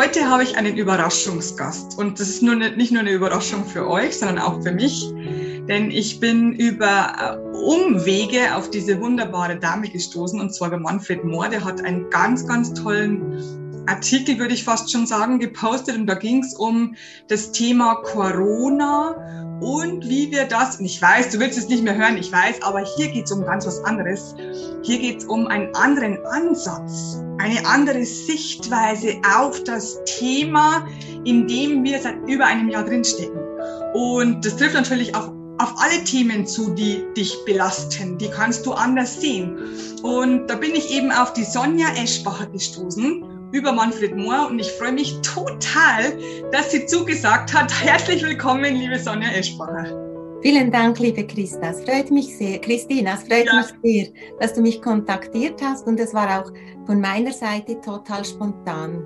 Heute 0.00 0.30
habe 0.30 0.44
ich 0.44 0.56
einen 0.56 0.78
Überraschungsgast 0.78 1.98
und 1.98 2.18
das 2.18 2.30
ist 2.30 2.42
nur 2.42 2.54
eine, 2.54 2.74
nicht 2.74 2.90
nur 2.90 3.02
eine 3.02 3.12
Überraschung 3.12 3.66
für 3.66 3.86
euch, 3.86 4.18
sondern 4.18 4.38
auch 4.38 4.62
für 4.62 4.72
mich, 4.72 5.12
denn 5.68 5.90
ich 5.90 6.18
bin 6.18 6.54
über 6.54 7.12
äh, 7.20 7.56
Umwege 7.58 8.56
auf 8.56 8.70
diese 8.70 8.98
wunderbare 8.98 9.58
Dame 9.58 9.90
gestoßen 9.90 10.40
und 10.40 10.54
zwar 10.54 10.68
über 10.68 10.78
Manfred 10.78 11.22
Mohr. 11.22 11.50
Der 11.50 11.62
hat 11.62 11.84
einen 11.84 12.08
ganz, 12.08 12.46
ganz 12.46 12.72
tollen 12.72 13.69
Artikel, 13.90 14.38
würde 14.38 14.54
ich 14.54 14.64
fast 14.64 14.90
schon 14.90 15.06
sagen, 15.06 15.38
gepostet 15.38 15.96
und 15.96 16.06
da 16.06 16.14
ging 16.14 16.42
es 16.42 16.54
um 16.54 16.94
das 17.28 17.52
Thema 17.52 17.96
Corona 17.96 19.58
und 19.60 20.08
wie 20.08 20.30
wir 20.30 20.44
das, 20.44 20.78
und 20.78 20.86
ich 20.86 21.02
weiß, 21.02 21.30
du 21.30 21.38
willst 21.38 21.58
es 21.58 21.68
nicht 21.68 21.84
mehr 21.84 21.96
hören, 21.96 22.16
ich 22.16 22.32
weiß, 22.32 22.62
aber 22.62 22.80
hier 22.96 23.08
geht 23.08 23.26
es 23.26 23.32
um 23.32 23.44
ganz 23.44 23.66
was 23.66 23.84
anderes. 23.84 24.34
Hier 24.82 24.98
geht 24.98 25.18
es 25.18 25.24
um 25.26 25.46
einen 25.46 25.74
anderen 25.74 26.18
Ansatz 26.26 27.20
eine 27.40 27.64
andere 27.66 28.04
Sichtweise 28.04 29.16
auf 29.36 29.64
das 29.64 29.98
Thema, 30.04 30.86
in 31.24 31.48
dem 31.48 31.82
wir 31.82 31.98
seit 31.98 32.16
über 32.28 32.44
einem 32.46 32.68
Jahr 32.68 32.84
drinstecken. 32.84 33.40
Und 33.94 34.44
das 34.44 34.56
trifft 34.56 34.74
natürlich 34.74 35.14
auch 35.14 35.32
auf 35.58 35.74
alle 35.78 36.04
Themen 36.04 36.46
zu, 36.46 36.70
die 36.74 37.04
dich 37.16 37.34
belasten. 37.46 38.18
Die 38.18 38.28
kannst 38.28 38.64
du 38.66 38.72
anders 38.72 39.20
sehen. 39.20 39.58
Und 40.02 40.48
da 40.48 40.56
bin 40.56 40.74
ich 40.74 40.90
eben 40.90 41.10
auf 41.10 41.32
die 41.32 41.44
Sonja 41.44 41.88
Eschbacher 41.96 42.46
gestoßen 42.46 43.39
über 43.52 43.72
Manfred 43.72 44.16
Mohr 44.16 44.48
und 44.48 44.58
ich 44.58 44.70
freue 44.72 44.92
mich 44.92 45.20
total, 45.22 46.16
dass 46.52 46.70
sie 46.70 46.86
zugesagt 46.86 47.52
hat. 47.52 47.72
Herzlich 47.82 48.22
willkommen, 48.22 48.76
liebe 48.76 48.98
Sonja 48.98 49.30
Eschbacher. 49.30 49.96
Vielen 50.42 50.70
Dank, 50.70 50.98
liebe 50.98 51.26
Christa. 51.26 51.70
Es 51.70 51.82
freut 51.84 52.10
mich 52.10 52.36
sehr, 52.36 52.58
Christina, 52.60 53.14
es 53.14 53.24
freut 53.24 53.46
ja. 53.46 53.56
mich 53.56 53.66
sehr, 53.82 54.08
dass 54.40 54.54
du 54.54 54.62
mich 54.62 54.80
kontaktiert 54.80 55.60
hast 55.62 55.86
und 55.86 56.00
es 56.00 56.14
war 56.14 56.40
auch 56.40 56.50
von 56.86 57.00
meiner 57.00 57.32
Seite 57.32 57.80
total 57.80 58.24
spontan. 58.24 59.04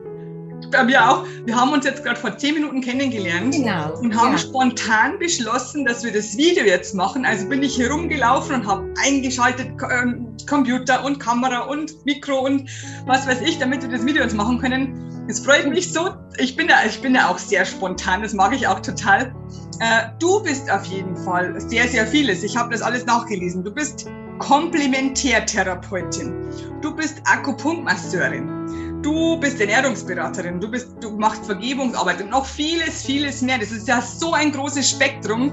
Bei 0.70 0.82
mir 0.82 1.08
auch. 1.08 1.24
Wir 1.44 1.54
haben 1.54 1.72
uns 1.72 1.84
jetzt 1.84 2.02
gerade 2.02 2.18
vor 2.18 2.36
zehn 2.36 2.54
Minuten 2.54 2.80
kennengelernt 2.80 3.54
genau, 3.54 3.96
und 3.98 4.14
haben 4.16 4.32
ja. 4.32 4.38
spontan 4.38 5.18
beschlossen, 5.18 5.84
dass 5.84 6.02
wir 6.02 6.12
das 6.12 6.36
Video 6.36 6.64
jetzt 6.64 6.94
machen. 6.94 7.24
Also 7.24 7.48
bin 7.48 7.62
ich 7.62 7.78
herumgelaufen 7.78 8.56
und 8.56 8.66
habe 8.66 8.92
eingeschaltet 9.04 9.68
ähm, 9.90 10.36
Computer 10.48 11.04
und 11.04 11.20
Kamera 11.20 11.60
und 11.60 12.04
Mikro 12.04 12.40
und 12.40 12.68
was 13.06 13.26
weiß 13.26 13.40
ich, 13.42 13.58
damit 13.58 13.82
wir 13.82 13.88
das 13.88 14.04
Video 14.04 14.22
jetzt 14.22 14.34
machen 14.34 14.58
können. 14.58 15.26
Es 15.28 15.40
freut 15.40 15.68
mich 15.68 15.92
so. 15.92 16.10
Ich 16.38 16.56
bin, 16.56 16.68
da, 16.68 16.84
ich 16.86 17.00
bin 17.00 17.14
da 17.14 17.28
auch 17.28 17.38
sehr 17.38 17.64
spontan, 17.64 18.22
das 18.22 18.34
mag 18.34 18.52
ich 18.54 18.66
auch 18.66 18.80
total. 18.80 19.34
Äh, 19.80 20.08
du 20.18 20.42
bist 20.42 20.70
auf 20.70 20.84
jeden 20.84 21.16
Fall 21.16 21.58
sehr, 21.60 21.88
sehr 21.88 22.06
vieles. 22.06 22.42
Ich 22.42 22.56
habe 22.56 22.70
das 22.70 22.82
alles 22.82 23.06
nachgelesen. 23.06 23.64
Du 23.64 23.72
bist 23.72 24.06
Komplementärtherapeutin. 24.38 26.34
Du 26.82 26.94
bist 26.94 27.22
Akupunktmasseurin. 27.24 28.83
Du 29.04 29.38
bist 29.38 29.60
Ernährungsberaterin. 29.60 30.60
Du, 30.60 30.70
bist, 30.70 30.88
du 30.98 31.10
machst 31.10 31.44
Vergebungsarbeit 31.44 32.22
und 32.22 32.30
noch 32.30 32.46
vieles, 32.46 33.04
vieles 33.04 33.42
mehr. 33.42 33.58
Das 33.58 33.70
ist 33.70 33.86
ja 33.86 34.00
so 34.00 34.32
ein 34.32 34.50
großes 34.50 34.88
Spektrum. 34.88 35.48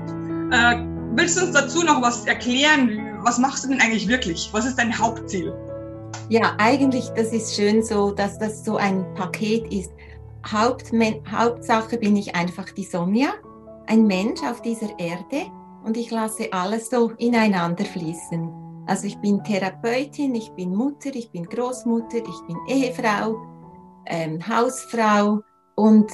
Äh, 0.53 0.77
willst 1.17 1.38
du 1.38 1.44
uns 1.44 1.52
dazu 1.52 1.83
noch 1.83 2.02
was 2.02 2.25
erklären? 2.25 3.19
Was 3.23 3.38
machst 3.39 3.66
du 3.66 3.67
denn 3.67 3.81
eigentlich 3.81 4.07
wirklich? 4.07 4.49
Was 4.53 4.66
ist 4.66 4.77
dein 4.77 4.97
Hauptziel? 4.97 5.53
Ja, 6.29 6.55
eigentlich, 6.59 7.09
das 7.09 7.33
ist 7.33 7.53
schön 7.53 7.83
so, 7.83 8.11
dass 8.11 8.39
das 8.39 8.63
so 8.63 8.77
ein 8.77 9.05
Paket 9.16 9.69
ist. 9.73 9.91
Hauptmen 10.47 11.16
Hauptsache 11.29 11.97
bin 11.97 12.16
ich 12.16 12.33
einfach 12.33 12.69
die 12.72 12.85
Sonja, 12.85 13.33
ein 13.85 14.07
Mensch 14.07 14.41
auf 14.44 14.61
dieser 14.61 14.97
Erde 14.97 15.52
und 15.83 15.97
ich 15.97 16.09
lasse 16.09 16.53
alles 16.53 16.89
so 16.89 17.11
ineinander 17.17 17.83
fließen. 17.83 18.60
Also 18.87 19.07
ich 19.07 19.17
bin 19.17 19.43
Therapeutin, 19.43 20.35
ich 20.35 20.51
bin 20.51 20.75
Mutter, 20.75 21.13
ich 21.13 21.29
bin 21.31 21.45
Großmutter, 21.45 22.17
ich 22.17 22.47
bin 22.47 22.57
Ehefrau, 22.67 23.35
ähm, 24.07 24.45
Hausfrau 24.47 25.41
und 25.75 26.11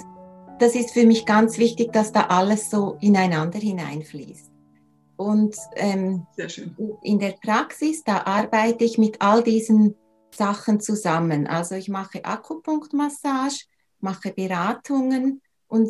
das 0.60 0.76
ist 0.76 0.92
für 0.92 1.06
mich 1.06 1.26
ganz 1.26 1.58
wichtig, 1.58 1.94
dass 1.94 2.12
da 2.12 2.28
alles 2.28 2.70
so 2.70 2.98
ineinander 3.00 3.60
hineinfließt. 3.60 4.52
Und 5.16 5.56
ähm, 5.76 6.26
in 7.04 7.20
der 7.20 7.36
Praxis, 7.44 8.04
da 8.04 8.26
arbeite 8.26 8.84
ich 8.84 8.98
mit 8.98 9.22
all 9.22 9.44
diesen 9.44 9.96
Sachen 10.34 10.80
zusammen. 10.80 11.48
Also 11.48 11.76
ich 11.76 11.90
mache 11.90 12.24
Akupunktmassage, 12.24 13.66
mache 14.00 14.32
Beratungen 14.32 15.42
und 15.68 15.90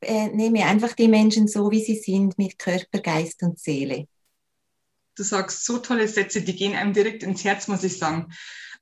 äh, 0.00 0.28
nehme 0.28 0.64
einfach 0.64 0.94
die 0.94 1.08
Menschen 1.08 1.48
so, 1.48 1.70
wie 1.70 1.82
sie 1.82 1.96
sind, 1.96 2.38
mit 2.38 2.58
Körper, 2.58 3.00
Geist 3.00 3.42
und 3.42 3.58
Seele. 3.58 4.06
Du 5.20 5.24
sagst 5.24 5.66
so 5.66 5.76
tolle 5.76 6.08
Sätze, 6.08 6.40
die 6.40 6.56
gehen 6.56 6.74
einem 6.74 6.94
direkt 6.94 7.22
ins 7.22 7.44
Herz, 7.44 7.68
muss 7.68 7.84
ich 7.84 7.98
sagen. 7.98 8.32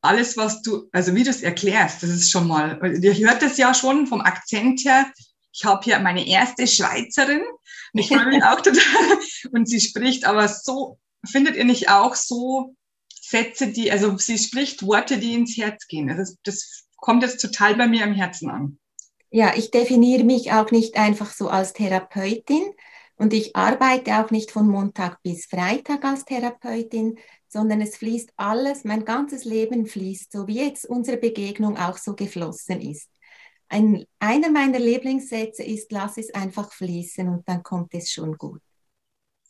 Alles, 0.00 0.36
was 0.36 0.62
du, 0.62 0.88
also 0.92 1.12
wie 1.16 1.24
du 1.24 1.30
es 1.30 1.42
erklärst, 1.42 2.04
das 2.04 2.10
ist 2.10 2.30
schon 2.30 2.46
mal, 2.46 2.80
ihr 3.02 3.12
hört 3.16 3.42
es 3.42 3.56
ja 3.56 3.74
schon 3.74 4.06
vom 4.06 4.20
Akzent 4.20 4.84
her. 4.84 5.10
Ich 5.52 5.64
habe 5.64 5.82
hier 5.82 5.98
meine 5.98 6.24
erste 6.28 6.68
Schweizerin 6.68 7.40
und 7.92 8.00
ich 8.00 8.06
freue 8.06 8.28
mich 8.28 8.44
auch 8.44 8.60
total. 8.60 9.18
Und 9.50 9.68
sie 9.68 9.80
spricht 9.80 10.26
aber 10.26 10.46
so, 10.46 11.00
findet 11.28 11.56
ihr 11.56 11.64
nicht 11.64 11.90
auch 11.90 12.14
so 12.14 12.76
Sätze, 13.20 13.72
die, 13.72 13.90
also 13.90 14.16
sie 14.16 14.38
spricht 14.38 14.86
Worte, 14.86 15.18
die 15.18 15.34
ins 15.34 15.56
Herz 15.56 15.88
gehen. 15.88 16.08
Also 16.08 16.36
das 16.44 16.84
kommt 16.94 17.24
jetzt 17.24 17.40
total 17.40 17.74
bei 17.74 17.88
mir 17.88 18.04
am 18.04 18.14
Herzen 18.14 18.48
an. 18.48 18.78
Ja, 19.30 19.56
ich 19.56 19.72
definiere 19.72 20.22
mich 20.22 20.52
auch 20.52 20.70
nicht 20.70 20.96
einfach 20.96 21.32
so 21.32 21.48
als 21.48 21.72
Therapeutin 21.72 22.62
und 23.18 23.32
ich 23.34 23.56
arbeite 23.56 24.16
auch 24.18 24.30
nicht 24.30 24.50
von 24.52 24.68
Montag 24.68 25.20
bis 25.22 25.46
Freitag 25.46 26.04
als 26.04 26.24
Therapeutin, 26.24 27.18
sondern 27.48 27.80
es 27.80 27.96
fließt 27.96 28.32
alles, 28.36 28.84
mein 28.84 29.04
ganzes 29.04 29.44
Leben 29.44 29.86
fließt, 29.86 30.32
so 30.32 30.46
wie 30.46 30.64
jetzt 30.64 30.86
unsere 30.86 31.16
Begegnung 31.16 31.76
auch 31.76 31.98
so 31.98 32.14
geflossen 32.14 32.80
ist. 32.80 33.10
Ein, 33.68 34.04
einer 34.18 34.50
meiner 34.50 34.78
Lieblingssätze 34.78 35.62
ist, 35.64 35.90
lass 35.92 36.16
es 36.16 36.32
einfach 36.32 36.72
fließen 36.72 37.28
und 37.28 37.46
dann 37.48 37.62
kommt 37.62 37.92
es 37.94 38.10
schon 38.10 38.38
gut. 38.38 38.62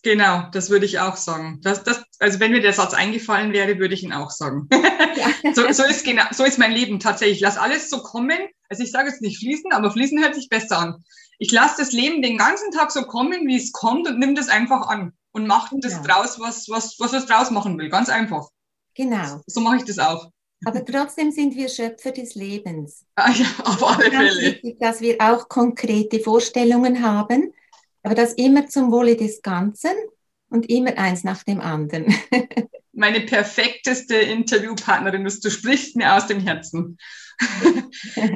Genau, 0.03 0.45
das 0.53 0.71
würde 0.71 0.87
ich 0.87 1.01
auch 1.01 1.17
sagen. 1.17 1.61
Das, 1.63 1.83
das, 1.83 2.03
also 2.21 2.39
wenn 2.39 2.53
mir 2.53 2.61
der 2.61 2.73
Satz 2.73 2.95
eingefallen 2.95 3.53
wäre, 3.53 3.79
würde 3.79 3.95
ich 3.95 4.05
ihn 4.05 4.13
auch 4.13 4.31
sagen. 4.31 4.69
Ja. 4.73 5.31
so, 5.55 5.73
so, 5.73 5.85
ist 5.85 6.05
genau, 6.05 6.23
so 6.31 6.45
ist 6.45 6.59
mein 6.59 6.73
Leben 6.73 7.01
tatsächlich. 7.01 7.39
Ich 7.39 7.43
lasse 7.43 7.61
alles 7.61 7.91
so 7.91 8.03
kommen. 8.03 8.39
Also 8.69 8.83
ich 8.83 8.93
sage 8.93 9.09
jetzt 9.09 9.23
nicht 9.23 9.39
fließen, 9.39 9.73
aber 9.73 9.91
fließen 9.91 10.21
hört 10.23 10.35
sich 10.35 10.49
besser 10.49 10.79
an. 10.79 11.05
Ich 11.39 11.51
lasse 11.51 11.75
das 11.79 11.93
Leben 11.93 12.23
den 12.23 12.39
ganzen 12.39 12.71
Tag 12.71 12.93
so 12.93 13.03
kommen, 13.03 13.47
wie 13.47 13.57
es 13.57 13.73
kommt 13.73 14.09
und 14.09 14.19
nimm 14.19 14.35
das 14.35 14.49
einfach 14.49 14.89
an 14.89 15.13
und 15.33 15.47
mache 15.47 15.75
das 15.81 15.95
ja. 15.95 16.03
draus, 16.03 16.39
was, 16.39 16.69
was, 16.69 16.97
was 16.99 17.13
es 17.13 17.27
draus 17.27 17.51
machen 17.51 17.79
will. 17.79 17.89
Ganz 17.89 18.09
einfach. 18.09 18.49
Genau. 18.95 19.41
So 19.47 19.61
mache 19.61 19.77
ich 19.77 19.85
das 19.85 19.99
auch. 19.99 20.31
Aber 20.65 20.85
trotzdem 20.85 21.31
sind 21.31 21.55
wir 21.55 21.69
Schöpfer 21.69 22.11
des 22.11 22.35
Lebens. 22.35 23.05
Ah, 23.15 23.31
ja, 23.31 23.47
auf 23.65 23.83
alle 23.85 24.11
Fälle. 24.11 24.41
Wichtig, 24.41 24.79
dass 24.81 25.01
wir 25.01 25.17
auch 25.21 25.49
konkrete 25.49 26.19
Vorstellungen 26.19 27.03
haben 27.03 27.53
aber 28.09 28.15
das 28.15 28.33
immer 28.33 28.67
zum 28.69 28.91
Wohle 28.91 29.17
des 29.17 29.43
Ganzen 29.43 29.91
und 30.49 30.71
immer 30.71 30.97
eins 30.97 31.25
nach 31.25 31.43
dem 31.43 31.61
anderen. 31.61 32.07
Meine 32.95 33.21
perfekteste 33.21 34.15
Interviewpartnerin 34.15 35.27
ist, 35.27 35.45
du 35.45 35.51
sprichst 35.51 35.95
mir 35.95 36.15
aus 36.15 36.27
dem 36.27 36.41
Herzen. 36.41 36.97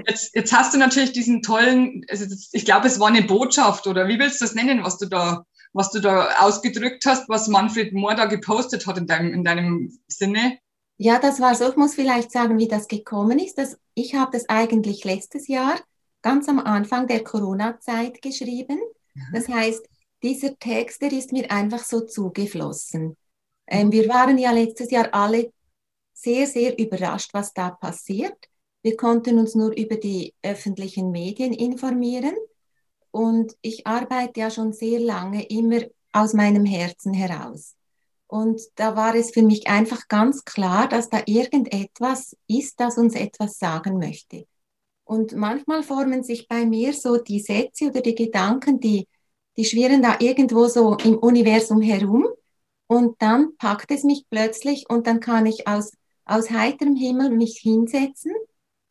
Jetzt, 0.07 0.37
jetzt 0.37 0.53
hast 0.53 0.75
du 0.75 0.79
natürlich 0.79 1.13
diesen 1.13 1.41
tollen, 1.43 2.05
also 2.09 2.27
ich 2.53 2.65
glaube, 2.67 2.87
es 2.87 3.01
war 3.01 3.09
eine 3.09 3.23
Botschaft 3.23 3.87
oder 3.87 4.07
wie 4.07 4.19
willst 4.19 4.41
du 4.41 4.45
das 4.45 4.55
nennen, 4.55 4.85
was 4.85 4.99
du 4.99 5.07
da, 5.07 5.45
was 5.73 5.91
du 5.91 6.01
da 6.01 6.37
ausgedrückt 6.41 7.07
hast, 7.07 7.29
was 7.29 7.49
Manfred 7.49 7.95
Mohr 7.95 8.15
da 8.15 8.27
gepostet 8.27 8.87
hat 8.87 8.99
in 8.99 9.07
deinem, 9.07 9.33
in 9.33 9.43
deinem 9.43 9.99
Sinne? 10.07 10.59
Ja, 10.99 11.19
das 11.19 11.41
war 11.41 11.55
so. 11.55 11.71
Ich 11.71 11.77
muss 11.77 11.95
vielleicht 11.95 12.31
sagen, 12.31 12.59
wie 12.59 12.69
das 12.69 12.87
gekommen 12.87 13.39
ist. 13.39 13.57
Dass 13.57 13.79
ich 13.95 14.15
habe 14.15 14.31
das 14.33 14.49
eigentlich 14.49 15.03
letztes 15.05 15.49
Jahr 15.49 15.81
ganz 16.21 16.49
am 16.49 16.61
Anfang 16.61 17.09
der 17.09 17.25
Corona-Zeit 17.25 18.21
geschrieben 18.23 18.79
das 19.33 19.49
heißt, 19.49 19.83
dieser 20.23 20.57
Text, 20.59 21.03
der 21.03 21.13
ist 21.13 21.33
mir 21.33 21.51
einfach 21.51 21.85
so 21.85 22.01
zugeflossen. 22.01 23.17
Ähm, 23.67 23.91
wir 23.93 24.09
waren 24.09 24.39
ja 24.39 24.53
letztes 24.53 24.91
Jahr 24.91 25.13
alle 25.13 25.53
sehr, 26.13 26.47
sehr 26.47 26.79
überrascht, 26.79 27.35
was 27.35 27.53
da 27.53 27.71
passiert. 27.71 28.37
Wir 28.83 28.97
konnten 28.97 29.39
uns 29.39 29.55
nur 29.55 29.77
über 29.77 29.97
die 29.97 30.35
öffentlichen 30.43 31.11
Medien 31.11 31.53
informieren. 31.53 32.35
Und 33.11 33.55
ich 33.61 33.87
arbeite 33.87 34.41
ja 34.41 34.51
schon 34.51 34.73
sehr 34.73 34.99
lange 34.99 35.45
immer 35.47 35.83
aus 36.13 36.33
meinem 36.33 36.65
Herzen 36.65 37.13
heraus. 37.13 37.77
Und 38.27 38.63
da 38.77 38.97
war 38.97 39.15
es 39.15 39.33
für 39.33 39.43
mich 39.43 39.67
einfach 39.67 40.09
ganz 40.09 40.45
klar, 40.45 40.89
dass 40.89 41.11
da 41.11 41.23
irgendetwas 41.27 42.35
ist, 42.47 42.81
das 42.81 42.97
uns 42.97 43.15
etwas 43.15 43.59
sagen 43.59 43.99
möchte. 43.99 44.47
Und 45.05 45.35
manchmal 45.35 45.83
formen 45.83 46.23
sich 46.23 46.49
bei 46.49 46.65
mir 46.65 46.95
so 46.95 47.19
die 47.19 47.41
Sätze 47.41 47.89
oder 47.89 48.01
die 48.01 48.15
Gedanken, 48.15 48.81
die, 48.81 49.07
die 49.57 49.65
schwirren 49.65 50.03
da 50.03 50.17
irgendwo 50.21 50.67
so 50.67 50.97
im 50.97 51.19
Universum 51.19 51.81
herum. 51.81 52.27
Und 52.87 53.21
dann 53.23 53.57
packt 53.57 53.91
es 53.91 54.05
mich 54.05 54.27
plötzlich 54.29 54.89
und 54.89 55.07
dann 55.07 55.21
kann 55.21 55.47
ich 55.47 55.67
aus, 55.67 55.93
aus 56.25 56.51
heiterem 56.51 56.95
Himmel 56.95 57.31
mich 57.31 57.59
hinsetzen 57.59 58.33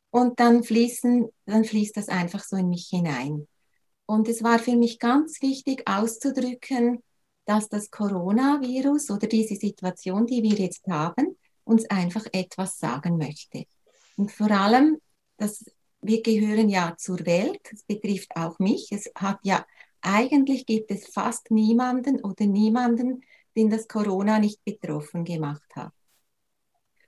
und 0.10 0.40
dann 0.40 0.64
fließen, 0.64 1.30
dann 1.46 1.66
fließt 1.66 1.98
das 1.98 2.10
einfach 2.10 2.44
so 2.44 2.56
in 2.56 2.70
mich 2.70 2.88
hinein. 2.90 3.48
Und 4.06 4.28
es 4.28 4.44
war 4.44 4.60
für 4.60 4.76
mich 4.76 5.00
ganz 5.00 5.42
wichtig 5.42 5.88
auszudrücken, 5.88 7.04
dass 7.46 7.70
das 7.70 7.92
Coronavirus 7.92 9.12
oder 9.12 9.28
diese 9.28 9.56
Situation, 9.56 10.26
die 10.26 10.44
wir 10.44 10.56
jetzt 10.56 10.88
haben, 10.88 11.38
uns 11.64 11.90
einfach 11.90 12.26
etwas 12.32 12.80
sagen 12.80 13.18
möchte. 13.18 13.66
Und 14.18 14.32
vor 14.32 14.52
allem, 14.52 15.00
das 15.38 15.64
wir 16.02 16.22
gehören 16.22 16.70
ja 16.70 16.96
zur 16.98 17.26
Welt, 17.26 17.60
das 17.72 17.84
betrifft 17.84 18.36
auch 18.36 18.60
mich. 18.60 18.92
Es 18.92 19.10
hat 19.16 19.40
ja, 19.44 19.66
eigentlich 20.02 20.66
gibt 20.66 20.92
es 20.92 21.08
fast 21.08 21.52
niemanden 21.52 22.24
oder 22.24 22.46
niemanden, 22.46 23.24
den 23.56 23.70
das 23.70 23.88
Corona 23.88 24.40
nicht 24.40 24.64
betroffen 24.64 25.24
gemacht 25.24 25.76
hat. 25.76 25.94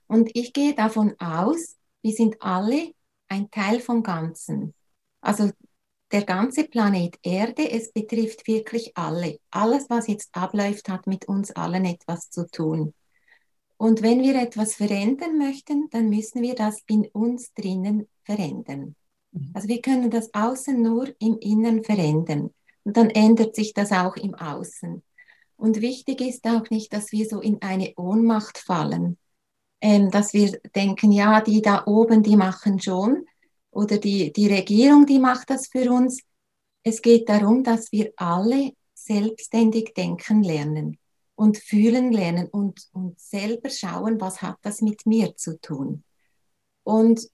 Und 0.07 0.29
ich 0.33 0.53
gehe 0.53 0.75
davon 0.75 1.15
aus, 1.19 1.77
wir 2.01 2.13
sind 2.13 2.41
alle 2.41 2.93
ein 3.27 3.49
Teil 3.49 3.79
vom 3.79 4.03
Ganzen. 4.03 4.73
Also 5.21 5.51
der 6.11 6.23
ganze 6.23 6.65
Planet 6.65 7.17
Erde, 7.23 7.71
es 7.71 7.91
betrifft 7.91 8.45
wirklich 8.47 8.95
alle. 8.95 9.39
Alles, 9.49 9.89
was 9.89 10.07
jetzt 10.07 10.29
abläuft, 10.35 10.89
hat 10.89 11.07
mit 11.07 11.27
uns 11.27 11.51
allen 11.51 11.85
etwas 11.85 12.29
zu 12.29 12.45
tun. 12.45 12.93
Und 13.77 14.01
wenn 14.03 14.21
wir 14.21 14.39
etwas 14.39 14.75
verändern 14.75 15.37
möchten, 15.37 15.89
dann 15.89 16.09
müssen 16.09 16.41
wir 16.41 16.53
das 16.55 16.81
in 16.87 17.07
uns 17.07 17.53
drinnen 17.53 18.07
verändern. 18.23 18.95
Mhm. 19.31 19.51
Also 19.53 19.67
wir 19.67 19.81
können 19.81 20.11
das 20.11 20.33
Außen 20.33 20.79
nur 20.81 21.09
im 21.19 21.39
Innen 21.39 21.83
verändern. 21.83 22.51
Und 22.83 22.97
dann 22.97 23.09
ändert 23.09 23.55
sich 23.55 23.73
das 23.73 23.91
auch 23.91 24.15
im 24.15 24.35
Außen. 24.35 25.03
Und 25.55 25.81
wichtig 25.81 26.21
ist 26.21 26.45
auch 26.45 26.69
nicht, 26.69 26.91
dass 26.93 27.11
wir 27.11 27.25
so 27.27 27.39
in 27.39 27.61
eine 27.61 27.93
Ohnmacht 27.95 28.57
fallen, 28.57 29.17
ähm, 29.81 30.11
dass 30.11 30.33
wir 30.33 30.59
denken, 30.75 31.11
ja, 31.11 31.41
die 31.41 31.61
da 31.61 31.85
oben, 31.85 32.23
die 32.23 32.35
machen 32.35 32.81
schon, 32.81 33.25
oder 33.71 33.97
die, 33.97 34.31
die 34.31 34.47
Regierung, 34.47 35.05
die 35.05 35.19
macht 35.19 35.49
das 35.49 35.67
für 35.67 35.91
uns. 35.91 36.21
Es 36.83 37.01
geht 37.01 37.29
darum, 37.29 37.63
dass 37.63 37.91
wir 37.91 38.11
alle 38.17 38.73
selbstständig 38.93 39.93
denken 39.95 40.43
lernen 40.43 40.99
und 41.35 41.57
fühlen 41.57 42.11
lernen 42.11 42.47
und, 42.47 42.87
und 42.93 43.19
selber 43.19 43.69
schauen, 43.69 44.21
was 44.21 44.41
hat 44.41 44.57
das 44.61 44.81
mit 44.81 45.05
mir 45.05 45.35
zu 45.35 45.59
tun. 45.59 46.03
Und 46.83 47.27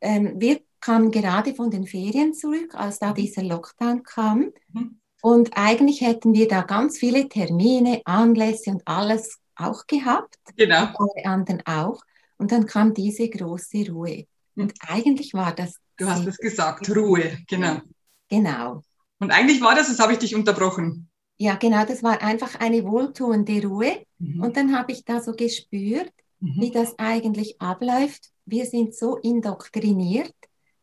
ähm, 0.00 0.34
wir 0.40 0.60
kamen 0.86 1.10
gerade 1.10 1.52
von 1.52 1.70
den 1.70 1.84
Ferien 1.84 2.32
zurück, 2.32 2.74
als 2.74 3.00
da 3.00 3.12
dieser 3.12 3.42
Lockdown 3.42 4.04
kam. 4.04 4.52
Mhm. 4.72 5.00
Und 5.20 5.50
eigentlich 5.56 6.00
hätten 6.00 6.32
wir 6.32 6.46
da 6.46 6.62
ganz 6.62 6.98
viele 6.98 7.28
Termine, 7.28 8.02
Anlässe 8.04 8.70
und 8.70 8.82
alles 8.86 9.40
auch 9.56 9.88
gehabt. 9.88 10.36
Genau. 10.56 10.86
Und 10.96 11.10
alle 11.16 11.26
anderen 11.26 11.62
auch. 11.66 12.04
Und 12.38 12.52
dann 12.52 12.66
kam 12.66 12.94
diese 12.94 13.28
große 13.28 13.90
Ruhe. 13.90 14.26
Und 14.54 14.74
eigentlich 14.86 15.34
war 15.34 15.52
das. 15.52 15.74
Du 15.96 16.06
hast 16.06 16.24
es 16.24 16.36
gesagt, 16.36 16.88
Ruhe, 16.94 17.36
genau. 17.48 17.80
Genau. 18.28 18.82
Und 19.18 19.32
eigentlich 19.32 19.60
war 19.60 19.74
das, 19.74 19.88
das 19.88 19.98
habe 19.98 20.12
ich 20.12 20.20
dich 20.20 20.36
unterbrochen. 20.36 21.08
Ja, 21.38 21.56
genau, 21.56 21.84
das 21.84 22.04
war 22.04 22.22
einfach 22.22 22.60
eine 22.60 22.84
wohltuende 22.84 23.66
Ruhe. 23.66 24.04
Mhm. 24.18 24.40
Und 24.40 24.56
dann 24.56 24.78
habe 24.78 24.92
ich 24.92 25.04
da 25.04 25.20
so 25.20 25.32
gespürt, 25.32 26.12
mhm. 26.38 26.60
wie 26.60 26.70
das 26.70 26.96
eigentlich 26.98 27.60
abläuft. 27.60 28.30
Wir 28.44 28.66
sind 28.66 28.94
so 28.94 29.16
indoktriniert. 29.16 30.32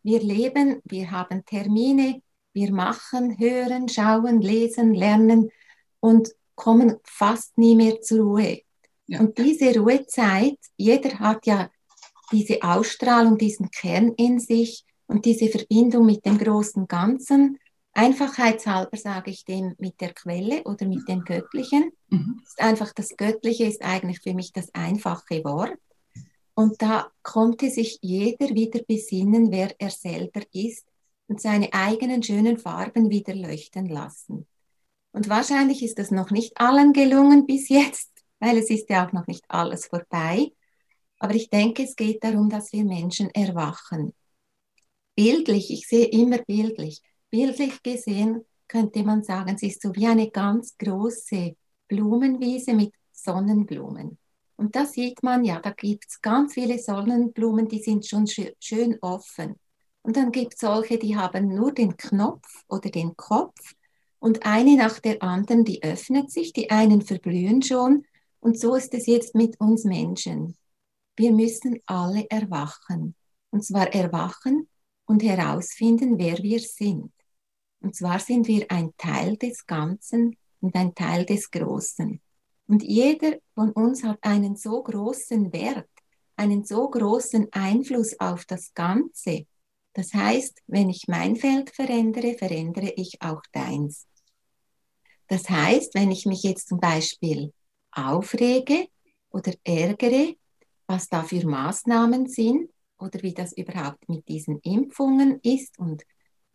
Wir 0.04 0.20
leben, 0.20 0.82
wir 0.84 1.12
haben 1.12 1.46
Termine, 1.46 2.22
wir 2.54 2.72
machen, 2.72 3.40
hören, 3.40 3.90
schauen, 3.90 4.42
lesen, 4.42 4.94
lernen 4.94 5.50
und 6.00 6.30
kommen 6.56 6.98
fast 7.04 7.58
nie 7.58 7.76
mehr 7.76 8.02
zur 8.02 8.26
Ruhe. 8.26 8.62
Ja. 9.08 9.20
Und 9.20 9.38
diese 9.38 9.78
Ruhezeit, 9.78 10.60
jeder 10.78 11.20
hat 11.20 11.46
ja 11.46 11.70
diese 12.32 12.62
Ausstrahlung, 12.62 13.38
diesen 13.38 13.70
Kern 13.72 14.14
in 14.18 14.40
sich 14.40 14.86
und 15.08 15.26
diese 15.26 15.48
Verbindung 15.48 16.06
mit 16.06 16.26
dem 16.26 16.38
großen 16.38 16.88
Ganzen. 16.88 17.58
Einfachheitshalber 17.94 18.98
sage 18.98 19.32
ich 19.32 19.46
dem 19.46 19.76
mit 19.78 20.02
der 20.02 20.14
Quelle 20.14 20.64
oder 20.64 20.88
mit 20.88 21.08
dem 21.08 21.24
Göttlichen. 21.24 21.92
Mhm. 22.10 22.42
Ist 22.44 22.60
einfach 22.60 22.92
das 22.94 23.16
Göttliche 23.16 23.66
ist 23.66 23.84
eigentlich 23.84 24.22
für 24.22 24.34
mich 24.34 24.52
das 24.52 24.74
einfache 24.74 25.44
Wort. 25.44 25.78
Und 26.56 26.82
da 26.82 27.12
konnte 27.24 27.70
sich 27.70 28.00
jeder 28.02 28.50
wieder 28.50 28.82
besinnen, 28.88 29.52
wer 29.52 29.74
er 29.80 29.90
selber 29.90 30.42
ist 30.52 30.86
und 31.28 31.42
seine 31.42 31.74
eigenen 31.74 32.22
schönen 32.22 32.58
Farben 32.58 33.10
wieder 33.10 33.34
leuchten 33.34 33.88
lassen. 33.88 34.48
Und 35.12 35.30
wahrscheinlich 35.30 35.84
ist 35.84 36.00
das 36.00 36.12
noch 36.12 36.32
nicht 36.32 36.60
allen 36.60 36.94
gelungen 36.94 37.46
bis 37.46 37.70
jetzt, 37.70 38.12
weil 38.40 38.58
es 38.58 38.70
ist 38.70 38.90
ja 38.90 39.08
auch 39.08 39.14
noch 39.14 39.28
nicht 39.28 39.44
alles 39.48 39.88
vorbei. 39.88 40.52
Aber 41.20 41.36
ich 41.36 41.50
denke, 41.50 41.84
es 41.84 41.96
geht 41.96 42.24
darum, 42.24 42.50
dass 42.50 42.74
wir 42.74 42.84
Menschen 42.84 43.30
erwachen. 43.30 44.14
Bildlich, 45.16 45.72
ich 45.72 45.88
sehe 45.88 46.08
immer 46.08 46.40
bildlich. 46.40 47.02
Bildlich 47.30 47.82
gesehen 47.82 48.46
könnte 48.68 49.04
man 49.04 49.24
sagen, 49.24 49.56
es 49.56 49.64
ist 49.64 49.82
so 49.82 49.96
wie 49.96 50.08
eine 50.08 50.30
ganz 50.32 50.76
große 50.78 51.56
Blumenwiese 51.88 52.74
mit 52.74 52.94
Sonnenblumen. 53.12 54.18
Und 54.64 54.76
da 54.76 54.86
sieht 54.86 55.24
man, 55.24 55.44
ja, 55.44 55.60
da 55.60 55.72
gibt 55.72 56.06
es 56.08 56.22
ganz 56.22 56.54
viele 56.54 56.80
Sonnenblumen, 56.80 57.68
die 57.68 57.82
sind 57.82 58.06
schon 58.06 58.26
schön 58.28 58.98
offen. 59.02 59.56
Und 60.02 60.16
dann 60.16 60.32
gibt 60.32 60.54
es 60.54 60.62
solche, 60.62 60.98
die 60.98 61.18
haben 61.18 61.54
nur 61.54 61.74
den 61.74 61.98
Knopf 61.98 62.64
oder 62.68 62.90
den 62.90 63.16
Kopf 63.16 63.74
und 64.20 64.46
eine 64.46 64.78
nach 64.78 65.00
der 65.00 65.22
anderen, 65.22 65.66
die 65.66 65.84
öffnet 65.84 66.32
sich, 66.32 66.54
die 66.54 66.70
einen 66.72 67.02
verblühen 67.02 67.62
schon. 67.62 68.06
Und 68.40 68.58
so 68.58 68.76
ist 68.76 68.94
es 68.94 69.06
jetzt 69.06 69.36
mit 69.36 69.60
uns 69.60 69.84
Menschen 69.84 70.56
wir 71.16 71.32
müssen 71.32 71.80
alle 71.86 72.30
erwachen. 72.30 73.16
Und 73.52 73.64
zwar 73.64 73.94
erwachen 73.94 74.68
und 75.06 75.22
herausfinden, 75.22 76.18
wer 76.18 76.38
wir 76.40 76.60
sind. 76.60 77.12
Und 77.82 77.96
zwar 77.96 78.20
sind 78.20 78.48
wir 78.48 78.66
ein 78.72 78.94
Teil 78.98 79.38
des 79.38 79.66
Ganzen 79.66 80.38
und 80.62 80.76
ein 80.76 80.96
Teil 80.96 81.26
des 81.26 81.52
Großen. 81.52 82.20
Und 82.68 82.84
jeder 82.84 83.38
von 83.56 83.72
uns 83.72 84.04
hat 84.04 84.20
einen 84.22 84.56
so 84.56 84.82
großen 84.82 85.52
Wert, 85.54 85.90
einen 86.36 86.64
so 86.64 86.90
großen 86.90 87.48
Einfluss 87.52 88.20
auf 88.20 88.46
das 88.46 88.74
Ganze. 88.74 89.46
Das 89.94 90.14
heißt, 90.14 90.62
wenn 90.68 90.90
ich 90.90 91.08
mein 91.08 91.36
Feld 91.36 91.70
verändere, 91.70 92.36
verändere 92.36 92.94
ich 92.96 93.22
auch 93.22 93.42
deins. 93.52 94.08
Das 95.28 95.50
heißt, 95.50 95.94
wenn 95.96 96.12
ich 96.12 96.26
mich 96.26 96.44
jetzt 96.44 96.68
zum 96.68 96.80
Beispiel 96.80 97.54
aufrege 97.92 98.88
oder 99.30 99.54
ärgere, 99.64 100.36
was 100.88 101.08
da 101.08 101.24
für 101.24 101.46
Maßnahmen 101.46 102.28
sind 102.28 102.70
oder 102.98 103.22
wie 103.22 103.34
das 103.34 103.54
überhaupt 103.54 104.08
mit 104.10 104.28
diesen 104.28 104.60
Impfungen 104.60 105.40
ist 105.42 105.78
und 105.80 106.04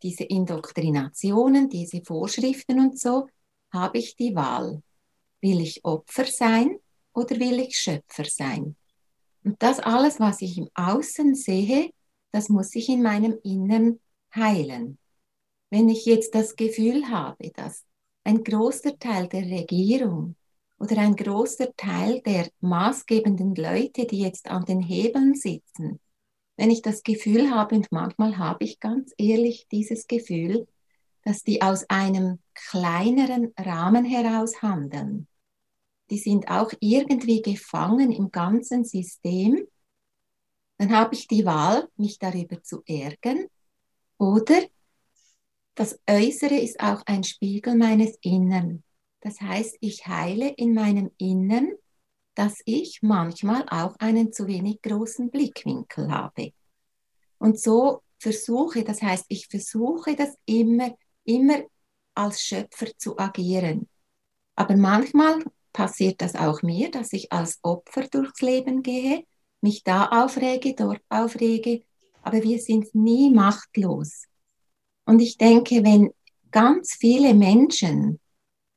diese 0.02 0.24
Indoktrinationen, 0.24 1.68
diese 1.68 2.02
Vorschriften 2.04 2.78
und 2.80 2.98
so, 2.98 3.28
habe 3.72 3.98
ich 3.98 4.16
die 4.16 4.34
Wahl. 4.34 4.82
Will 5.40 5.60
ich 5.60 5.84
Opfer 5.84 6.26
sein 6.26 6.78
oder 7.12 7.38
will 7.38 7.60
ich 7.60 7.78
Schöpfer 7.78 8.24
sein? 8.24 8.76
Und 9.44 9.62
das 9.62 9.78
alles, 9.78 10.20
was 10.20 10.42
ich 10.42 10.58
im 10.58 10.68
Außen 10.74 11.34
sehe, 11.34 11.90
das 12.32 12.48
muss 12.48 12.74
ich 12.74 12.88
in 12.88 13.02
meinem 13.02 13.38
Innern 13.42 14.00
heilen. 14.34 14.98
Wenn 15.70 15.88
ich 15.88 16.06
jetzt 16.06 16.34
das 16.34 16.56
Gefühl 16.56 17.08
habe, 17.08 17.50
dass 17.54 17.84
ein 18.24 18.42
großer 18.42 18.98
Teil 18.98 19.28
der 19.28 19.42
Regierung 19.42 20.36
oder 20.78 20.98
ein 20.98 21.16
großer 21.16 21.74
Teil 21.76 22.20
der 22.22 22.48
maßgebenden 22.60 23.54
Leute, 23.54 24.06
die 24.06 24.20
jetzt 24.20 24.48
an 24.50 24.64
den 24.64 24.80
Hebeln 24.80 25.34
sitzen, 25.34 26.00
wenn 26.56 26.70
ich 26.70 26.82
das 26.82 27.02
Gefühl 27.02 27.50
habe, 27.50 27.76
und 27.76 27.92
manchmal 27.92 28.36
habe 28.36 28.64
ich 28.64 28.80
ganz 28.80 29.14
ehrlich 29.16 29.68
dieses 29.70 30.06
Gefühl, 30.06 30.66
dass 31.28 31.42
die 31.42 31.60
aus 31.60 31.84
einem 31.90 32.38
kleineren 32.54 33.52
Rahmen 33.58 34.06
heraus 34.06 34.62
handeln. 34.62 35.28
Die 36.08 36.16
sind 36.16 36.48
auch 36.48 36.72
irgendwie 36.80 37.42
gefangen 37.42 38.12
im 38.12 38.30
ganzen 38.30 38.86
System. 38.86 39.68
Dann 40.78 40.90
habe 40.90 41.14
ich 41.14 41.28
die 41.28 41.44
Wahl, 41.44 41.86
mich 41.98 42.18
darüber 42.18 42.62
zu 42.62 42.82
ärgern 42.86 43.44
oder 44.16 44.62
das 45.74 46.00
Äußere 46.08 46.54
ist 46.54 46.80
auch 46.80 47.02
ein 47.04 47.24
Spiegel 47.24 47.74
meines 47.74 48.16
Innern. 48.22 48.82
Das 49.20 49.38
heißt, 49.38 49.76
ich 49.82 50.06
heile 50.06 50.48
in 50.48 50.72
meinem 50.72 51.10
Innern, 51.18 51.72
dass 52.36 52.62
ich 52.64 53.00
manchmal 53.02 53.68
auch 53.68 53.96
einen 53.96 54.32
zu 54.32 54.46
wenig 54.46 54.80
großen 54.80 55.30
Blickwinkel 55.30 56.10
habe. 56.10 56.54
Und 57.36 57.60
so 57.60 58.00
versuche, 58.18 58.82
das 58.82 59.02
heißt, 59.02 59.26
ich 59.28 59.46
versuche 59.48 60.16
das 60.16 60.34
immer, 60.46 60.96
immer 61.28 61.62
als 62.14 62.42
Schöpfer 62.42 62.88
zu 62.96 63.18
agieren. 63.18 63.88
Aber 64.56 64.76
manchmal 64.76 65.44
passiert 65.72 66.20
das 66.20 66.34
auch 66.34 66.62
mir, 66.62 66.90
dass 66.90 67.12
ich 67.12 67.32
als 67.32 67.58
Opfer 67.62 68.08
durchs 68.08 68.40
Leben 68.40 68.82
gehe, 68.82 69.24
mich 69.60 69.84
da 69.84 70.06
aufrege, 70.06 70.74
dort 70.74 71.02
aufrege, 71.08 71.82
aber 72.22 72.42
wir 72.42 72.58
sind 72.58 72.94
nie 72.94 73.30
machtlos. 73.30 74.24
Und 75.04 75.20
ich 75.20 75.36
denke, 75.38 75.84
wenn 75.84 76.10
ganz 76.50 76.94
viele 76.94 77.34
Menschen 77.34 78.18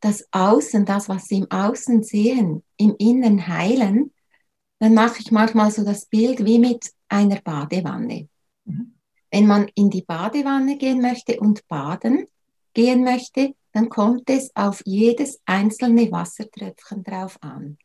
das 0.02 0.28
Außen, 0.32 0.86
das, 0.86 1.10
was 1.10 1.26
sie 1.26 1.38
im 1.38 1.52
Außen 1.52 2.04
sehen, 2.04 2.64
im 2.78 2.96
Innen 2.98 3.48
heilen, 3.48 4.14
dann 4.80 4.94
mache 4.94 5.20
ich 5.20 5.32
manchmal 5.32 5.72
so 5.72 5.84
das 5.84 6.06
Bild 6.06 6.44
wie 6.44 6.60
mit 6.60 6.92
einer 7.08 7.40
Badewanne. 7.42 8.28
Mhm. 8.66 8.96
Wenn 9.30 9.48
man 9.48 9.68
in 9.76 9.90
die 9.90 10.02
Badewanne 10.02 10.78
gehen 10.78 11.02
möchte 11.02 11.40
und 11.40 11.68
baden 11.68 12.28
gehen 12.74 13.04
möchte, 13.04 13.56
dann 13.74 13.90
kommt 13.90 14.30
es 14.30 14.52
auf 14.56 14.82
jedes 14.86 15.40
einzelne 15.46 16.12
Wassertröpfchen 16.12 17.04
drauf 17.04 17.38
an. 17.42 17.78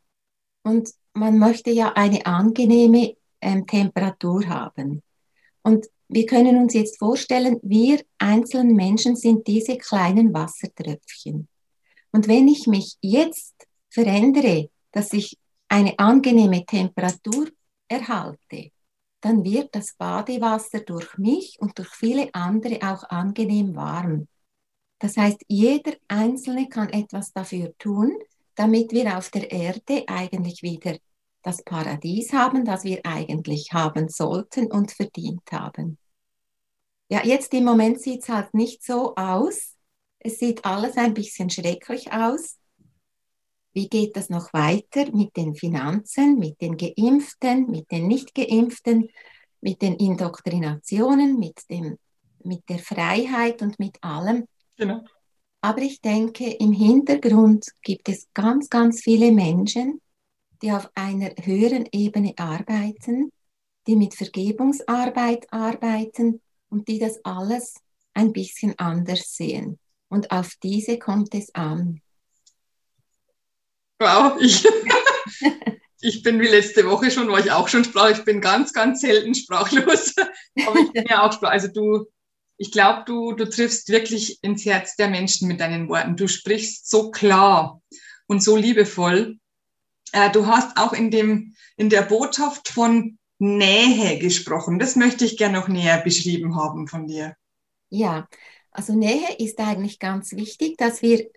Und 0.63 0.89
man 1.13 1.39
möchte 1.39 1.71
ja 1.71 1.93
eine 1.93 2.25
angenehme 2.25 3.15
ähm, 3.41 3.65
Temperatur 3.65 4.47
haben. 4.47 5.01
Und 5.63 5.87
wir 6.09 6.25
können 6.25 6.57
uns 6.57 6.73
jetzt 6.73 6.97
vorstellen, 6.97 7.59
wir 7.61 8.01
einzelnen 8.17 8.75
Menschen 8.75 9.15
sind 9.15 9.47
diese 9.47 9.77
kleinen 9.77 10.33
Wassertröpfchen. 10.33 11.47
Und 12.11 12.27
wenn 12.27 12.47
ich 12.47 12.67
mich 12.67 12.97
jetzt 13.01 13.67
verändere, 13.89 14.69
dass 14.91 15.13
ich 15.13 15.37
eine 15.67 15.97
angenehme 15.99 16.65
Temperatur 16.65 17.49
erhalte, 17.87 18.71
dann 19.21 19.43
wird 19.43 19.75
das 19.75 19.95
Badewasser 19.95 20.79
durch 20.81 21.17
mich 21.17 21.57
und 21.59 21.77
durch 21.77 21.89
viele 21.89 22.33
andere 22.33 22.79
auch 22.81 23.03
angenehm 23.09 23.75
warm. 23.75 24.27
Das 24.99 25.17
heißt, 25.17 25.43
jeder 25.47 25.93
Einzelne 26.07 26.69
kann 26.69 26.89
etwas 26.89 27.31
dafür 27.33 27.73
tun, 27.77 28.17
damit 28.55 28.91
wir 28.91 29.17
auf 29.17 29.29
der 29.29 29.51
Erde 29.51 30.03
eigentlich 30.07 30.63
wieder 30.63 30.97
das 31.43 31.63
Paradies 31.63 32.33
haben, 32.33 32.65
das 32.65 32.83
wir 32.83 33.05
eigentlich 33.05 33.71
haben 33.71 34.09
sollten 34.09 34.71
und 34.71 34.91
verdient 34.91 35.43
haben. 35.51 35.97
Ja, 37.09 37.23
jetzt 37.23 37.53
im 37.53 37.63
Moment 37.63 38.01
sieht 38.01 38.23
es 38.23 38.29
halt 38.29 38.53
nicht 38.53 38.83
so 38.83 39.15
aus. 39.15 39.75
Es 40.19 40.39
sieht 40.39 40.65
alles 40.65 40.97
ein 40.97 41.13
bisschen 41.13 41.49
schrecklich 41.49 42.11
aus. 42.11 42.57
Wie 43.73 43.87
geht 43.87 44.17
das 44.17 44.29
noch 44.29 44.51
weiter 44.53 45.09
mit 45.15 45.37
den 45.37 45.53
Finanzen, 45.53 46.39
mit 46.39 46.59
den 46.59 46.75
Geimpften, 46.75 47.69
mit 47.69 47.91
den 47.91 48.07
Nicht-Geimpften, 48.07 49.09
mit 49.61 49.81
den 49.81 49.93
Indoktrinationen, 49.93 51.37
mit, 51.37 51.61
dem, 51.69 51.97
mit 52.43 52.67
der 52.67 52.79
Freiheit 52.79 53.61
und 53.61 53.77
mit 53.79 54.03
allem? 54.03 54.47
Genau. 54.77 55.03
Aber 55.61 55.81
ich 55.81 56.01
denke, 56.01 56.49
im 56.49 56.71
Hintergrund 56.71 57.67
gibt 57.81 58.09
es 58.09 58.27
ganz, 58.33 58.69
ganz 58.69 59.01
viele 59.01 59.31
Menschen, 59.31 60.01
die 60.61 60.71
auf 60.71 60.89
einer 60.95 61.31
höheren 61.41 61.87
Ebene 61.91 62.33
arbeiten, 62.37 63.31
die 63.87 63.95
mit 63.95 64.15
Vergebungsarbeit 64.15 65.51
arbeiten 65.51 66.41
und 66.69 66.87
die 66.87 66.99
das 66.99 67.23
alles 67.25 67.75
ein 68.13 68.33
bisschen 68.33 68.77
anders 68.77 69.35
sehen. 69.35 69.79
Und 70.09 70.31
auf 70.31 70.53
diese 70.61 70.99
kommt 70.99 71.33
es 71.35 71.53
an. 71.53 72.01
Wow, 73.99 74.37
ich, 74.39 74.65
ich 76.01 76.23
bin 76.23 76.39
wie 76.39 76.47
letzte 76.47 76.85
Woche 76.85 77.11
schon, 77.11 77.29
war 77.29 77.39
ich 77.39 77.51
auch 77.51 77.67
schon 77.67 77.83
sprachlos. 77.83 78.19
Ich 78.19 78.25
bin 78.25 78.41
ganz, 78.41 78.73
ganz 78.73 79.01
selten 79.01 79.33
sprachlos. 79.33 80.13
Aber 80.67 80.79
ich 80.79 80.91
bin 80.91 81.05
ja 81.09 81.23
auch 81.23 81.33
sprachlos. 81.33 81.63
Also 81.63 81.67
du, 81.73 82.05
ich 82.57 82.71
glaube, 82.71 83.03
du, 83.05 83.33
du 83.33 83.49
triffst 83.49 83.89
wirklich 83.89 84.43
ins 84.43 84.65
Herz 84.65 84.95
der 84.95 85.09
Menschen 85.09 85.47
mit 85.47 85.59
deinen 85.59 85.87
Worten. 85.89 86.15
Du 86.15 86.27
sprichst 86.27 86.89
so 86.89 87.11
klar 87.11 87.81
und 88.27 88.43
so 88.43 88.55
liebevoll. 88.55 89.37
Äh, 90.11 90.31
du 90.31 90.47
hast 90.47 90.77
auch 90.77 90.93
in, 90.93 91.11
dem, 91.11 91.55
in 91.75 91.89
der 91.89 92.01
Botschaft 92.01 92.69
von 92.69 93.17
Nähe 93.39 94.17
gesprochen. 94.17 94.79
Das 94.79 94.95
möchte 94.95 95.23
ich 95.25 95.37
gerne 95.37 95.59
noch 95.59 95.67
näher 95.67 96.01
beschrieben 96.01 96.55
haben 96.55 96.87
von 96.87 97.05
dir. 97.05 97.35
Ja, 97.89 98.27
also 98.71 98.93
Nähe 98.93 99.35
ist 99.37 99.59
eigentlich 99.59 99.99
ganz 99.99 100.33
wichtig, 100.33 100.77
dass 100.77 101.01
wir 101.01 101.29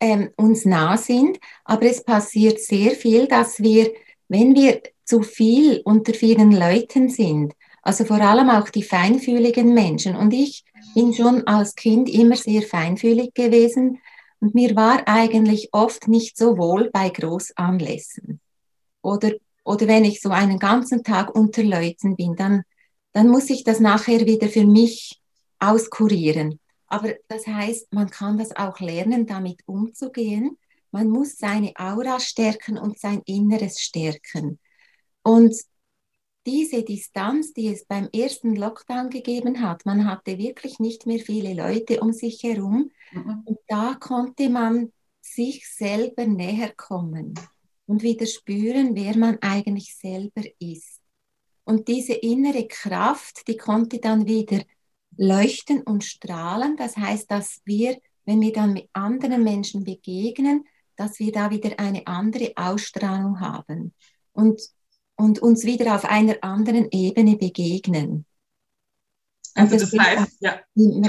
ähm, 0.00 0.30
uns 0.36 0.64
nah 0.64 0.96
sind, 0.96 1.38
aber 1.64 1.86
es 1.86 2.04
passiert 2.04 2.60
sehr 2.60 2.92
viel, 2.92 3.26
dass 3.26 3.60
wir, 3.60 3.92
wenn 4.28 4.54
wir 4.54 4.82
zu 5.04 5.22
viel 5.22 5.82
unter 5.84 6.14
vielen 6.14 6.52
Leuten 6.52 7.08
sind, 7.08 7.54
also 7.84 8.06
vor 8.06 8.20
allem 8.20 8.48
auch 8.48 8.70
die 8.70 8.82
feinfühligen 8.82 9.74
Menschen, 9.74 10.16
und 10.16 10.32
ich 10.32 10.64
bin 10.94 11.12
schon 11.12 11.46
als 11.46 11.74
Kind 11.74 12.08
immer 12.08 12.36
sehr 12.36 12.62
feinfühlig 12.62 13.34
gewesen, 13.34 14.00
und 14.40 14.54
mir 14.54 14.74
war 14.74 15.06
eigentlich 15.06 15.68
oft 15.72 16.08
nicht 16.08 16.36
so 16.36 16.58
wohl 16.58 16.90
bei 16.90 17.08
Großanlässen. 17.10 18.40
Oder, 19.02 19.32
oder 19.64 19.86
wenn 19.86 20.04
ich 20.04 20.20
so 20.20 20.30
einen 20.30 20.58
ganzen 20.58 21.04
Tag 21.04 21.34
unter 21.34 21.62
Leuten 21.62 22.16
bin, 22.16 22.36
dann, 22.36 22.62
dann 23.12 23.28
muss 23.28 23.48
ich 23.50 23.64
das 23.64 23.80
nachher 23.80 24.26
wieder 24.26 24.48
für 24.48 24.66
mich 24.66 25.20
auskurieren. 25.60 26.58
Aber 26.86 27.14
das 27.28 27.46
heißt, 27.46 27.92
man 27.92 28.10
kann 28.10 28.38
das 28.38 28.54
auch 28.54 28.80
lernen, 28.80 29.26
damit 29.26 29.60
umzugehen. 29.66 30.58
Man 30.90 31.08
muss 31.08 31.38
seine 31.38 31.72
Aura 31.76 32.20
stärken 32.20 32.78
und 32.78 32.98
sein 32.98 33.22
Inneres 33.24 33.80
stärken. 33.80 34.58
Und 35.22 35.54
diese 36.46 36.82
Distanz, 36.82 37.52
die 37.52 37.68
es 37.68 37.84
beim 37.86 38.08
ersten 38.12 38.54
Lockdown 38.54 39.10
gegeben 39.10 39.60
hat, 39.62 39.86
man 39.86 40.08
hatte 40.08 40.38
wirklich 40.38 40.78
nicht 40.78 41.06
mehr 41.06 41.18
viele 41.18 41.54
Leute 41.54 42.00
um 42.00 42.12
sich 42.12 42.42
herum. 42.42 42.90
Mhm. 43.12 43.42
Und 43.44 43.58
da 43.68 43.96
konnte 43.98 44.50
man 44.50 44.92
sich 45.20 45.66
selber 45.68 46.26
näher 46.26 46.72
kommen 46.76 47.34
und 47.86 48.02
wieder 48.02 48.26
spüren, 48.26 48.94
wer 48.94 49.16
man 49.16 49.38
eigentlich 49.40 49.96
selber 49.96 50.42
ist. 50.58 51.00
Und 51.64 51.88
diese 51.88 52.12
innere 52.12 52.66
Kraft, 52.66 53.48
die 53.48 53.56
konnte 53.56 53.98
dann 53.98 54.26
wieder 54.26 54.62
leuchten 55.16 55.82
und 55.82 56.04
strahlen. 56.04 56.76
Das 56.76 56.96
heißt, 56.96 57.30
dass 57.30 57.62
wir, 57.64 57.98
wenn 58.26 58.40
wir 58.40 58.52
dann 58.52 58.74
mit 58.74 58.88
anderen 58.92 59.42
Menschen 59.42 59.84
begegnen, 59.84 60.64
dass 60.96 61.18
wir 61.18 61.32
da 61.32 61.50
wieder 61.50 61.78
eine 61.78 62.06
andere 62.06 62.52
Ausstrahlung 62.56 63.40
haben. 63.40 63.94
Und 64.32 64.60
und 65.16 65.40
uns 65.40 65.64
wieder 65.64 65.94
auf 65.94 66.04
einer 66.04 66.36
anderen 66.42 66.88
Ebene 66.90 67.36
begegnen. 67.36 68.26
Also 69.54 69.76
das, 69.76 69.90
das 69.90 70.00
heißt, 70.00 70.36
ja. 70.40 70.60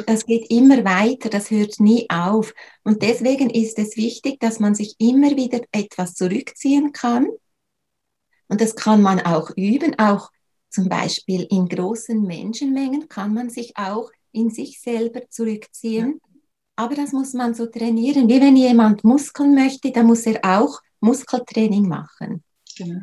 Das 0.06 0.26
geht 0.26 0.52
immer 0.52 0.86
weiter, 0.86 1.30
das 1.30 1.50
hört 1.50 1.80
nie 1.80 2.08
auf. 2.10 2.54
Und 2.84 3.02
deswegen 3.02 3.50
ist 3.50 3.80
es 3.80 3.98
wichtig, 3.98 4.40
dass 4.40 4.60
man 4.60 4.76
sich 4.76 4.96
immer 5.00 5.36
wieder 5.36 5.62
etwas 5.72 6.14
zurückziehen 6.14 6.92
kann. 6.92 7.28
Und 8.48 8.62
das 8.62 8.76
kann 8.76 9.02
man 9.02 9.20
auch 9.22 9.50
üben, 9.56 9.98
auch 9.98 10.30
zum 10.70 10.90
Beispiel 10.90 11.48
in 11.50 11.68
großen 11.68 12.22
Menschenmengen 12.22 13.08
kann 13.08 13.34
man 13.34 13.50
sich 13.50 13.76
auch 13.78 14.12
in 14.32 14.52
sich 14.52 14.80
selber 14.80 15.22
zurückziehen. 15.30 16.20
Ja. 16.22 16.40
Aber 16.76 16.94
das 16.94 17.14
muss 17.14 17.34
man 17.34 17.54
so 17.56 17.66
trainieren. 17.66 18.28
Wie 18.28 18.42
wenn 18.42 18.58
jemand 18.58 19.04
Muskeln 19.04 19.56
möchte, 19.56 19.92
dann 19.92 20.06
muss 20.06 20.26
er 20.26 20.40
auch 20.44 20.82
Muskeltraining 21.00 21.88
machen. 21.88 22.44
Genau. 22.78 23.02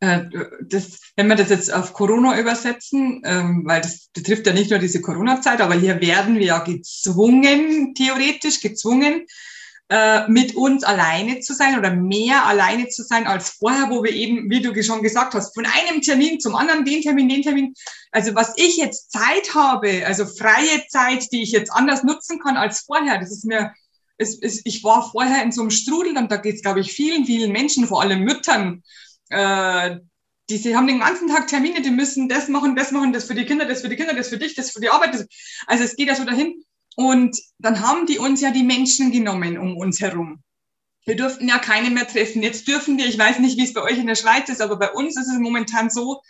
Äh, 0.00 0.24
das, 0.62 0.98
wenn 1.16 1.28
wir 1.28 1.36
das 1.36 1.50
jetzt 1.50 1.72
auf 1.72 1.92
Corona 1.92 2.38
übersetzen, 2.38 3.22
ähm, 3.24 3.62
weil 3.66 3.82
das 3.82 4.08
betrifft 4.14 4.46
ja 4.46 4.54
nicht 4.54 4.70
nur 4.70 4.78
diese 4.78 5.02
Corona-Zeit, 5.02 5.60
aber 5.60 5.74
hier 5.74 6.00
werden 6.00 6.36
wir 6.36 6.46
ja 6.46 6.58
gezwungen, 6.60 7.94
theoretisch 7.94 8.60
gezwungen, 8.60 9.26
äh, 9.90 10.26
mit 10.28 10.54
uns 10.54 10.84
alleine 10.84 11.40
zu 11.40 11.52
sein 11.52 11.78
oder 11.78 11.92
mehr 11.92 12.46
alleine 12.46 12.88
zu 12.88 13.02
sein 13.02 13.26
als 13.26 13.50
vorher, 13.50 13.90
wo 13.90 14.02
wir 14.02 14.12
eben, 14.12 14.48
wie 14.48 14.62
du 14.62 14.82
schon 14.82 15.02
gesagt 15.02 15.34
hast, 15.34 15.52
von 15.52 15.66
einem 15.66 16.00
Termin 16.00 16.40
zum 16.40 16.54
anderen, 16.54 16.84
den 16.86 17.02
Termin, 17.02 17.28
den 17.28 17.42
Termin. 17.42 17.74
Also 18.10 18.34
was 18.34 18.54
ich 18.56 18.78
jetzt 18.78 19.12
Zeit 19.12 19.54
habe, 19.54 20.06
also 20.06 20.24
freie 20.24 20.86
Zeit, 20.88 21.30
die 21.32 21.42
ich 21.42 21.52
jetzt 21.52 21.72
anders 21.72 22.04
nutzen 22.04 22.38
kann 22.38 22.56
als 22.56 22.80
vorher, 22.80 23.18
das 23.18 23.32
ist 23.32 23.44
mir, 23.44 23.74
es, 24.16 24.40
es, 24.40 24.62
ich 24.64 24.82
war 24.82 25.10
vorher 25.10 25.42
in 25.42 25.52
so 25.52 25.60
einem 25.60 25.70
Strudel 25.70 26.16
und 26.16 26.30
da 26.30 26.36
geht 26.36 26.54
es, 26.54 26.62
glaube 26.62 26.80
ich, 26.80 26.92
vielen, 26.92 27.26
vielen 27.26 27.52
Menschen, 27.52 27.86
vor 27.86 28.00
allem 28.00 28.22
Müttern, 28.22 28.82
äh, 29.30 29.98
die 30.50 30.56
sie 30.58 30.76
haben 30.76 30.86
den 30.86 31.00
ganzen 31.00 31.28
Tag 31.28 31.46
Termine, 31.46 31.80
die 31.80 31.90
müssen 31.90 32.28
das 32.28 32.48
machen, 32.48 32.76
das 32.76 32.90
machen, 32.90 33.12
das 33.12 33.24
für 33.24 33.34
die 33.34 33.46
Kinder, 33.46 33.64
das 33.64 33.80
für 33.80 33.88
die 33.88 33.96
Kinder, 33.96 34.14
das 34.14 34.28
für 34.28 34.38
dich, 34.38 34.54
das 34.54 34.70
für 34.70 34.80
die 34.80 34.90
Arbeit. 34.90 35.14
Das, 35.14 35.26
also 35.66 35.84
es 35.84 35.96
geht 35.96 36.08
ja 36.08 36.16
so 36.16 36.24
dahin. 36.24 36.64
Und 36.96 37.36
dann 37.58 37.80
haben 37.80 38.06
die 38.06 38.18
uns 38.18 38.40
ja 38.40 38.50
die 38.50 38.64
Menschen 38.64 39.12
genommen 39.12 39.56
um 39.56 39.76
uns 39.76 40.00
herum. 40.00 40.42
Wir 41.06 41.16
durften 41.16 41.48
ja 41.48 41.58
keine 41.58 41.90
mehr 41.90 42.06
treffen. 42.06 42.42
Jetzt 42.42 42.68
dürfen 42.68 42.98
wir, 42.98 43.06
ich 43.06 43.18
weiß 43.18 43.38
nicht, 43.38 43.56
wie 43.58 43.64
es 43.64 43.72
bei 43.72 43.82
euch 43.82 43.98
in 43.98 44.06
der 44.06 44.16
Schweiz 44.16 44.48
ist, 44.48 44.60
aber 44.60 44.76
bei 44.76 44.92
uns 44.92 45.16
ist 45.16 45.28
es 45.28 45.38
momentan 45.38 45.88
so, 45.88 46.20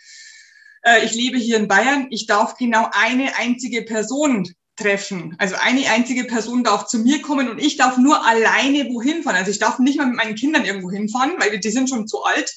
äh, 0.83 1.03
ich 1.03 1.13
lebe 1.13 1.37
hier 1.37 1.57
in 1.57 1.67
Bayern, 1.67 2.07
ich 2.09 2.25
darf 2.25 2.55
genau 2.55 2.87
eine 2.93 3.35
einzige 3.37 3.81
Person 3.83 4.47
treffen. 4.77 5.35
Also 5.39 5.55
eine 5.59 5.89
einzige 5.89 6.23
Person 6.23 6.63
darf 6.63 6.87
zu 6.87 6.99
mir 6.99 7.21
kommen 7.21 7.49
und 7.49 7.59
ich 7.59 7.77
darf 7.77 7.97
nur 7.97 8.25
alleine 8.25 8.89
wohin 8.89 9.23
fahren. 9.23 9.35
Also 9.35 9.51
ich 9.51 9.59
darf 9.59 9.79
nicht 9.79 9.97
mal 9.97 10.07
mit 10.07 10.15
meinen 10.15 10.35
Kindern 10.35 10.65
irgendwo 10.65 10.89
hinfahren, 10.89 11.33
weil 11.37 11.59
die 11.59 11.69
sind 11.69 11.89
schon 11.89 12.07
zu 12.07 12.23
alt. 12.23 12.51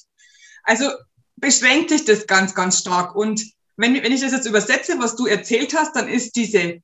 Also 0.64 0.90
beschränkt 1.36 1.90
sich 1.90 2.04
das 2.04 2.26
ganz, 2.26 2.54
ganz 2.54 2.78
stark. 2.78 3.14
Und 3.14 3.44
wenn, 3.76 3.94
wenn 4.02 4.12
ich 4.12 4.20
das 4.20 4.32
jetzt 4.32 4.46
übersetze, 4.46 4.98
was 4.98 5.16
du 5.16 5.26
erzählt 5.26 5.74
hast, 5.76 5.94
dann 5.94 6.08
ist 6.08 6.36
diese 6.36 6.80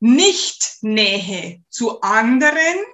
Nicht-Nähe 0.00 1.62
zu 1.68 2.00
anderen 2.00 2.84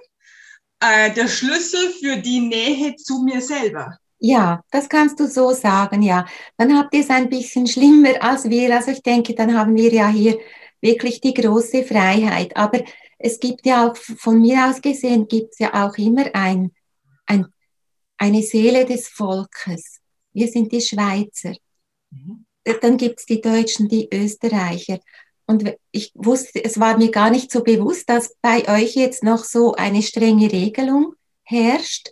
äh, 0.79 1.13
der 1.13 1.27
Schlüssel 1.27 1.91
für 1.99 2.17
die 2.17 2.39
Nähe 2.39 2.95
zu 2.95 3.23
mir 3.23 3.41
selber. 3.41 3.97
Ja, 4.19 4.63
das 4.71 4.87
kannst 4.87 5.19
du 5.19 5.27
so 5.27 5.51
sagen, 5.51 6.03
ja. 6.03 6.27
Dann 6.57 6.77
habt 6.77 6.93
ihr 6.93 7.01
es 7.01 7.09
ein 7.09 7.29
bisschen 7.29 7.65
schlimmer 7.65 8.21
als 8.21 8.49
wir. 8.49 8.75
Also 8.75 8.91
ich 8.91 9.01
denke, 9.01 9.33
dann 9.33 9.57
haben 9.57 9.75
wir 9.75 9.91
ja 9.91 10.09
hier 10.09 10.39
wirklich 10.79 11.21
die 11.21 11.33
große 11.33 11.83
Freiheit. 11.83 12.55
Aber 12.55 12.81
es 13.17 13.39
gibt 13.39 13.65
ja 13.65 13.87
auch, 13.87 13.95
von 13.95 14.39
mir 14.39 14.67
aus 14.67 14.81
gesehen, 14.81 15.27
gibt 15.27 15.53
es 15.53 15.59
ja 15.59 15.85
auch 15.85 15.97
immer 15.97 16.25
ein, 16.33 16.71
ein, 17.25 17.47
eine 18.17 18.43
Seele 18.43 18.85
des 18.85 19.07
Volkes 19.07 20.00
wir 20.33 20.47
sind 20.47 20.71
die 20.71 20.81
Schweizer. 20.81 21.55
Mhm. 22.11 22.45
Dann 22.81 22.97
gibt 22.97 23.19
es 23.19 23.25
die 23.25 23.41
Deutschen, 23.41 23.87
die 23.87 24.07
Österreicher. 24.13 24.99
Und 25.47 25.75
ich 25.91 26.11
wusste, 26.15 26.63
es 26.63 26.79
war 26.79 26.97
mir 26.97 27.11
gar 27.11 27.29
nicht 27.29 27.51
so 27.51 27.63
bewusst, 27.63 28.09
dass 28.09 28.35
bei 28.41 28.67
euch 28.69 28.95
jetzt 28.95 29.23
noch 29.23 29.43
so 29.43 29.73
eine 29.73 30.01
strenge 30.01 30.51
Regelung 30.51 31.13
herrscht. 31.43 32.11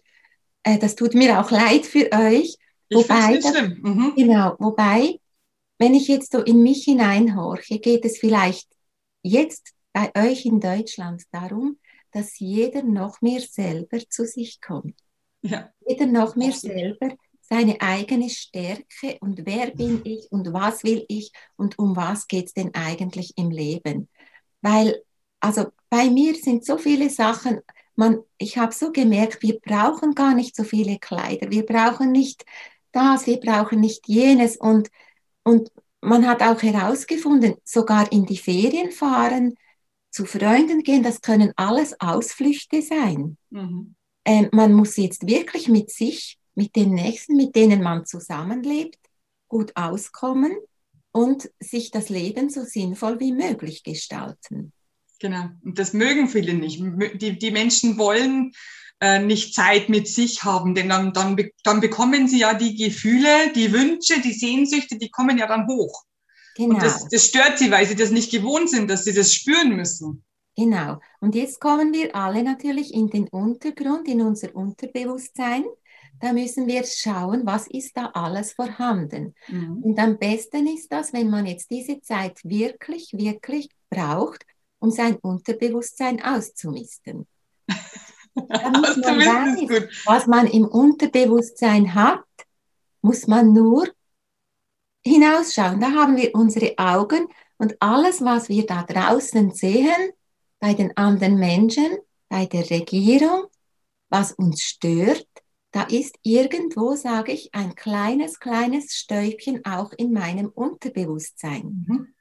Äh, 0.63 0.79
das 0.79 0.95
tut 0.95 1.13
mir 1.13 1.39
auch 1.39 1.51
leid 1.51 1.85
für 1.85 2.11
euch. 2.11 2.55
Ich 2.89 2.97
wobei, 2.97 3.38
das, 3.38 3.53
mhm. 3.81 4.13
genau, 4.15 4.55
wobei 4.57 5.19
wenn 5.79 5.93
ich 5.93 6.07
jetzt 6.09 6.33
so 6.33 6.39
in 6.39 6.61
mich 6.61 6.83
hineinhorche, 6.83 7.79
geht 7.79 8.05
es 8.05 8.19
vielleicht 8.19 8.67
jetzt 9.23 9.73
bei 9.93 10.11
euch 10.15 10.45
in 10.45 10.59
Deutschland 10.59 11.23
darum, 11.31 11.79
dass 12.11 12.38
jeder 12.39 12.83
noch 12.83 13.21
mehr 13.21 13.39
selber 13.39 13.99
zu 14.09 14.25
sich 14.25 14.59
kommt. 14.61 14.95
Ja. 15.41 15.71
Jeder 15.88 16.05
noch 16.05 16.35
mehr 16.35 16.51
selber 16.51 17.15
seine 17.49 17.81
eigene 17.81 18.29
Stärke 18.29 19.17
und 19.21 19.45
wer 19.45 19.71
bin 19.71 20.01
ich 20.03 20.31
und 20.31 20.53
was 20.53 20.83
will 20.83 21.03
ich 21.07 21.31
und 21.55 21.79
um 21.79 21.95
was 21.95 22.27
geht 22.27 22.47
es 22.47 22.53
denn 22.53 22.73
eigentlich 22.75 23.37
im 23.37 23.49
Leben. 23.49 24.07
Weil, 24.61 25.01
also 25.39 25.67
bei 25.89 26.09
mir 26.09 26.35
sind 26.35 26.63
so 26.63 26.77
viele 26.77 27.09
Sachen, 27.09 27.59
man, 27.95 28.19
ich 28.37 28.57
habe 28.57 28.73
so 28.73 28.91
gemerkt, 28.91 29.41
wir 29.41 29.59
brauchen 29.59 30.13
gar 30.13 30.35
nicht 30.35 30.55
so 30.55 30.63
viele 30.63 30.99
Kleider, 30.99 31.49
wir 31.49 31.65
brauchen 31.65 32.11
nicht 32.11 32.45
das, 32.91 33.25
wir 33.25 33.39
brauchen 33.39 33.79
nicht 33.79 34.07
jenes 34.07 34.55
und, 34.55 34.89
und 35.43 35.71
man 36.01 36.27
hat 36.27 36.41
auch 36.41 36.61
herausgefunden, 36.61 37.55
sogar 37.63 38.11
in 38.11 38.25
die 38.25 38.37
Ferien 38.37 38.91
fahren, 38.91 39.55
zu 40.11 40.25
Freunden 40.25 40.81
gehen, 40.83 41.03
das 41.03 41.21
können 41.21 41.51
alles 41.55 41.99
Ausflüchte 41.99 42.81
sein. 42.81 43.37
Mhm. 43.49 43.95
Ähm, 44.25 44.49
man 44.51 44.73
muss 44.73 44.97
jetzt 44.97 45.27
wirklich 45.27 45.67
mit 45.67 45.91
sich 45.91 46.38
mit 46.59 46.75
den 46.75 46.93
Nächsten, 46.93 47.37
mit 47.37 47.55
denen 47.55 47.81
man 47.81 48.05
zusammenlebt, 48.05 48.99
gut 49.47 49.71
auskommen 49.75 50.51
und 51.13 51.49
sich 51.61 51.89
das 51.89 52.09
Leben 52.09 52.49
so 52.49 52.65
sinnvoll 52.65 53.21
wie 53.21 53.31
möglich 53.31 53.81
gestalten. 53.83 54.73
Genau, 55.21 55.45
und 55.63 55.79
das 55.79 55.93
mögen 55.93 56.27
viele 56.27 56.53
nicht. 56.53 56.83
Die, 57.21 57.39
die 57.39 57.51
Menschen 57.51 57.97
wollen 57.97 58.51
äh, 58.99 59.19
nicht 59.19 59.53
Zeit 59.53 59.87
mit 59.87 60.09
sich 60.09 60.43
haben, 60.43 60.75
denn 60.75 60.89
dann, 60.89 61.13
dann, 61.13 61.37
dann 61.63 61.79
bekommen 61.79 62.27
sie 62.27 62.39
ja 62.39 62.53
die 62.53 62.75
Gefühle, 62.75 63.53
die 63.55 63.71
Wünsche, 63.71 64.19
die 64.19 64.33
Sehnsüchte, 64.33 64.97
die 64.97 65.09
kommen 65.09 65.37
ja 65.37 65.47
dann 65.47 65.65
hoch. 65.65 66.03
Genau. 66.57 66.75
Und 66.75 66.83
das, 66.83 67.07
das 67.07 67.25
stört 67.25 67.57
sie, 67.57 67.71
weil 67.71 67.85
sie 67.85 67.95
das 67.95 68.11
nicht 68.11 68.31
gewohnt 68.31 68.69
sind, 68.69 68.89
dass 68.89 69.05
sie 69.05 69.13
das 69.13 69.33
spüren 69.33 69.77
müssen. 69.77 70.25
Genau. 70.57 70.99
Und 71.21 71.35
jetzt 71.35 71.61
kommen 71.61 71.93
wir 71.93 72.13
alle 72.13 72.43
natürlich 72.43 72.93
in 72.93 73.07
den 73.07 73.29
Untergrund, 73.29 74.09
in 74.09 74.21
unser 74.21 74.53
Unterbewusstsein 74.53 75.63
da 76.19 76.33
müssen 76.33 76.67
wir 76.67 76.83
schauen, 76.85 77.45
was 77.45 77.67
ist 77.67 77.95
da 77.95 78.07
alles 78.07 78.53
vorhanden. 78.53 79.35
Mhm. 79.47 79.83
Und 79.83 79.99
am 79.99 80.17
besten 80.17 80.67
ist 80.67 80.91
das, 80.91 81.13
wenn 81.13 81.29
man 81.29 81.45
jetzt 81.45 81.69
diese 81.69 82.01
Zeit 82.01 82.39
wirklich, 82.43 83.13
wirklich 83.13 83.69
braucht, 83.89 84.45
um 84.79 84.91
sein 84.91 85.15
Unterbewusstsein 85.17 86.21
auszumisten. 86.23 87.27
Damit 88.35 88.97
man 88.97 89.19
weiß, 89.19 89.87
was 90.05 90.27
man 90.27 90.47
im 90.47 90.65
Unterbewusstsein 90.65 91.93
hat, 91.93 92.23
muss 93.01 93.27
man 93.27 93.53
nur 93.53 93.87
hinausschauen. 95.05 95.79
Da 95.79 95.91
haben 95.91 96.17
wir 96.17 96.33
unsere 96.35 96.77
Augen 96.77 97.27
und 97.57 97.75
alles, 97.81 98.21
was 98.21 98.49
wir 98.49 98.65
da 98.65 98.83
draußen 98.83 99.51
sehen, 99.51 100.11
bei 100.59 100.73
den 100.73 100.95
anderen 100.97 101.37
Menschen, 101.37 101.97
bei 102.27 102.45
der 102.45 102.69
Regierung, 102.69 103.45
was 104.09 104.33
uns 104.33 104.61
stört, 104.61 105.27
da 105.71 105.83
ist 105.83 106.17
irgendwo, 106.23 106.95
sage 106.95 107.31
ich, 107.31 107.53
ein 107.53 107.75
kleines, 107.75 108.39
kleines 108.39 108.95
Stäubchen 108.95 109.65
auch 109.65 109.91
in 109.93 110.11
meinem 110.11 110.49
Unterbewusstsein. 110.49 111.85
Mhm. 111.88 112.13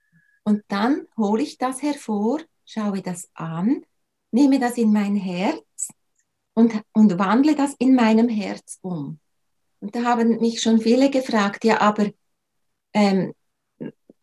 Und 0.45 0.63
dann 0.69 1.07
hole 1.17 1.43
ich 1.43 1.59
das 1.59 1.83
hervor, 1.83 2.41
schaue 2.65 3.03
das 3.03 3.29
an, 3.35 3.85
nehme 4.31 4.59
das 4.59 4.77
in 4.77 4.93
mein 4.93 5.17
Herz 5.17 5.89
und, 6.55 6.83
und 6.93 7.19
wandle 7.19 7.55
das 7.55 7.75
in 7.79 7.95
meinem 7.95 8.29
Herz 8.29 8.79
um. 8.83 9.19
Und 9.81 9.95
da 9.95 10.05
haben 10.05 10.41
mich 10.41 10.61
schon 10.61 10.81
viele 10.81 11.11
gefragt, 11.11 11.65
ja, 11.65 11.81
aber 11.81 12.11
ähm, 12.93 13.33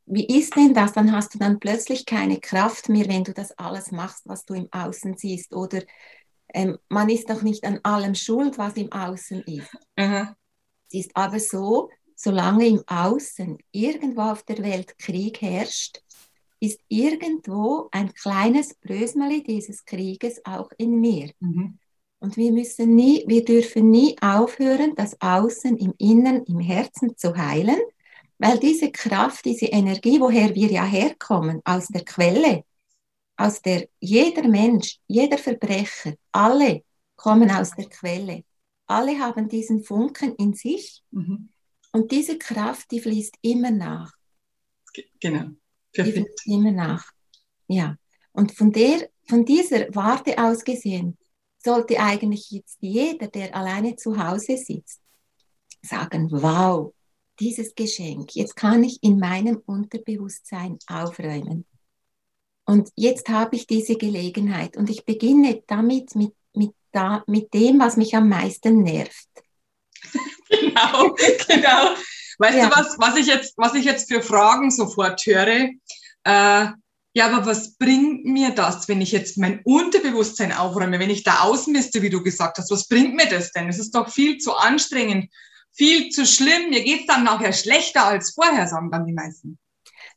wie 0.06 0.26
ist 0.26 0.56
denn 0.56 0.74
das? 0.74 0.94
Dann 0.94 1.12
hast 1.12 1.34
du 1.34 1.40
dann 1.40 1.60
plötzlich 1.60 2.06
keine 2.06 2.40
Kraft 2.40 2.90
mehr, 2.90 3.08
wenn 3.08 3.24
du 3.24 3.34
das 3.34 3.58
alles 3.58 3.92
machst, 3.92 4.28
was 4.28 4.46
du 4.46 4.54
im 4.54 4.68
Außen 4.72 5.18
siehst. 5.18 5.56
Oder 5.56 5.82
ähm, 6.56 6.78
man 6.88 7.10
ist 7.10 7.30
doch 7.30 7.42
nicht 7.42 7.66
an 7.66 7.80
allem 7.84 8.16
schuld, 8.16 8.58
was 8.58 8.78
im 8.78 8.92
Außen 8.92 9.42
ist. 9.42 9.76
Mhm. 9.98 10.30
Es 10.88 11.06
ist 11.06 11.12
aber 11.14 11.40
so, 11.40 11.90
solange 12.16 12.66
im 12.66 12.82
Außen 12.88 13.58
irgendwo 13.72 14.22
auf 14.22 14.44
der 14.44 14.60
Welt 14.60 14.98
Krieg 14.98 15.42
herrscht, 15.42 16.02
ist 16.62 16.80
irgendwo 16.88 17.90
ein 17.92 18.14
kleines 18.14 18.74
Brösmeli 18.76 19.44
dieses 19.44 19.84
Krieges 19.84 20.42
auch 20.46 20.70
in 20.78 21.02
mir. 21.02 21.32
Mhm. 21.42 21.78
Und 22.20 22.38
wir 22.38 22.54
müssen 22.54 22.96
nie, 22.96 23.26
wir 23.28 23.44
dürfen 23.44 23.92
nie 23.92 24.16
aufhören, 24.22 24.96
das 24.96 25.20
Außen 25.22 25.78
im 25.78 25.94
Inneren, 25.98 26.46
im 26.46 26.60
Herzen 26.60 27.18
zu 27.18 27.36
heilen, 27.36 27.80
weil 28.40 28.58
diese 28.60 28.92
Kraft, 28.92 29.44
diese 29.44 29.66
Energie, 29.66 30.22
woher 30.22 30.56
wir 30.56 30.72
ja 30.72 30.86
herkommen, 30.86 31.62
aus 31.66 31.88
der 31.88 32.06
Quelle, 32.06 32.64
aus 33.38 33.62
der 33.62 33.88
jeder 34.00 34.48
Mensch, 34.48 35.00
jeder 35.08 35.38
Verbrecher, 35.38 36.16
alle 36.32 36.84
kommen 37.16 37.52
aus 37.52 37.72
der 37.72 37.86
Quelle. 37.86 38.44
Alle 38.88 39.20
haben 39.20 39.50
diesen 39.50 39.84
Funken 39.84 40.36
in 40.36 40.54
sich 40.54 41.04
mhm. 41.12 41.50
und 41.92 42.12
diese 42.12 42.38
Kraft, 42.38 42.92
die 42.92 43.00
fließt 43.00 43.36
immer 43.42 43.72
nach. 43.72 44.14
Genau. 45.20 45.50
Die 45.96 46.04
fließt 46.04 46.48
immer 46.48 46.72
nach. 46.72 47.12
Ja. 47.68 47.98
Und 48.32 48.52
von 48.52 48.72
der, 48.72 49.10
von 49.28 49.44
dieser 49.44 49.94
Warte 49.96 50.38
aus 50.38 50.64
gesehen, 50.64 51.18
sollte 51.58 52.00
eigentlich 52.00 52.52
jetzt 52.52 52.78
jeder, 52.80 53.28
der 53.28 53.56
alleine 53.56 53.96
zu 53.96 54.18
Hause 54.24 54.58
sitzt, 54.58 55.02
sagen, 55.82 56.30
wow, 56.32 56.94
dieses 57.40 57.74
Geschenk, 57.74 58.36
jetzt 58.36 58.56
kann 58.56 58.84
ich 58.84 59.02
in 59.02 59.20
meinem 59.20 59.62
Unterbewusstsein 59.66 60.78
aufräumen. 60.88 61.66
Und 62.66 62.90
jetzt 62.96 63.30
habe 63.30 63.56
ich 63.56 63.68
diese 63.68 63.96
Gelegenheit 63.96 64.76
und 64.76 64.90
ich 64.90 65.06
beginne 65.06 65.64
damit 65.68 66.16
mit, 66.16 66.34
mit, 66.54 66.72
da, 66.92 67.24
mit 67.28 67.54
dem, 67.54 67.80
was 67.80 67.96
mich 67.96 68.16
am 68.16 68.28
meisten 68.28 68.82
nervt. 68.82 69.28
genau, 70.50 71.16
genau. 71.48 71.96
Weißt 72.40 72.58
ja. 72.58 72.70
du 72.70 72.76
was, 72.76 72.96
was 72.98 73.18
ich 73.18 73.28
jetzt, 73.28 73.54
was 73.58 73.76
ich 73.76 73.86
jetzt 73.86 74.12
für 74.12 74.22
Fragen 74.22 74.72
sofort 74.72 75.26
höre? 75.26 75.70
Äh, 76.24 76.68
ja, 77.18 77.28
aber 77.28 77.46
was 77.46 77.76
bringt 77.76 78.26
mir 78.26 78.50
das, 78.50 78.90
wenn 78.90 79.00
ich 79.00 79.14
jetzt 79.14 79.38
mein 79.38 79.62
Unterbewusstsein 79.64 80.52
aufräume, 80.52 81.00
wenn 81.00 81.10
ich 81.10 81.24
da 81.24 81.42
ausmiste, 81.42 82.02
wie 82.02 82.10
du 82.10 82.22
gesagt 82.22 82.58
hast? 82.58 82.72
Was 82.72 82.90
bringt 82.90 83.16
mir 83.16 83.30
das 83.30 83.52
denn? 83.54 83.70
Es 83.70 83.80
ist 83.80 83.96
doch 83.96 84.10
viel 84.10 84.38
zu 84.38 84.54
anstrengend, 84.54 85.32
viel 85.72 86.10
zu 86.10 86.26
schlimm. 86.26 86.72
Mir 86.72 86.84
geht 86.84 87.02
es 87.02 87.06
dann 87.06 87.24
nachher 87.24 87.54
schlechter 87.54 88.06
als 88.06 88.34
vorher, 88.34 88.68
sagen 88.68 88.92
dann 88.92 89.06
die 89.06 89.14
meisten. 89.14 89.58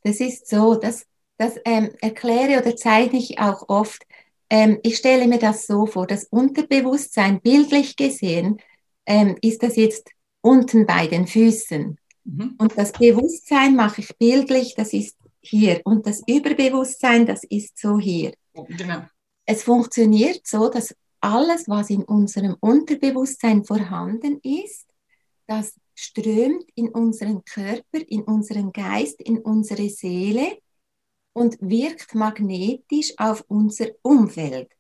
Das 0.03 0.19
ist 0.19 0.49
so, 0.49 0.75
dass 0.75 1.05
das 1.39 1.55
ähm, 1.65 1.91
erkläre 2.01 2.61
oder 2.61 2.77
zeichne 2.77 3.19
ich 3.19 3.39
auch 3.39 3.69
oft. 3.69 4.05
Ähm, 4.51 4.79
ich 4.83 4.97
stelle 4.97 5.27
mir 5.29 5.39
das 5.39 5.67
so 5.67 5.87
vor, 5.87 6.07
das 6.07 6.25
Unterbewusstsein, 6.25 7.41
bildlich 7.41 7.97
gesehen, 7.97 8.59
ähm, 9.07 9.37
ist 9.41 9.63
das 9.63 9.77
jetzt 9.77 10.11
unten 10.41 10.87
bei 10.87 11.07
den 11.07 11.27
Füßen. 11.27 11.99
Mhm. 12.25 12.55
Und 12.59 12.77
das 12.77 12.93
Bewusstsein 12.93 13.77
mache 13.77 14.01
ich 14.01 14.17
bildlich, 14.19 14.75
das 14.75 14.93
ist 14.93 15.17
hier. 15.41 15.81
Und 15.85 16.07
das 16.07 16.23
Überbewusstsein, 16.27 17.25
das 17.25 17.45
ist 17.45 17.79
so 17.79 17.99
hier. 17.99 18.33
Genau. 18.55 19.03
Es 19.47 19.63
funktioniert 19.63 20.47
so, 20.47 20.69
dass 20.69 20.95
alles, 21.21 21.69
was 21.69 21.91
in 21.91 22.03
unserem 22.05 22.57
Unterbewusstsein 22.61 23.65
vorhanden 23.65 24.41
ist, 24.43 24.87
das 25.47 25.75
strömt 25.95 26.65
in 26.75 26.89
unseren 26.91 27.45
Körper, 27.45 27.99
in 28.07 28.23
unseren 28.23 28.73
Geist, 28.73 29.21
in 29.23 29.39
unsere 29.39 29.89
Seele 29.89 30.59
und 31.33 31.57
wirkt 31.61 32.15
magnetisch 32.15 33.15
auf 33.17 33.45
unser 33.49 33.89
Umfeld. 34.03 34.71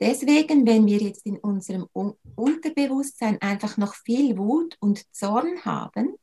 Deswegen, 0.00 0.66
wenn 0.66 0.86
wir 0.86 0.98
jetzt 0.98 1.24
in 1.24 1.38
unserem 1.38 1.88
Unterbewusstsein 2.34 3.40
einfach 3.40 3.76
noch 3.76 3.94
viel 3.94 4.36
Wut 4.36 4.76
und 4.80 5.04
Zorn 5.14 5.64
haben, 5.64 6.16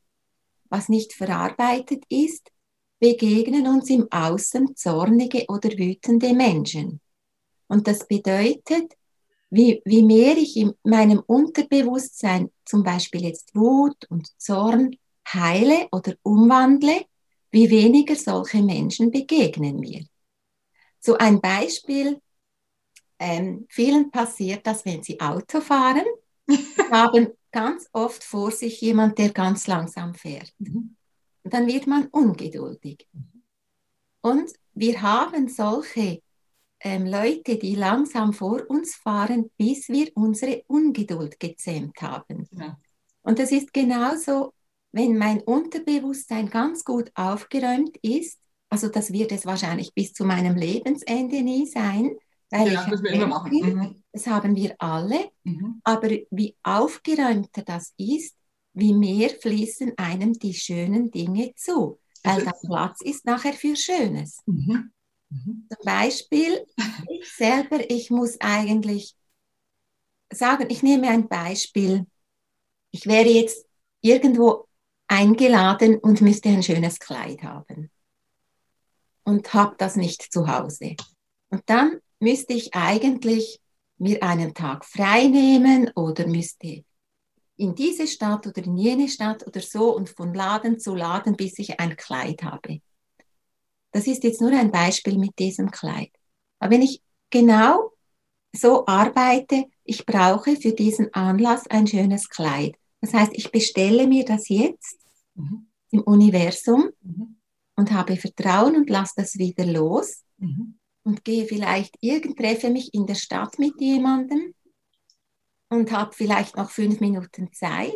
was 0.69 0.89
nicht 0.89 1.13
verarbeitet 1.13 2.03
ist, 2.09 2.51
begegnen 2.99 3.67
uns 3.67 3.89
im 3.89 4.07
Außen 4.11 4.75
zornige 4.75 5.45
oder 5.47 5.69
wütende 5.69 6.33
Menschen. 6.33 7.01
Und 7.67 7.87
das 7.87 8.07
bedeutet, 8.07 8.93
wie, 9.49 9.81
wie 9.85 10.03
mehr 10.03 10.37
ich 10.37 10.57
in 10.57 10.73
meinem 10.83 11.19
Unterbewusstsein 11.19 12.51
zum 12.65 12.83
Beispiel 12.83 13.23
jetzt 13.23 13.55
Wut 13.55 14.05
und 14.09 14.29
Zorn 14.39 14.95
heile 15.27 15.87
oder 15.91 16.15
umwandle, 16.23 17.05
wie 17.53 17.69
weniger 17.69 18.15
solche 18.15 18.63
Menschen 18.63 19.11
begegnen 19.11 19.79
mir. 19.79 20.05
So 20.99 21.15
ein 21.17 21.39
Beispiel, 21.39 22.19
ähm, 23.19 23.67
vielen 23.69 24.09
passiert 24.09 24.65
das, 24.65 24.83
wenn 24.85 25.03
sie 25.03 25.21
Auto 25.21 25.61
fahren, 25.61 26.05
haben 26.91 27.27
ganz 27.51 27.87
oft 27.93 28.23
vor 28.23 28.49
sich 28.49 28.81
jemand, 28.81 29.19
der 29.19 29.29
ganz 29.29 29.67
langsam 29.67 30.15
fährt. 30.15 30.51
Mhm. 30.57 30.95
Und 31.43 31.53
dann 31.53 31.67
wird 31.67 31.85
man 31.85 32.07
ungeduldig. 32.07 33.07
Und 34.21 34.51
wir 34.73 35.01
haben 35.03 35.47
solche 35.47 36.23
ähm, 36.79 37.05
Leute, 37.05 37.57
die 37.57 37.75
langsam 37.75 38.33
vor 38.33 38.67
uns 38.67 38.95
fahren, 38.95 39.51
bis 39.57 39.89
wir 39.89 40.11
unsere 40.15 40.63
Ungeduld 40.65 41.39
gezähmt 41.39 42.01
haben. 42.01 42.47
Ja. 42.51 42.79
Und 43.21 43.37
das 43.37 43.51
ist 43.51 43.71
genauso 43.71 44.53
wenn 44.93 45.17
mein 45.17 45.41
Unterbewusstsein 45.41 46.49
ganz 46.51 46.85
gut 46.85 47.11
aufgeräumt 47.15 47.97
ist, 48.03 48.39
also 48.69 48.89
das 48.89 49.13
wird 49.13 49.33
es 49.33 49.45
wahrscheinlich 49.47 49.93
bis 49.95 50.13
zu 50.13 50.25
meinem 50.25 50.55
Lebensende 50.57 51.43
nie 51.43 51.67
sein, 51.67 52.15
weil 52.51 52.69
ja, 52.71 52.73
ich 52.73 52.89
das, 52.89 53.03
wir 53.03 53.11
immer 53.11 53.27
machen. 53.27 53.51
Mhm. 53.61 54.03
das 54.13 54.27
haben 54.27 54.55
wir 54.57 54.75
alle, 54.79 55.31
Mhm. 55.45 55.81
aber 55.83 56.09
wie 56.31 56.55
aufgeräumter 56.63 57.63
das 57.63 57.93
ist, 57.97 58.35
wie 58.73 58.93
mehr 58.93 59.29
fließen 59.31 59.93
einem 59.97 60.33
die 60.33 60.53
schönen 60.55 61.11
Dinge 61.11 61.53
zu, 61.55 61.99
weil 62.23 62.43
da 62.43 62.51
so. 62.61 62.67
Platz 62.67 63.01
ist 63.01 63.25
nachher 63.25 63.53
für 63.53 63.75
Schönes. 63.75 64.39
Mhm. 64.47 64.91
Mhm. 65.29 65.69
Zum 65.69 65.85
Beispiel, 65.85 66.65
ich 67.09 67.29
selber, 67.33 67.89
ich 67.89 68.09
muss 68.09 68.39
eigentlich 68.41 69.15
sagen, 70.31 70.67
ich 70.69 70.83
nehme 70.83 71.09
ein 71.09 71.27
Beispiel. 71.27 72.05
Ich 72.91 73.07
wäre 73.07 73.29
jetzt 73.29 73.67
irgendwo 74.01 74.67
eingeladen 75.07 75.97
und 75.97 76.21
müsste 76.21 76.49
ein 76.49 76.63
schönes 76.63 76.99
Kleid 76.99 77.43
haben 77.43 77.91
und 79.23 79.53
habe 79.53 79.75
das 79.77 79.95
nicht 79.95 80.21
zu 80.21 80.47
Hause. 80.47 80.95
Und 81.49 81.63
dann 81.67 81.99
müsste 82.19 82.53
ich 82.53 82.73
eigentlich 82.73 83.59
mir 83.97 84.21
einen 84.23 84.53
Tag 84.53 84.85
frei 84.85 85.27
nehmen 85.27 85.91
oder 85.95 86.27
müsste 86.27 86.83
in 87.55 87.75
diese 87.75 88.07
Stadt 88.07 88.47
oder 88.47 88.63
in 88.63 88.77
jene 88.77 89.07
Stadt 89.07 89.45
oder 89.45 89.61
so 89.61 89.95
und 89.95 90.09
von 90.09 90.33
Laden 90.33 90.79
zu 90.79 90.95
Laden, 90.95 91.35
bis 91.35 91.59
ich 91.59 91.79
ein 91.79 91.95
Kleid 91.95 92.43
habe. 92.43 92.81
Das 93.91 94.07
ist 94.07 94.23
jetzt 94.23 94.41
nur 94.41 94.51
ein 94.51 94.71
Beispiel 94.71 95.17
mit 95.17 95.37
diesem 95.37 95.69
Kleid. 95.69 96.11
Aber 96.59 96.71
wenn 96.71 96.81
ich 96.81 97.01
genau 97.29 97.91
so 98.51 98.85
arbeite, 98.87 99.65
ich 99.83 100.05
brauche 100.05 100.55
für 100.55 100.71
diesen 100.71 101.13
Anlass 101.13 101.67
ein 101.67 101.85
schönes 101.85 102.27
Kleid. 102.27 102.75
Das 103.03 103.13
heißt, 103.13 103.31
ich 103.35 103.51
bestelle 103.51 104.07
mir 104.07 104.23
das 104.23 104.47
jetzt 104.47 104.97
Mhm. 105.35 105.67
im 105.91 106.01
Universum 106.03 106.89
Mhm. 107.01 107.35
und 107.75 107.91
habe 107.91 108.15
Vertrauen 108.15 108.77
und 108.77 108.89
lasse 108.89 109.13
das 109.17 109.37
wieder 109.37 109.65
los 109.65 110.23
Mhm. 110.37 110.79
und 111.03 111.25
gehe 111.25 111.45
vielleicht 111.45 111.97
irgend 111.99 112.37
treffe 112.37 112.69
mich 112.69 112.93
in 112.93 113.05
der 113.05 113.15
Stadt 113.15 113.59
mit 113.59 113.73
jemandem 113.81 114.53
und 115.69 115.91
habe 115.91 116.13
vielleicht 116.13 116.55
noch 116.55 116.69
fünf 116.69 117.01
Minuten 117.01 117.51
Zeit, 117.51 117.93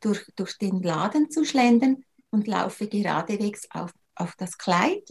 durch, 0.00 0.24
durch 0.34 0.58
den 0.58 0.82
Laden 0.82 1.30
zu 1.30 1.44
schlendern 1.44 2.04
und 2.30 2.48
laufe 2.48 2.88
geradewegs 2.88 3.68
auf, 3.70 3.92
auf 4.16 4.34
das 4.36 4.58
Kleid. 4.58 5.04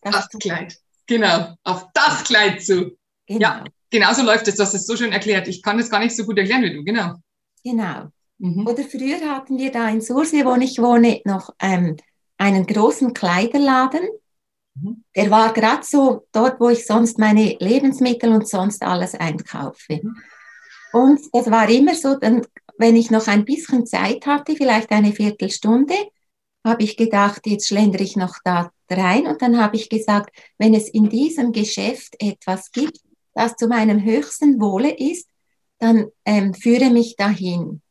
Das 0.00 0.28
Kleid. 0.30 0.78
Genau, 1.06 1.54
auf 1.64 1.88
das 1.92 2.24
Kleid 2.24 2.62
zu. 2.62 2.96
genau, 3.26 3.40
Ja. 3.40 3.64
Genauso 3.90 4.22
läuft 4.22 4.48
es, 4.48 4.56
du 4.56 4.62
hast 4.62 4.72
es 4.74 4.86
so 4.86 4.96
schön 4.96 5.12
erklärt. 5.12 5.46
Ich 5.48 5.62
kann 5.62 5.76
das 5.78 5.90
gar 5.90 5.98
nicht 6.00 6.14
so 6.16 6.24
gut 6.24 6.38
erklären 6.38 6.62
wie 6.62 6.72
du, 6.72 6.84
genau. 6.84 7.16
genau. 7.62 8.08
Mhm. 8.38 8.66
Oder 8.66 8.84
früher 8.84 9.20
hatten 9.30 9.58
wir 9.58 9.72
da 9.72 9.88
in 9.88 10.00
Sursee, 10.00 10.44
wo 10.44 10.54
ich 10.54 10.80
wohne, 10.80 11.20
noch 11.24 11.54
ähm, 11.60 11.96
einen 12.36 12.66
großen 12.66 13.12
Kleiderladen. 13.12 14.08
Mhm. 14.74 15.04
Der 15.14 15.30
war 15.30 15.52
gerade 15.52 15.84
so 15.84 16.26
dort, 16.32 16.60
wo 16.60 16.68
ich 16.68 16.86
sonst 16.86 17.18
meine 17.18 17.56
Lebensmittel 17.58 18.32
und 18.32 18.48
sonst 18.48 18.82
alles 18.82 19.14
einkaufe. 19.14 20.00
Mhm. 20.02 20.16
Und 20.92 21.20
das 21.32 21.50
war 21.50 21.68
immer 21.68 21.94
so, 21.94 22.14
dann, 22.14 22.46
wenn 22.78 22.96
ich 22.96 23.10
noch 23.10 23.26
ein 23.26 23.44
bisschen 23.44 23.86
Zeit 23.86 24.26
hatte, 24.26 24.56
vielleicht 24.56 24.90
eine 24.90 25.12
Viertelstunde, 25.12 25.94
habe 26.64 26.82
ich 26.82 26.96
gedacht, 26.96 27.46
jetzt 27.46 27.68
schlendere 27.68 28.02
ich 28.02 28.16
noch 28.16 28.36
da 28.44 28.70
rein. 28.90 29.26
Und 29.26 29.42
dann 29.42 29.58
habe 29.58 29.76
ich 29.76 29.88
gesagt, 29.88 30.30
wenn 30.58 30.74
es 30.74 30.88
in 30.88 31.08
diesem 31.08 31.52
Geschäft 31.52 32.14
etwas 32.20 32.70
gibt, 32.70 33.00
das 33.34 33.56
zu 33.56 33.68
meinem 33.68 34.02
höchsten 34.02 34.60
Wohle 34.60 34.96
ist, 34.96 35.28
dann 35.78 36.06
ähm, 36.24 36.54
führe 36.54 36.90
mich 36.90 37.16
dahin. 37.16 37.82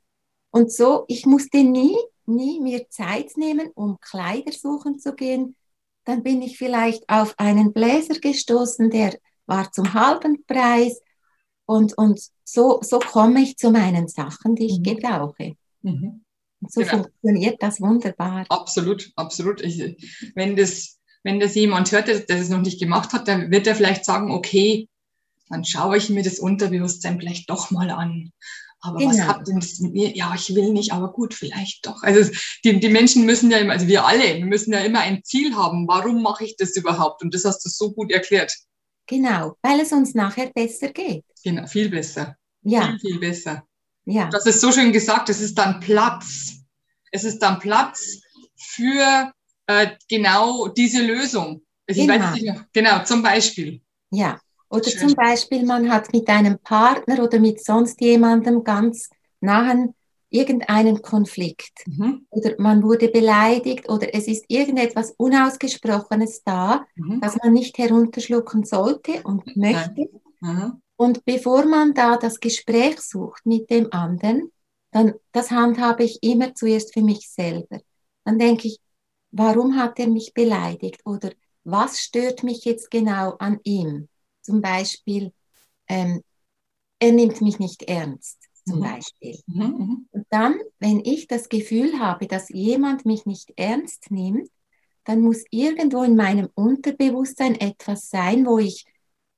Und 0.57 0.71
so, 0.71 1.05
ich 1.07 1.27
musste 1.27 1.63
nie, 1.63 1.95
nie 2.25 2.59
mir 2.59 2.89
Zeit 2.89 3.37
nehmen, 3.37 3.69
um 3.75 3.99
Kleider 4.01 4.51
suchen 4.51 4.97
zu 4.97 5.13
gehen. 5.13 5.55
Dann 6.03 6.23
bin 6.23 6.41
ich 6.41 6.57
vielleicht 6.57 7.07
auf 7.07 7.35
einen 7.37 7.73
Bläser 7.73 8.15
gestoßen, 8.19 8.89
der 8.89 9.15
war 9.45 9.71
zum 9.71 9.93
halben 9.93 10.43
Preis. 10.47 10.99
Und, 11.67 11.95
und 11.95 12.19
so, 12.43 12.79
so 12.81 12.97
komme 12.97 13.41
ich 13.41 13.57
zu 13.57 13.69
meinen 13.69 14.07
Sachen, 14.07 14.55
die 14.55 14.65
ich 14.65 14.79
Mhm. 14.79 14.83
gebrauche. 14.83 15.53
Mhm. 15.83 16.23
Und 16.59 16.71
so 16.71 16.81
Genau. 16.81 16.91
funktioniert 17.03 17.61
das 17.61 17.79
wunderbar. 17.79 18.45
Absolut, 18.49 19.11
absolut. 19.15 19.61
Ich, 19.61 19.77
wenn, 20.33 20.55
das, 20.55 20.97
wenn 21.23 21.39
das 21.39 21.53
jemand 21.53 21.91
hört, 21.91 22.07
der, 22.07 22.27
es 22.27 22.49
noch 22.49 22.61
nicht 22.61 22.79
gemacht 22.79 23.13
hat, 23.13 23.27
dann 23.27 23.51
wird 23.51 23.67
er 23.67 23.75
vielleicht 23.75 24.05
sagen, 24.05 24.31
okay, 24.31 24.89
dann 25.49 25.63
schaue 25.63 25.97
ich 25.97 26.09
mir 26.09 26.23
das 26.23 26.39
Unterbewusstsein 26.39 27.19
vielleicht 27.19 27.47
doch 27.47 27.69
mal 27.69 27.91
an. 27.91 28.31
Aber 28.79 28.99
was 29.03 29.15
Genau. 29.17 29.27
hat 29.27 29.47
denn 29.47 29.59
das 29.59 29.79
mit 29.79 29.93
mir? 29.93 30.15
Ja, 30.15 30.33
ich 30.35 30.53
will 30.53 30.71
nicht, 30.71 30.93
aber 30.93 31.11
gut, 31.11 31.33
vielleicht 31.33 31.85
doch. 31.85 32.03
Also 32.03 32.31
die, 32.63 32.79
die 32.79 32.89
Menschen 32.89 33.25
müssen 33.25 33.49
ja 33.49 33.57
immer, 33.57 33.73
also 33.73 33.87
wir 33.87 34.05
alle, 34.05 34.35
wir 34.37 34.45
müssen 34.45 34.71
ja 34.71 34.79
immer 34.81 34.99
ein 34.99 35.23
Ziel 35.23 35.55
haben. 35.55 35.87
Warum 35.87 36.21
mache 36.21 36.43
ich 36.45 36.55
das 36.57 36.75
überhaupt? 36.75 37.23
Und 37.23 37.33
das 37.33 37.43
hast 37.43 37.65
du 37.65 37.69
so 37.69 37.91
gut 37.93 38.11
erklärt. 38.11 38.53
Genau, 39.07 39.55
weil 39.61 39.79
es 39.79 39.91
uns 39.91 40.13
nachher 40.13 40.51
besser 40.53 40.89
geht. 40.89 41.25
Genau, 41.43 41.65
viel 41.65 41.89
besser. 41.89 42.35
Ja, 42.61 42.87
Viel, 42.87 42.99
viel 42.99 43.19
besser. 43.19 43.63
ja, 44.05 44.29
Du 44.29 44.35
hast 44.37 44.45
es 44.47 44.59
so 44.61 44.71
schön 44.71 44.91
gesagt, 44.91 45.29
es 45.29 45.39
ist 45.41 45.57
dann 45.57 45.79
Platz. 45.79 46.53
Es 47.11 47.23
ist 47.23 47.39
dann 47.39 47.59
Platz 47.59 48.19
für 48.57 49.31
äh, 49.67 49.87
genau 50.09 50.67
diese 50.67 51.01
Lösung. 51.05 51.63
Also 51.87 52.01
ich 52.01 52.07
Genau. 52.07 52.19
weiß 52.25 52.33
nicht 52.33 52.45
noch, 52.53 52.63
genau, 52.73 53.03
zum 53.03 53.23
Beispiel. 53.23 53.81
ja. 54.11 54.39
Oder 54.69 54.83
Schön. 54.89 55.09
zum 55.09 55.15
Beispiel, 55.15 55.65
man 55.65 55.91
hat 55.91 56.11
mit 56.13 56.27
einem 56.29 56.59
Partner 56.59 57.23
oder 57.23 57.39
mit 57.39 57.63
sonst 57.63 58.01
jemandem 58.01 58.63
ganz 58.63 59.09
nahen 59.39 59.93
irgendeinen 60.29 61.01
Konflikt. 61.01 61.85
Mhm. 61.85 62.25
Oder 62.29 62.55
man 62.59 62.83
wurde 62.83 63.07
beleidigt 63.07 63.87
oder 63.89 64.13
es 64.13 64.27
ist 64.27 64.45
irgendetwas 64.49 65.11
Unausgesprochenes 65.17 66.43
da, 66.43 66.85
Mhm. 66.95 67.21
das 67.21 67.37
man 67.37 67.53
nicht 67.53 67.77
herunterschlucken 67.77 68.63
sollte 68.65 69.23
und 69.23 69.55
möchte. 69.55 70.09
Mhm. 70.41 70.81
Und 70.97 71.23
bevor 71.25 71.65
man 71.65 71.93
da 71.93 72.17
das 72.17 72.39
Gespräch 72.39 72.99
sucht 72.99 73.45
mit 73.45 73.69
dem 73.69 73.91
anderen, 73.93 74.51
dann 74.91 75.13
das 75.31 75.51
handhabe 75.51 76.03
ich 76.03 76.21
immer 76.23 76.55
zuerst 76.55 76.93
für 76.93 77.01
mich 77.01 77.29
selber. 77.29 77.79
Dann 78.25 78.39
denke 78.39 78.67
ich, 78.67 78.79
warum 79.31 79.77
hat 79.77 79.99
er 79.99 80.07
mich 80.07 80.33
beleidigt 80.33 81.01
oder 81.05 81.31
was 81.63 81.99
stört 81.99 82.43
mich 82.43 82.65
jetzt 82.65 82.89
genau 82.91 83.35
an 83.39 83.59
ihm? 83.63 84.09
Zum 84.47 84.61
Beispiel, 84.61 85.33
ähm, 85.89 86.21
er 86.99 87.11
nimmt 87.11 87.41
mich 87.41 87.59
nicht 87.59 87.83
ernst, 87.83 88.39
zum 88.65 88.79
Mhm. 88.79 88.83
Beispiel. 88.83 89.39
Mhm. 89.45 89.63
Mhm. 89.65 90.07
Und 90.11 90.25
dann, 90.29 90.55
wenn 90.79 91.01
ich 91.01 91.27
das 91.27 91.49
Gefühl 91.49 91.99
habe, 91.99 92.27
dass 92.27 92.47
jemand 92.47 93.05
mich 93.05 93.25
nicht 93.25 93.51
ernst 93.57 94.09
nimmt, 94.09 94.49
dann 95.03 95.19
muss 95.19 95.43
irgendwo 95.51 96.01
in 96.03 96.15
meinem 96.15 96.47
Unterbewusstsein 96.55 97.55
etwas 97.59 98.09
sein, 98.09 98.45
wo 98.45 98.57
ich 98.57 98.85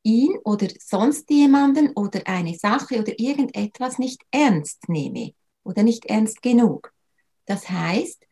ihn 0.04 0.38
oder 0.44 0.68
sonst 0.80 1.28
jemanden 1.32 1.92
oder 1.94 2.22
eine 2.28 2.54
Sache 2.54 3.00
oder 3.00 3.20
irgendetwas 3.20 3.98
nicht 3.98 4.22
ernst 4.30 4.90
nehme 4.90 5.32
oder 5.64 5.82
nicht 5.82 6.06
ernst 6.06 6.44
genug. 6.44 6.94
Das 7.46 7.68
heißt, 7.68 8.24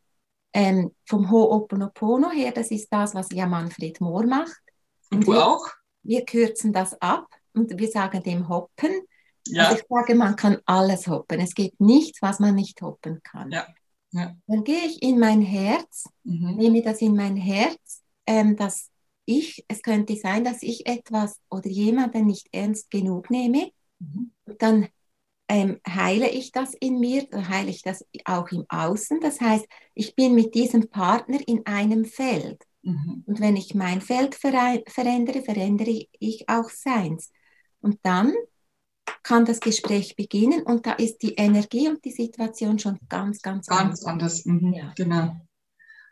ähm, 0.53 0.91
vom 1.05 1.31
Ho'oponopono 1.31 2.29
her, 2.29 2.51
das 2.51 2.69
ist 2.69 2.87
das, 2.91 3.15
was 3.15 3.29
ja 3.31 3.47
Manfred 3.47 3.99
Mohr 3.99 4.27
macht. 4.27 4.61
Und 5.09 5.25
du 5.25 5.33
auch? 5.33 5.65
Wir 6.07 6.25
kürzen 6.25 6.73
das 6.73 6.99
ab 7.01 7.27
und 7.53 7.77
wir 7.77 7.89
sagen 7.89 8.23
dem 8.23 8.49
Hoppen. 8.49 8.91
Ja. 9.47 9.65
Also 9.69 9.77
ich 9.81 9.85
sage, 9.89 10.15
man 10.15 10.35
kann 10.35 10.57
alles 10.65 11.07
hoppen. 11.07 11.39
Es 11.39 11.53
gibt 11.53 11.79
nichts, 11.79 12.21
was 12.21 12.39
man 12.39 12.55
nicht 12.55 12.81
hoppen 12.81 13.21
kann. 13.23 13.51
Ja. 13.51 13.67
Ja. 14.11 14.35
Dann 14.47 14.63
gehe 14.63 14.85
ich 14.85 15.01
in 15.01 15.19
mein 15.19 15.41
Herz, 15.41 16.05
Mhm. 16.23 16.55
nehme 16.55 16.81
das 16.81 17.01
in 17.01 17.15
mein 17.15 17.35
Herz, 17.35 18.01
ähm, 18.25 18.55
dass 18.55 18.89
ich, 19.25 19.65
es 19.67 19.81
könnte 19.81 20.15
sein, 20.15 20.43
dass 20.45 20.63
ich 20.63 20.87
etwas 20.87 21.39
oder 21.49 21.67
jemanden 21.67 22.27
nicht 22.27 22.47
ernst 22.53 22.89
genug 22.89 23.29
nehme. 23.29 23.69
Mhm. 23.99 24.31
Dann 24.59 24.87
ähm, 25.49 25.79
heile 25.87 26.29
ich 26.29 26.51
das 26.51 26.73
in 26.73 26.99
mir, 26.99 27.27
dann 27.29 27.47
heile 27.47 27.69
ich 27.69 27.81
das 27.81 28.05
auch 28.25 28.49
im 28.51 28.65
Außen. 28.69 29.19
Das 29.21 29.39
heißt, 29.41 29.65
ich 29.93 30.15
bin 30.15 30.35
mit 30.35 30.55
diesem 30.55 30.89
Partner 30.89 31.39
in 31.45 31.65
einem 31.65 32.05
Feld. 32.05 32.63
Mhm. 32.87 33.23
Und 33.25 33.41
wenn 33.41 33.57
ich 33.57 33.75
mein 33.75 33.99
Feld 33.99 34.33
verändere, 34.35 35.41
verändere 35.41 36.05
ich 36.19 36.47
auch 36.47 36.69
seins. 36.69 37.31
Und 37.81 37.99
dann 38.03 38.33
kann 39.23 39.43
das 39.43 39.59
Gespräch 39.59 40.15
beginnen 40.15 40.63
und 40.63 40.85
da 40.85 40.93
ist 40.93 41.17
die 41.21 41.33
Energie 41.35 41.89
und 41.89 42.03
die 42.05 42.11
Situation 42.11 42.79
schon 42.79 42.97
ganz, 43.09 43.41
ganz, 43.41 43.67
Ganz 43.67 44.05
anders. 44.05 44.45
Mhm. 44.45 44.73
Ja. 44.73 44.93
Genau. 44.95 45.35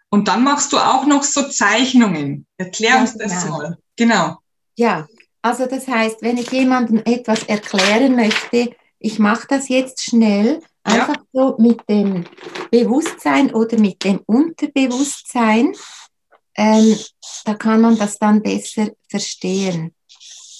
Und 0.10 0.28
dann 0.28 0.44
machst 0.44 0.74
du 0.74 0.78
auch 0.78 1.06
noch 1.06 1.24
so 1.24 1.44
Zeichnungen. 1.48 2.46
Erklär 2.58 2.90
Ja, 2.90 3.02
uns 3.02 3.18
das 3.18 3.44
genau. 3.44 3.58
mal. 3.58 3.78
Genau. 3.96 4.38
Ja, 4.78 5.08
also 5.42 5.68
das 5.68 5.88
heißt, 5.88 6.22
wenn 6.22 6.38
ich 6.38 6.52
jemandem 6.52 7.02
etwas 7.06 7.44
erklären 7.44 8.16
möchte, 8.16 8.76
ich 9.00 9.18
mache 9.20 9.48
das 9.48 9.70
jetzt 9.70 10.04
schnell, 10.04 10.62
Ja. 10.88 10.94
einfach 10.94 11.24
so 11.32 11.56
mit 11.58 11.88
dem 11.90 12.26
Bewusstsein 12.70 13.54
oder 13.54 13.80
mit 13.80 14.04
dem 14.04 14.20
Unterbewusstsein, 14.26 15.74
ähm, 16.56 16.98
da 17.44 17.54
kann 17.54 17.82
man 17.82 17.98
das 17.98 18.18
dann 18.18 18.42
besser 18.42 18.90
verstehen. 19.10 19.94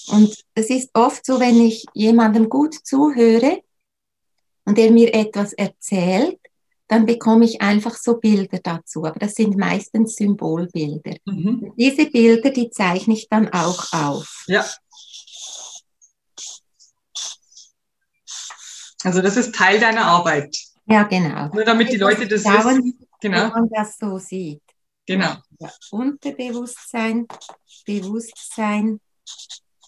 Und 0.08 0.36
es 0.54 0.70
ist 0.70 0.90
oft 0.94 1.26
so, 1.26 1.40
wenn 1.40 1.60
ich 1.60 1.84
jemandem 1.94 2.48
gut 2.48 2.74
zuhöre 2.74 3.62
und 4.64 4.78
er 4.78 4.90
mir 4.90 5.12
etwas 5.14 5.52
erzählt, 5.52 6.38
dann 6.88 7.06
bekomme 7.06 7.44
ich 7.44 7.60
einfach 7.60 7.96
so 7.96 8.18
Bilder 8.18 8.58
dazu. 8.62 9.04
Aber 9.04 9.18
das 9.18 9.34
sind 9.34 9.56
meistens 9.56 10.14
Symbolbilder. 10.16 11.16
Mhm. 11.24 11.72
Diese 11.76 12.06
Bilder, 12.06 12.50
die 12.50 12.70
zeichne 12.70 13.14
ich 13.14 13.28
dann 13.28 13.48
auch 13.52 13.92
auf. 13.92 14.44
Ja. 14.46 14.64
Also 19.02 19.22
das 19.22 19.36
ist 19.36 19.54
Teil 19.54 19.80
deiner 19.80 20.04
Arbeit. 20.04 20.56
Ja, 20.86 21.02
genau. 21.02 21.48
Nur 21.52 21.64
damit 21.64 21.92
die 21.92 21.96
Leute 21.96 22.28
das 22.28 22.42
schauen, 22.42 22.54
wissen. 22.54 23.06
Genau. 23.20 23.42
Wenn 23.42 23.50
man 23.50 23.68
das 23.70 23.98
so 23.98 24.18
sieht. 24.18 24.62
Genau. 25.06 25.36
Ja, 25.60 25.72
Unterbewusstsein, 25.90 27.26
Bewusstsein, 27.86 29.00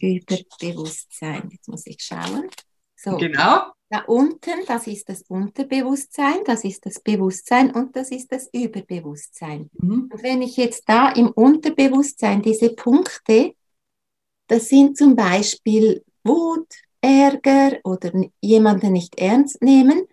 Überbewusstsein. 0.00 1.48
Jetzt 1.50 1.68
muss 1.68 1.86
ich 1.86 2.00
schauen. 2.00 2.48
So. 2.96 3.16
Genau. 3.16 3.72
Da 3.90 4.00
unten, 4.06 4.66
das 4.66 4.86
ist 4.86 5.08
das 5.08 5.22
Unterbewusstsein, 5.22 6.44
das 6.44 6.62
ist 6.64 6.84
das 6.84 7.00
Bewusstsein 7.00 7.70
und 7.70 7.96
das 7.96 8.10
ist 8.10 8.30
das 8.30 8.48
Überbewusstsein. 8.52 9.70
Mhm. 9.72 10.10
Und 10.12 10.22
wenn 10.22 10.42
ich 10.42 10.58
jetzt 10.58 10.84
da 10.86 11.10
im 11.10 11.28
Unterbewusstsein 11.28 12.42
diese 12.42 12.70
Punkte, 12.70 13.54
das 14.46 14.68
sind 14.68 14.96
zum 14.98 15.16
Beispiel 15.16 16.04
Wut, 16.22 16.68
Ärger 17.00 17.78
oder 17.84 18.12
jemanden 18.40 18.92
nicht 18.92 19.18
ernst 19.18 19.62
nehmen. 19.62 20.06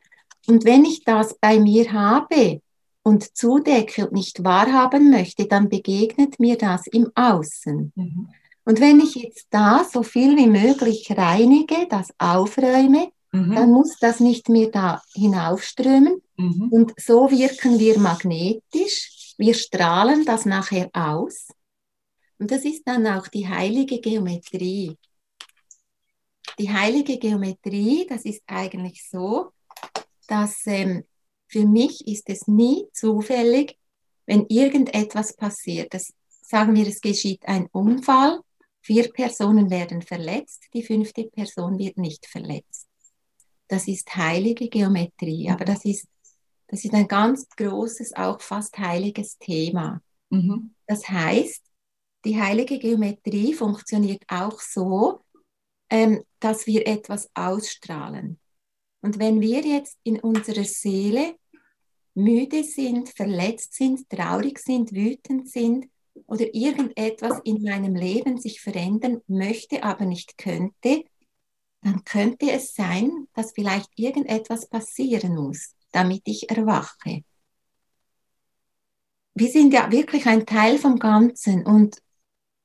Und 0.48 0.64
wenn 0.66 0.86
ich 0.86 1.04
das 1.04 1.38
bei 1.38 1.60
mir 1.60 1.92
habe 1.92 2.62
und 3.06 3.38
zudecke 3.38 4.08
und 4.08 4.14
nicht 4.14 4.44
wahrhaben 4.44 5.12
möchte, 5.12 5.46
dann 5.46 5.70
begegnet 5.70 6.40
mir 6.40 6.58
das 6.58 6.88
im 6.88 7.12
Außen. 7.14 7.94
Mhm. 7.96 8.30
Und 8.64 8.80
wenn 8.82 9.00
ich 9.00 9.14
jetzt 9.14 9.46
da 9.52 9.84
so 9.84 10.02
viel 10.02 10.36
wie 10.36 10.48
möglich 10.48 11.08
reinige, 11.16 11.88
das 11.88 12.10
aufräume, 12.18 13.12
mhm. 13.32 13.54
dann 13.54 13.72
muss 13.72 14.00
das 14.00 14.20
nicht 14.20 14.50
mehr 14.50 14.72
da 14.72 15.04
hinaufströmen. 15.14 16.20
Mhm. 16.36 16.70
Und 16.72 16.94
so 17.00 17.30
wirken 17.30 17.78
wir 17.78 18.00
magnetisch. 18.00 19.36
Wir 19.38 19.54
strahlen 19.54 20.26
das 20.26 20.46
nachher 20.46 20.90
aus. 20.94 21.50
Und 22.40 22.50
das 22.50 22.66
ist 22.66 22.88
dann 22.88 23.06
auch 23.06 23.28
die 23.28 23.48
heilige 23.48 24.02
Geometrie. 24.02 24.98
Die 26.58 26.72
heilige 26.72 27.20
Geometrie, 27.20 28.08
das 28.10 28.26
ist 28.26 28.42
eigentlich 28.48 29.08
so, 29.08 29.52
dass 30.28 30.66
ähm, 30.66 31.04
für 31.56 31.66
mich 31.66 32.06
ist 32.06 32.30
es 32.30 32.48
nie 32.48 32.86
zufällig, 32.92 33.78
wenn 34.26 34.46
irgendetwas 34.48 35.36
passiert. 35.36 35.94
Das, 35.94 36.12
sagen 36.42 36.76
wir, 36.76 36.86
es 36.86 37.00
geschieht 37.00 37.46
ein 37.46 37.68
Unfall 37.72 38.42
Vier 38.86 39.12
Personen 39.12 39.72
werden 39.72 40.04
verletzt, 40.04 40.66
die 40.72 40.84
fünfte 40.84 41.24
Person 41.24 41.80
wird 41.80 41.98
nicht 41.98 42.28
verletzt. 42.28 42.88
Das 43.68 43.88
ist 43.88 44.16
heilige 44.16 44.70
Geometrie, 44.70 45.50
aber 45.50 45.66
das 45.66 45.86
ist, 45.86 46.08
das 46.68 46.86
ist 46.86 46.94
ein 46.94 47.08
ganz 47.08 47.50
großes, 47.50 48.14
auch 48.16 48.40
fast 48.42 48.78
heiliges 48.78 49.40
Thema. 49.40 50.04
Mhm. 50.30 50.76
Das 50.86 51.10
heißt, 51.10 51.64
die 52.26 52.40
heilige 52.40 52.78
Geometrie 52.78 53.56
funktioniert 53.56 54.22
auch 54.28 54.60
so, 54.60 55.26
ähm, 55.90 56.24
dass 56.40 56.68
wir 56.68 56.86
etwas 56.86 57.28
ausstrahlen. 57.34 58.40
Und 59.02 59.18
wenn 59.18 59.42
wir 59.42 59.62
jetzt 59.62 59.98
in 60.04 60.20
unserer 60.20 60.64
Seele 60.64 61.36
müde 62.16 62.64
sind, 62.64 63.10
verletzt 63.10 63.74
sind, 63.74 64.10
traurig 64.10 64.60
sind, 64.60 64.94
wütend 64.94 65.50
sind, 65.50 65.88
oder 66.28 66.54
irgendetwas 66.54 67.40
in 67.44 67.62
meinem 67.62 67.96
Leben 67.96 68.40
sich 68.40 68.62
verändern 68.62 69.22
möchte, 69.28 69.84
aber 69.84 70.06
nicht 70.06 70.38
könnte, 70.38 71.04
dann 71.82 72.04
könnte 72.04 72.52
es 72.52 72.74
sein, 72.74 73.28
dass 73.34 73.52
vielleicht 73.52 73.90
irgendetwas 73.96 74.68
passieren 74.68 75.36
muss, 75.36 75.76
damit 75.92 76.24
ich 76.26 76.50
erwache. 76.50 77.24
Wir 79.36 79.50
sind 79.50 79.74
ja 79.74 79.92
wirklich 79.92 80.26
ein 80.26 80.46
Teil 80.46 80.78
vom 80.78 80.98
Ganzen 80.98 81.66
und, 81.66 82.02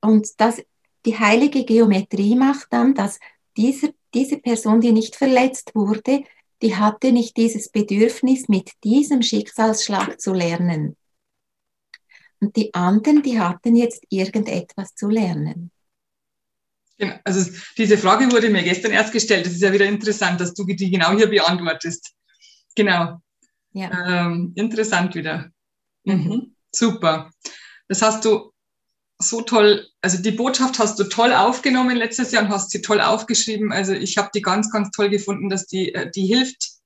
und 0.01 0.41
das, 0.41 0.63
die 1.05 1.19
heilige 1.19 1.65
Geometrie 1.65 2.37
macht 2.37 2.73
dann, 2.73 2.95
dass 2.95 3.19
dieser, 3.57 3.89
diese 4.15 4.39
Person, 4.39 4.81
die 4.81 4.93
nicht 4.93 5.17
verletzt 5.17 5.75
wurde, 5.75 6.23
die 6.63 6.77
hatte 6.77 7.13
nicht 7.13 7.37
dieses 7.37 7.71
Bedürfnis, 7.71 8.49
mit 8.49 8.71
diesem 8.85 9.23
Schicksalsschlag 9.23 10.21
zu 10.21 10.33
lernen. 10.33 10.97
Und 12.41 12.57
die 12.57 12.73
anderen, 12.75 13.23
die 13.23 13.39
hatten 13.39 13.77
jetzt 13.77 14.03
irgendetwas 14.09 14.95
zu 14.95 15.09
lernen. 15.09 15.71
Genau. 16.97 17.15
Also 17.25 17.51
diese 17.79 17.97
Frage 17.97 18.31
wurde 18.31 18.51
mir 18.51 18.63
gestern 18.63 18.93
erst 18.93 19.13
gestellt. 19.13 19.47
Das 19.47 19.55
ist 19.55 19.63
ja 19.63 19.73
wieder 19.73 19.87
interessant, 19.87 20.41
dass 20.41 20.53
du 20.53 20.65
die 20.65 20.91
genau 20.91 21.13
hier 21.13 21.29
beantwortest. 21.29 22.15
Genau. 22.75 23.21
Ja. 23.73 24.27
Ähm, 24.27 24.53
interessant 24.55 25.15
wieder. 25.15 25.51
Mhm. 26.05 26.15
Mhm. 26.15 26.57
Super. 26.73 27.31
Das 27.89 28.03
hast 28.03 28.25
du 28.25 28.53
so 29.21 29.43
toll, 29.43 29.87
also 30.01 30.21
die 30.21 30.31
Botschaft 30.31 30.79
hast 30.79 30.99
du 30.99 31.05
toll 31.05 31.33
aufgenommen 31.33 31.97
letztes 31.97 32.33
Jahr 32.33 32.45
und 32.45 32.51
hast 32.51 32.71
sie 32.71 32.81
toll 32.81 33.01
aufgeschrieben. 33.01 33.71
Also 33.71 33.93
ich 33.93 34.17
habe 34.17 34.31
die 34.35 34.43
ganz, 34.43 34.71
ganz 34.71 34.91
toll 34.91 35.11
gefunden, 35.11 35.51
dass 35.51 35.67
die, 35.67 35.95
äh, 35.95 36.11
die 36.11 36.27
hilft, 36.27 36.81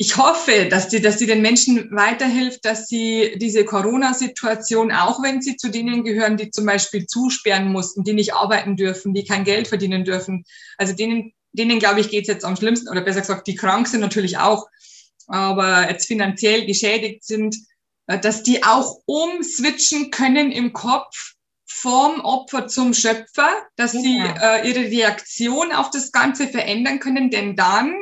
ich 0.00 0.16
hoffe, 0.16 0.68
dass 0.70 0.88
die, 0.88 1.00
dass 1.00 1.16
die 1.16 1.26
den 1.26 1.42
Menschen 1.42 1.90
weiterhilft, 1.90 2.64
dass 2.64 2.86
sie 2.86 3.32
diese 3.36 3.64
Corona-Situation, 3.64 4.92
auch 4.92 5.22
wenn 5.24 5.42
sie 5.42 5.56
zu 5.56 5.70
denen 5.70 6.04
gehören, 6.04 6.36
die 6.36 6.52
zum 6.52 6.66
Beispiel 6.66 7.06
zusperren 7.06 7.72
mussten, 7.72 8.04
die 8.04 8.12
nicht 8.12 8.32
arbeiten 8.32 8.76
dürfen, 8.76 9.12
die 9.12 9.24
kein 9.24 9.42
Geld 9.42 9.66
verdienen 9.66 10.04
dürfen, 10.04 10.44
also 10.78 10.92
denen, 10.94 11.32
denen 11.52 11.80
glaube 11.80 11.98
ich, 11.98 12.10
geht 12.10 12.22
es 12.22 12.28
jetzt 12.28 12.44
am 12.44 12.54
schlimmsten, 12.54 12.88
oder 12.88 13.00
besser 13.00 13.22
gesagt, 13.22 13.48
die 13.48 13.56
krank 13.56 13.88
sind 13.88 14.00
natürlich 14.00 14.38
auch, 14.38 14.68
aber 15.26 15.90
jetzt 15.90 16.06
finanziell 16.06 16.64
geschädigt 16.64 17.24
sind, 17.24 17.56
dass 18.16 18.42
die 18.42 18.64
auch 18.64 19.00
umswitchen 19.04 20.10
können 20.10 20.50
im 20.50 20.72
Kopf 20.72 21.34
vom 21.66 22.20
Opfer 22.20 22.66
zum 22.66 22.94
Schöpfer, 22.94 23.50
dass 23.76 23.92
ja. 23.92 24.00
sie 24.00 24.18
äh, 24.18 24.68
ihre 24.68 24.90
Reaktion 24.90 25.72
auf 25.72 25.90
das 25.90 26.10
Ganze 26.10 26.48
verändern 26.48 26.98
können, 26.98 27.30
denn 27.30 27.54
dann 27.54 27.94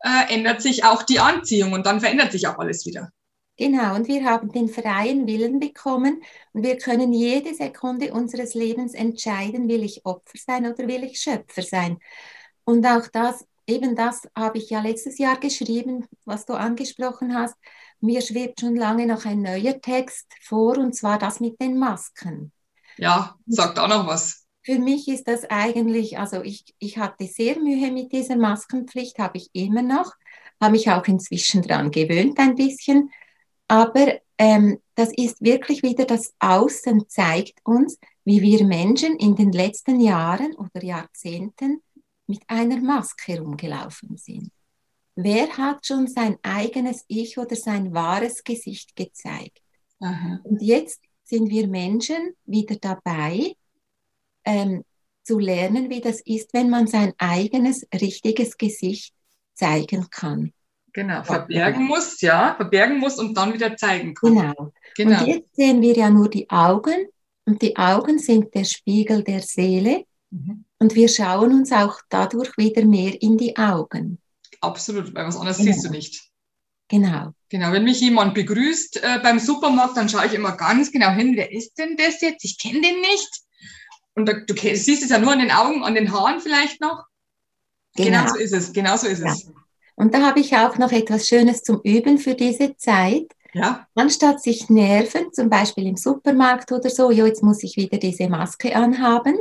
äh, 0.00 0.34
ändert 0.34 0.60
sich 0.60 0.84
auch 0.84 1.02
die 1.04 1.20
Anziehung 1.20 1.72
und 1.72 1.86
dann 1.86 2.00
verändert 2.00 2.32
sich 2.32 2.48
auch 2.48 2.58
alles 2.58 2.84
wieder. 2.84 3.10
Genau, 3.58 3.94
und 3.94 4.06
wir 4.06 4.24
haben 4.24 4.52
den 4.52 4.68
freien 4.68 5.26
Willen 5.26 5.60
bekommen 5.60 6.22
und 6.52 6.62
wir 6.62 6.76
können 6.76 7.14
jede 7.14 7.54
Sekunde 7.54 8.12
unseres 8.12 8.52
Lebens 8.52 8.92
entscheiden, 8.92 9.66
will 9.66 9.82
ich 9.82 10.04
Opfer 10.04 10.36
sein 10.36 10.66
oder 10.66 10.86
will 10.86 11.04
ich 11.04 11.18
Schöpfer 11.18 11.62
sein. 11.62 11.98
Und 12.64 12.84
auch 12.84 13.06
das, 13.06 13.46
eben 13.66 13.96
das 13.96 14.28
habe 14.36 14.58
ich 14.58 14.68
ja 14.68 14.82
letztes 14.82 15.16
Jahr 15.16 15.40
geschrieben, 15.40 16.06
was 16.26 16.44
du 16.44 16.52
angesprochen 16.52 17.34
hast. 17.34 17.54
Mir 18.00 18.20
schwebt 18.20 18.60
schon 18.60 18.76
lange 18.76 19.06
noch 19.06 19.24
ein 19.24 19.42
neuer 19.42 19.80
Text 19.80 20.26
vor, 20.42 20.78
und 20.78 20.94
zwar 20.94 21.18
das 21.18 21.40
mit 21.40 21.60
den 21.60 21.78
Masken. 21.78 22.52
Ja, 22.98 23.36
sagt 23.46 23.78
auch 23.78 23.88
noch 23.88 24.06
was 24.06 24.46
für 24.66 24.80
mich 24.80 25.06
ist 25.06 25.28
das 25.28 25.44
eigentlich, 25.48 26.18
also 26.18 26.42
ich, 26.42 26.64
ich 26.80 26.98
hatte 26.98 27.24
sehr 27.26 27.56
Mühe 27.56 27.92
mit 27.92 28.10
dieser 28.10 28.34
Maskenpflicht, 28.34 29.20
habe 29.20 29.38
ich 29.38 29.48
immer 29.52 29.80
noch, 29.80 30.12
habe 30.60 30.72
mich 30.72 30.90
auch 30.90 31.06
inzwischen 31.06 31.62
daran 31.62 31.92
gewöhnt 31.92 32.36
ein 32.40 32.56
bisschen, 32.56 33.12
aber 33.68 34.18
ähm, 34.38 34.80
das 34.96 35.12
ist 35.16 35.40
wirklich 35.40 35.84
wieder 35.84 36.04
das 36.04 36.34
Außen 36.40 37.08
zeigt 37.08 37.60
uns, 37.62 37.96
wie 38.24 38.42
wir 38.42 38.66
Menschen 38.66 39.14
in 39.16 39.36
den 39.36 39.52
letzten 39.52 40.00
Jahren 40.00 40.52
oder 40.56 40.82
Jahrzehnten 40.82 41.80
mit 42.26 42.42
einer 42.48 42.80
Maske 42.80 43.34
herumgelaufen 43.34 44.16
sind. 44.16 44.50
Wer 45.16 45.48
hat 45.56 45.86
schon 45.86 46.06
sein 46.06 46.36
eigenes 46.42 47.04
Ich 47.08 47.38
oder 47.38 47.56
sein 47.56 47.94
wahres 47.94 48.44
Gesicht 48.44 48.94
gezeigt? 48.94 49.62
Aha. 49.98 50.40
Und 50.44 50.60
jetzt 50.60 51.00
sind 51.24 51.48
wir 51.48 51.66
Menschen 51.66 52.34
wieder 52.44 52.76
dabei, 52.76 53.56
ähm, 54.44 54.84
zu 55.24 55.38
lernen, 55.38 55.90
wie 55.90 56.00
das 56.00 56.20
ist, 56.20 56.52
wenn 56.52 56.70
man 56.70 56.86
sein 56.86 57.12
eigenes 57.18 57.86
richtiges 57.92 58.56
Gesicht 58.56 59.12
zeigen 59.54 60.08
kann. 60.10 60.52
Genau, 60.92 61.24
verbergen 61.24 61.82
ja. 61.82 61.88
muss, 61.88 62.20
ja, 62.20 62.54
verbergen 62.54 62.98
muss 62.98 63.18
und 63.18 63.36
dann 63.36 63.52
wieder 63.52 63.76
zeigen 63.76 64.14
kann. 64.14 64.34
Genau. 64.34 64.72
genau. 64.94 65.20
Und 65.20 65.26
jetzt 65.26 65.56
sehen 65.56 65.82
wir 65.82 65.94
ja 65.94 66.10
nur 66.10 66.28
die 66.28 66.48
Augen 66.48 67.06
und 67.44 67.60
die 67.60 67.76
Augen 67.76 68.18
sind 68.18 68.54
der 68.54 68.64
Spiegel 68.64 69.24
der 69.24 69.40
Seele 69.40 70.04
mhm. 70.30 70.64
und 70.78 70.94
wir 70.94 71.08
schauen 71.08 71.52
uns 71.52 71.72
auch 71.72 72.00
dadurch 72.08 72.56
wieder 72.56 72.84
mehr 72.84 73.20
in 73.20 73.36
die 73.36 73.56
Augen. 73.56 74.18
Absolut, 74.60 75.14
weil 75.14 75.26
was 75.26 75.36
anderes 75.36 75.58
genau. 75.58 75.72
siehst 75.72 75.84
du 75.84 75.90
nicht. 75.90 76.30
Genau. 76.88 77.32
Genau, 77.48 77.72
wenn 77.72 77.84
mich 77.84 78.00
jemand 78.00 78.34
begrüßt 78.34 79.02
äh, 79.02 79.20
beim 79.22 79.38
Supermarkt, 79.38 79.96
dann 79.96 80.08
schaue 80.08 80.26
ich 80.26 80.34
immer 80.34 80.52
ganz 80.52 80.90
genau 80.92 81.10
hin, 81.10 81.34
wer 81.36 81.50
ist 81.52 81.78
denn 81.78 81.96
das 81.96 82.20
jetzt? 82.20 82.44
Ich 82.44 82.58
kenne 82.58 82.80
den 82.80 83.00
nicht. 83.00 83.30
Und 84.14 84.28
du 84.28 84.54
siehst 84.54 85.02
es 85.02 85.10
ja 85.10 85.18
nur 85.18 85.32
an 85.32 85.40
den 85.40 85.50
Augen, 85.50 85.84
an 85.84 85.94
den 85.94 86.12
Haaren 86.12 86.40
vielleicht 86.40 86.80
noch. 86.80 87.04
Genau, 87.96 88.22
genau 88.22 88.28
so 88.28 88.36
ist 88.36 88.52
es. 88.52 88.72
Genau 88.72 88.96
so 88.96 89.06
ist 89.06 89.20
ja. 89.20 89.32
es. 89.32 89.50
Und 89.94 90.14
da 90.14 90.22
habe 90.22 90.40
ich 90.40 90.54
auch 90.56 90.78
noch 90.78 90.92
etwas 90.92 91.26
Schönes 91.28 91.62
zum 91.62 91.80
Üben 91.82 92.18
für 92.18 92.34
diese 92.34 92.76
Zeit. 92.76 93.26
Ja. 93.54 93.86
Anstatt 93.94 94.42
sich 94.42 94.68
nerven, 94.68 95.32
zum 95.32 95.48
Beispiel 95.48 95.86
im 95.86 95.96
Supermarkt 95.96 96.70
oder 96.72 96.90
so, 96.90 97.10
jo, 97.10 97.26
jetzt 97.26 97.42
muss 97.42 97.62
ich 97.62 97.76
wieder 97.76 97.96
diese 97.96 98.28
Maske 98.28 98.76
anhaben, 98.76 99.38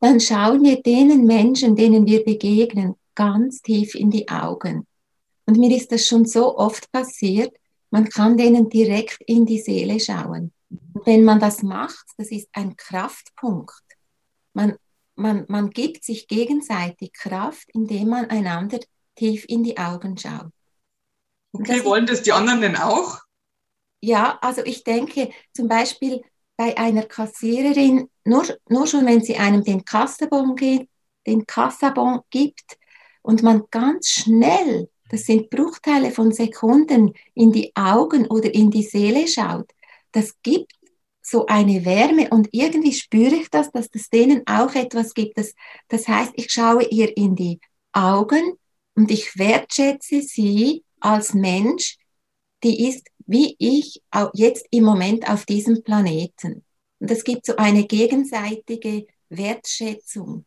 dann 0.00 0.20
schauen 0.20 0.62
wir 0.62 0.82
denen 0.82 1.24
Menschen, 1.24 1.74
denen 1.74 2.06
wir 2.06 2.24
begegnen, 2.24 2.94
ganz 3.14 3.62
tief 3.62 3.94
in 3.94 4.10
die 4.10 4.28
Augen 4.28 4.86
Und 5.46 5.58
mir 5.58 5.76
ist 5.76 5.92
das 5.92 6.06
schon 6.06 6.24
so 6.24 6.56
oft 6.56 6.90
passiert, 6.90 7.54
man 7.90 8.08
kann 8.08 8.36
denen 8.36 8.68
direkt 8.68 9.20
in 9.26 9.46
die 9.46 9.60
Seele 9.60 10.00
schauen. 10.00 10.52
Und 10.68 11.06
wenn 11.06 11.22
man 11.22 11.38
das 11.38 11.62
macht, 11.62 12.06
das 12.16 12.30
ist 12.30 12.48
ein 12.52 12.76
Kraftpunkt. 12.76 13.84
Man, 14.52 14.76
man, 15.14 15.44
man 15.48 15.70
gibt 15.70 16.04
sich 16.04 16.26
gegenseitig 16.26 17.12
Kraft, 17.12 17.68
indem 17.72 18.08
man 18.08 18.30
einander 18.30 18.80
tief 19.14 19.44
in 19.48 19.62
die 19.62 19.78
Augen 19.78 20.18
schaut. 20.18 20.50
Okay, 21.52 21.76
das 21.76 21.84
wollen 21.84 22.06
das 22.06 22.22
die 22.22 22.32
anderen 22.32 22.62
denn 22.62 22.76
auch? 22.76 23.20
Ja, 24.00 24.38
also 24.40 24.64
ich 24.64 24.82
denke 24.82 25.30
zum 25.52 25.68
Beispiel 25.68 26.22
bei 26.56 26.76
einer 26.76 27.04
Kassiererin, 27.04 28.10
nur, 28.24 28.44
nur 28.68 28.86
schon 28.86 29.06
wenn 29.06 29.22
sie 29.22 29.36
einem 29.36 29.62
den 29.62 29.84
Kassabon, 29.84 30.56
geht, 30.56 30.88
den 31.26 31.46
Kassabon 31.46 32.20
gibt 32.30 32.76
und 33.24 33.42
man 33.42 33.62
ganz 33.70 34.10
schnell, 34.10 34.88
das 35.08 35.22
sind 35.22 35.48
Bruchteile 35.48 36.10
von 36.10 36.30
Sekunden, 36.30 37.14
in 37.34 37.52
die 37.52 37.72
Augen 37.74 38.26
oder 38.26 38.52
in 38.54 38.70
die 38.70 38.82
Seele 38.82 39.26
schaut, 39.26 39.70
das 40.12 40.34
gibt 40.42 40.72
so 41.22 41.46
eine 41.46 41.84
Wärme 41.86 42.28
und 42.28 42.48
irgendwie 42.52 42.92
spüre 42.92 43.34
ich 43.34 43.48
das, 43.48 43.70
dass 43.72 43.88
das 43.88 44.10
denen 44.10 44.42
auch 44.46 44.74
etwas 44.74 45.14
gibt. 45.14 45.38
Das, 45.38 45.54
das 45.88 46.06
heißt, 46.06 46.32
ich 46.36 46.52
schaue 46.52 46.84
ihr 46.84 47.16
in 47.16 47.34
die 47.34 47.60
Augen 47.92 48.58
und 48.94 49.10
ich 49.10 49.38
wertschätze 49.38 50.20
sie 50.20 50.84
als 51.00 51.32
Mensch, 51.32 51.96
die 52.62 52.88
ist 52.88 53.08
wie 53.26 53.56
ich 53.58 54.02
jetzt 54.34 54.66
im 54.70 54.84
Moment 54.84 55.30
auf 55.30 55.46
diesem 55.46 55.82
Planeten. 55.82 56.62
Und 56.98 57.10
es 57.10 57.24
gibt 57.24 57.46
so 57.46 57.56
eine 57.56 57.84
gegenseitige 57.86 59.06
Wertschätzung. 59.30 60.44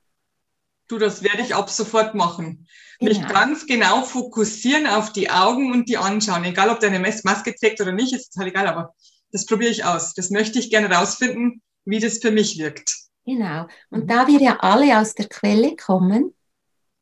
Du, 0.87 0.97
das 0.97 1.23
werde 1.23 1.41
ich 1.41 1.53
ab 1.53 1.69
sofort 1.69 2.15
machen. 2.15 2.67
Genau. 2.99 3.11
Mich 3.11 3.27
ganz 3.27 3.65
genau 3.67 4.03
fokussieren 4.03 4.87
auf 4.87 5.11
die 5.11 5.29
Augen 5.29 5.71
und 5.71 5.89
die 5.89 5.97
anschauen. 5.97 6.45
Egal, 6.45 6.69
ob 6.69 6.79
deine 6.79 6.99
Maske 6.99 7.53
trägt 7.55 7.81
oder 7.81 7.91
nicht, 7.91 8.13
ist 8.13 8.31
total 8.33 8.47
egal, 8.47 8.67
aber 8.67 8.95
das 9.31 9.45
probiere 9.45 9.71
ich 9.71 9.85
aus. 9.85 10.13
Das 10.13 10.29
möchte 10.29 10.59
ich 10.59 10.69
gerne 10.69 10.89
rausfinden, 10.89 11.61
wie 11.85 11.99
das 11.99 12.19
für 12.19 12.31
mich 12.31 12.57
wirkt. 12.57 12.95
Genau. 13.25 13.67
Und 13.89 14.09
da 14.09 14.27
wir 14.27 14.39
ja 14.39 14.57
alle 14.61 14.99
aus 14.99 15.13
der 15.13 15.27
Quelle 15.27 15.75
kommen 15.75 16.33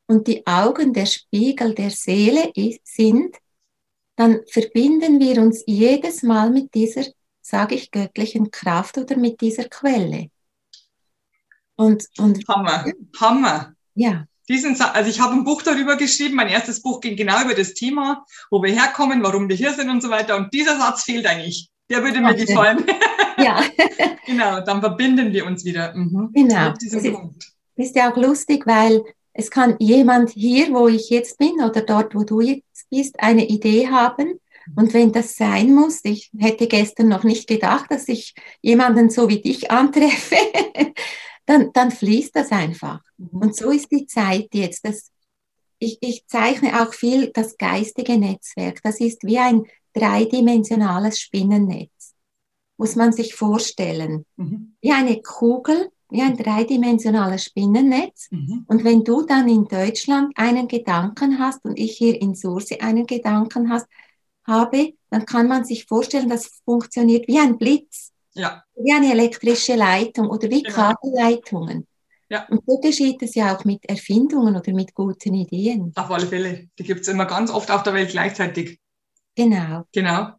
und 0.06 0.26
die 0.26 0.46
Augen 0.46 0.92
der 0.92 1.06
Spiegel 1.06 1.74
der 1.74 1.90
Seele 1.90 2.52
sind, 2.82 3.36
dann 4.16 4.40
verbinden 4.50 5.20
wir 5.20 5.40
uns 5.40 5.62
jedes 5.66 6.22
Mal 6.22 6.50
mit 6.50 6.74
dieser, 6.74 7.04
sage 7.40 7.76
ich, 7.76 7.90
göttlichen 7.90 8.50
Kraft 8.50 8.98
oder 8.98 9.16
mit 9.16 9.40
dieser 9.40 9.68
Quelle. 9.68 10.30
Und, 11.76 12.06
und 12.18 12.46
Hammer, 12.48 12.86
Hammer. 13.20 13.75
Ja. 13.96 14.26
Diesen, 14.48 14.80
also 14.80 15.10
ich 15.10 15.20
habe 15.20 15.34
ein 15.34 15.42
Buch 15.42 15.62
darüber 15.62 15.96
geschrieben, 15.96 16.36
mein 16.36 16.48
erstes 16.48 16.80
Buch 16.80 17.00
ging 17.00 17.16
genau 17.16 17.42
über 17.42 17.54
das 17.54 17.74
Thema, 17.74 18.24
wo 18.48 18.62
wir 18.62 18.70
herkommen, 18.70 19.22
warum 19.24 19.48
wir 19.48 19.56
hier 19.56 19.72
sind 19.72 19.90
und 19.90 20.00
so 20.00 20.08
weiter. 20.08 20.36
Und 20.36 20.54
dieser 20.54 20.78
Satz 20.78 21.02
fehlt 21.02 21.26
eigentlich. 21.26 21.68
Der 21.90 22.04
würde 22.04 22.20
mir 22.20 22.30
okay. 22.30 22.44
gefallen. 22.44 22.84
Ja. 23.38 23.62
genau, 24.26 24.62
dann 24.62 24.80
verbinden 24.80 25.30
wir 25.30 25.44
uns 25.44 25.62
wieder. 25.62 25.94
Mhm. 25.94 26.30
Genau. 26.32 26.70
Das 26.70 26.82
ist, 26.84 27.06
ist 27.76 27.94
ja 27.94 28.10
auch 28.10 28.16
lustig, 28.16 28.66
weil 28.66 29.04
es 29.34 29.50
kann 29.50 29.76
jemand 29.78 30.30
hier, 30.30 30.72
wo 30.72 30.88
ich 30.88 31.10
jetzt 31.10 31.36
bin 31.36 31.60
oder 31.62 31.82
dort, 31.82 32.14
wo 32.14 32.24
du 32.24 32.40
jetzt 32.40 32.88
bist, 32.90 33.20
eine 33.20 33.46
Idee 33.46 33.88
haben. 33.88 34.40
Und 34.74 34.94
wenn 34.94 35.12
das 35.12 35.36
sein 35.36 35.74
muss, 35.74 36.00
ich 36.04 36.30
hätte 36.38 36.66
gestern 36.66 37.08
noch 37.08 37.24
nicht 37.24 37.46
gedacht, 37.46 37.90
dass 37.90 38.08
ich 38.08 38.34
jemanden 38.62 39.10
so 39.10 39.28
wie 39.28 39.42
dich 39.42 39.70
antreffe, 39.70 40.36
dann, 41.46 41.72
dann 41.72 41.90
fließt 41.90 42.36
das 42.36 42.50
einfach. 42.52 43.00
Mhm. 43.16 43.40
Und 43.40 43.56
so 43.56 43.70
ist 43.70 43.90
die 43.90 44.06
Zeit 44.06 44.48
jetzt. 44.52 44.84
Das, 44.84 45.10
ich, 45.78 45.98
ich 46.00 46.26
zeichne 46.26 46.82
auch 46.82 46.92
viel 46.92 47.30
das 47.32 47.56
geistige 47.56 48.18
Netzwerk. 48.18 48.82
Das 48.82 49.00
ist 49.00 49.24
wie 49.24 49.38
ein 49.38 49.64
dreidimensionales 49.94 51.20
Spinnennetz. 51.20 52.14
Muss 52.76 52.96
man 52.96 53.12
sich 53.12 53.34
vorstellen. 53.34 54.26
Mhm. 54.36 54.76
Wie 54.82 54.92
eine 54.92 55.22
Kugel, 55.22 55.90
wie 56.10 56.22
ein 56.22 56.36
dreidimensionales 56.36 57.44
Spinnennetz. 57.44 58.28
Mhm. 58.30 58.64
Und 58.68 58.84
wenn 58.84 59.02
du 59.04 59.22
dann 59.22 59.48
in 59.48 59.64
Deutschland 59.66 60.32
einen 60.36 60.68
Gedanken 60.68 61.38
hast 61.38 61.64
und 61.64 61.78
ich 61.78 61.96
hier 61.96 62.20
in 62.20 62.34
Sursi 62.34 62.76
einen 62.76 63.06
Gedanken 63.06 63.70
hast, 63.70 63.86
habe, 64.44 64.94
dann 65.10 65.26
kann 65.26 65.48
man 65.48 65.64
sich 65.64 65.86
vorstellen, 65.86 66.28
das 66.28 66.46
funktioniert 66.64 67.26
wie 67.26 67.38
ein 67.38 67.58
Blitz. 67.58 68.12
Ja. 68.36 68.62
Wie 68.74 68.92
eine 68.92 69.12
elektrische 69.12 69.74
Leitung 69.74 70.28
oder 70.28 70.48
wie 70.50 70.62
genau. 70.62 70.74
Kabelleitungen. 70.74 71.86
Ja. 72.28 72.46
Und 72.48 72.62
so 72.66 72.78
geschieht 72.78 73.22
es 73.22 73.34
ja 73.34 73.56
auch 73.56 73.64
mit 73.64 73.84
Erfindungen 73.88 74.56
oder 74.56 74.72
mit 74.72 74.94
guten 74.94 75.34
Ideen. 75.34 75.92
Auf 75.94 76.10
alle 76.10 76.26
Fälle. 76.26 76.68
Die 76.78 76.82
gibt 76.82 77.00
es 77.00 77.08
immer 77.08 77.24
ganz 77.24 77.50
oft 77.50 77.70
auf 77.70 77.82
der 77.82 77.94
Welt 77.94 78.10
gleichzeitig. 78.10 78.80
Genau. 79.36 79.84
Genau, 79.92 80.32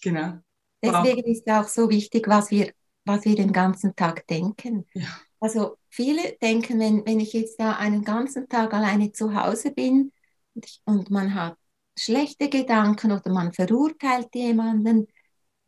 genau. 0.00 0.34
Deswegen 0.82 1.22
wow. 1.22 1.26
ist 1.26 1.50
auch 1.50 1.68
so 1.68 1.90
wichtig, 1.90 2.28
was 2.28 2.50
wir, 2.50 2.72
was 3.04 3.24
wir 3.24 3.34
den 3.34 3.52
ganzen 3.52 3.94
Tag 3.96 4.26
denken. 4.26 4.86
Ja. 4.94 5.06
Also 5.40 5.76
viele 5.88 6.36
denken, 6.40 6.78
wenn, 6.78 7.04
wenn 7.04 7.20
ich 7.20 7.32
jetzt 7.32 7.58
da 7.58 7.72
einen 7.72 8.04
ganzen 8.04 8.48
Tag 8.48 8.72
alleine 8.72 9.12
zu 9.12 9.34
Hause 9.34 9.72
bin 9.72 10.12
und, 10.54 10.64
ich, 10.64 10.80
und 10.84 11.10
man 11.10 11.34
hat 11.34 11.56
schlechte 11.98 12.48
Gedanken 12.48 13.12
oder 13.12 13.30
man 13.32 13.52
verurteilt 13.52 14.28
jemanden, 14.34 15.08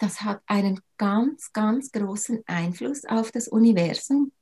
das 0.04 0.20
hat 0.20 0.42
einen 0.46 0.80
ganz, 0.98 1.50
ganz 1.52 1.90
großen 1.90 2.42
Einfluss 2.46 3.04
auf 3.06 3.32
das 3.32 3.48
Universum. 3.48 4.32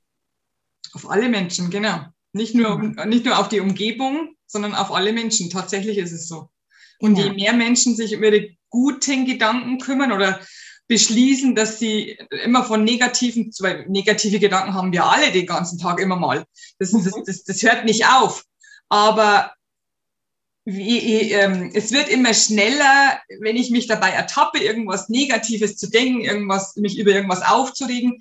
Auf 0.93 1.09
alle 1.09 1.29
Menschen, 1.29 1.71
genau. 1.71 2.01
Nicht 2.33 2.55
nur, 2.55 2.79
mhm. 2.79 2.97
nicht 3.07 3.25
nur 3.25 3.39
auf 3.39 3.49
die 3.49 3.61
Umgebung, 3.61 4.35
sondern 4.47 4.75
auf 4.75 4.91
alle 4.91 5.13
Menschen. 5.13 5.51
Tatsächlich 5.51 5.99
ist 5.99 6.13
es 6.13 6.27
so. 6.27 6.51
Und 6.99 7.17
ja. 7.17 7.27
je 7.27 7.33
mehr 7.33 7.53
Menschen 7.53 7.95
sich 7.95 8.17
um 8.17 8.25
ihre 8.25 8.57
guten 8.71 9.25
Gedanken 9.25 9.79
kümmern 9.79 10.13
oder 10.13 10.41
beschließen, 10.89 11.55
dass 11.55 11.79
sie 11.79 12.19
immer 12.45 12.65
von 12.65 12.83
negativen, 12.83 13.53
weil 13.61 13.87
negative 13.89 14.41
Gedanken 14.41 14.75
haben 14.75 14.93
wir 14.93 15.05
alle 15.05 15.31
den 15.31 15.47
ganzen 15.47 15.79
Tag 15.79 16.01
immer 16.01 16.17
mal. 16.17 16.45
Das, 16.79 16.91
das, 16.91 17.05
mhm. 17.05 17.23
das, 17.25 17.45
das 17.45 17.63
hört 17.63 17.85
nicht 17.85 18.07
auf. 18.07 18.45
Aber 18.89 19.53
wie, 20.65 21.33
ähm, 21.33 21.71
es 21.75 21.91
wird 21.93 22.09
immer 22.09 22.35
schneller, 22.35 23.21
wenn 23.41 23.57
ich 23.57 23.71
mich 23.71 23.87
dabei 23.87 24.11
ertappe, 24.11 24.59
irgendwas 24.59 25.09
Negatives 25.09 25.77
zu 25.77 25.91
denken, 25.91 26.21
irgendwas, 26.21 26.77
mich 26.77 26.99
über 26.99 27.11
irgendwas 27.11 27.43
aufzuregen, 27.43 28.21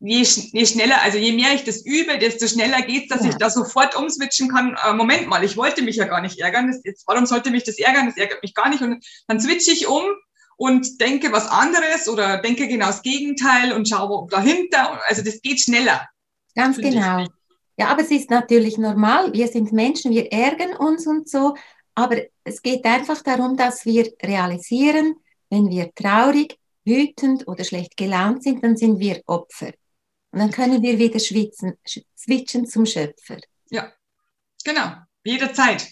je, 0.00 0.22
je 0.22 0.66
schneller, 0.66 1.00
also 1.02 1.18
je 1.18 1.32
mehr 1.32 1.54
ich 1.54 1.64
das 1.64 1.84
übe, 1.84 2.18
desto 2.18 2.48
schneller 2.48 2.82
geht's, 2.82 3.08
dass 3.08 3.22
ja. 3.22 3.30
ich 3.30 3.36
da 3.36 3.50
sofort 3.50 3.94
umswitchen 3.96 4.48
kann. 4.48 4.76
Äh, 4.84 4.94
Moment 4.94 5.28
mal, 5.28 5.44
ich 5.44 5.56
wollte 5.56 5.82
mich 5.82 5.96
ja 5.96 6.06
gar 6.06 6.20
nicht 6.20 6.40
ärgern. 6.40 6.66
Das, 6.66 6.80
jetzt, 6.84 7.06
warum 7.06 7.26
sollte 7.26 7.50
mich 7.50 7.64
das 7.64 7.78
ärgern? 7.78 8.06
Das 8.06 8.16
ärgert 8.16 8.42
mich 8.42 8.54
gar 8.54 8.68
nicht. 8.68 8.82
Und 8.82 9.04
dann 9.28 9.40
switche 9.40 9.70
ich 9.70 9.86
um 9.86 10.02
und 10.56 11.00
denke 11.00 11.32
was 11.32 11.48
anderes 11.48 12.08
oder 12.08 12.38
denke 12.38 12.66
genau 12.66 12.86
das 12.86 13.02
Gegenteil 13.02 13.72
und 13.72 13.88
schaue 13.88 14.28
dahinter. 14.28 15.00
Also 15.06 15.22
das 15.22 15.40
geht 15.40 15.60
schneller. 15.60 16.08
Ganz 16.54 16.78
genau. 16.78 17.26
Ja, 17.80 17.88
aber 17.88 18.02
es 18.02 18.10
ist 18.10 18.28
natürlich 18.28 18.76
normal. 18.76 19.32
Wir 19.32 19.48
sind 19.48 19.72
Menschen, 19.72 20.10
wir 20.10 20.30
ärgern 20.30 20.76
uns 20.76 21.06
und 21.06 21.30
so. 21.30 21.56
Aber 21.94 22.18
es 22.44 22.60
geht 22.60 22.84
einfach 22.84 23.22
darum, 23.22 23.56
dass 23.56 23.86
wir 23.86 24.12
realisieren, 24.22 25.14
wenn 25.48 25.70
wir 25.70 25.90
traurig, 25.94 26.58
wütend 26.84 27.48
oder 27.48 27.64
schlecht 27.64 27.96
gelaunt 27.96 28.42
sind, 28.42 28.62
dann 28.62 28.76
sind 28.76 28.98
wir 29.00 29.22
Opfer. 29.24 29.72
Und 30.30 30.40
dann 30.40 30.50
können 30.50 30.82
wir 30.82 30.98
wieder 30.98 31.18
schwitzen, 31.18 31.78
switchen 32.14 32.66
zum 32.66 32.84
Schöpfer. 32.84 33.38
Ja, 33.70 33.90
genau, 34.62 34.96
jederzeit. 35.24 35.88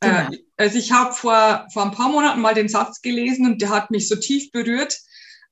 Genau. 0.00 0.32
Äh, 0.32 0.38
also 0.56 0.78
ich 0.78 0.90
habe 0.90 1.12
vor, 1.12 1.64
vor 1.72 1.84
ein 1.84 1.92
paar 1.92 2.08
Monaten 2.08 2.40
mal 2.40 2.54
den 2.54 2.68
Satz 2.68 3.02
gelesen 3.02 3.46
und 3.46 3.62
der 3.62 3.68
hat 3.68 3.92
mich 3.92 4.08
so 4.08 4.16
tief 4.16 4.50
berührt. 4.50 4.98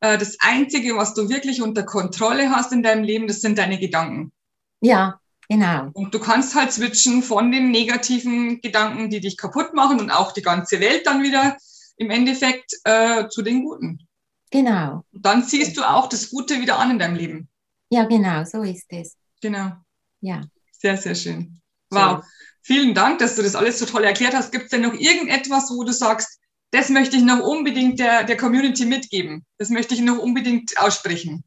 Äh, 0.00 0.18
das 0.18 0.38
Einzige, 0.40 0.96
was 0.96 1.14
du 1.14 1.28
wirklich 1.28 1.62
unter 1.62 1.84
Kontrolle 1.84 2.50
hast 2.50 2.72
in 2.72 2.82
deinem 2.82 3.04
Leben, 3.04 3.28
das 3.28 3.40
sind 3.42 3.58
deine 3.58 3.78
Gedanken. 3.78 4.32
Ja, 4.80 5.20
genau. 5.48 5.90
Und 5.92 6.14
du 6.14 6.18
kannst 6.18 6.54
halt 6.54 6.72
switchen 6.72 7.22
von 7.22 7.50
den 7.50 7.70
negativen 7.70 8.60
Gedanken, 8.60 9.10
die 9.10 9.20
dich 9.20 9.36
kaputt 9.36 9.74
machen 9.74 10.00
und 10.00 10.10
auch 10.10 10.32
die 10.32 10.42
ganze 10.42 10.80
Welt 10.80 11.06
dann 11.06 11.22
wieder 11.22 11.56
im 11.96 12.10
Endeffekt 12.10 12.74
äh, 12.84 13.28
zu 13.28 13.42
den 13.42 13.64
guten. 13.64 14.06
Genau. 14.50 15.04
Und 15.12 15.26
dann 15.26 15.42
siehst 15.42 15.76
du 15.76 15.82
auch 15.82 16.08
das 16.08 16.30
Gute 16.30 16.60
wieder 16.60 16.78
an 16.78 16.92
in 16.92 16.98
deinem 16.98 17.16
Leben. 17.16 17.48
Ja, 17.90 18.04
genau, 18.04 18.44
so 18.44 18.62
ist 18.62 18.86
es. 18.88 19.16
Genau. 19.40 19.72
Ja. 20.20 20.42
Sehr, 20.72 20.96
sehr 20.96 21.14
schön. 21.14 21.60
Wow. 21.90 22.18
So. 22.18 22.24
Vielen 22.62 22.94
Dank, 22.94 23.18
dass 23.18 23.36
du 23.36 23.42
das 23.42 23.54
alles 23.54 23.78
so 23.78 23.86
toll 23.86 24.04
erklärt 24.04 24.34
hast. 24.34 24.52
Gibt 24.52 24.64
es 24.64 24.70
denn 24.70 24.82
noch 24.82 24.92
irgendetwas, 24.92 25.70
wo 25.70 25.84
du 25.84 25.92
sagst, 25.92 26.38
das 26.70 26.90
möchte 26.90 27.16
ich 27.16 27.22
noch 27.22 27.40
unbedingt 27.40 27.98
der, 27.98 28.24
der 28.24 28.36
Community 28.36 28.84
mitgeben? 28.84 29.46
Das 29.56 29.70
möchte 29.70 29.94
ich 29.94 30.02
noch 30.02 30.18
unbedingt 30.18 30.78
aussprechen. 30.78 31.44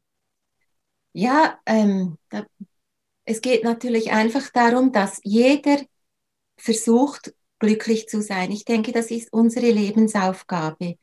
Ja, 1.12 1.58
ähm, 1.66 2.18
da, 2.30 2.44
es 3.24 3.40
geht 3.40 3.64
natürlich 3.64 4.10
einfach 4.12 4.50
darum, 4.50 4.92
dass 4.92 5.20
jeder 5.22 5.78
versucht, 6.56 7.34
glücklich 7.58 8.08
zu 8.08 8.20
sein. 8.20 8.50
Ich 8.50 8.64
denke, 8.64 8.92
das 8.92 9.10
ist 9.10 9.32
unsere 9.32 9.70
Lebensaufgabe. 9.70 10.96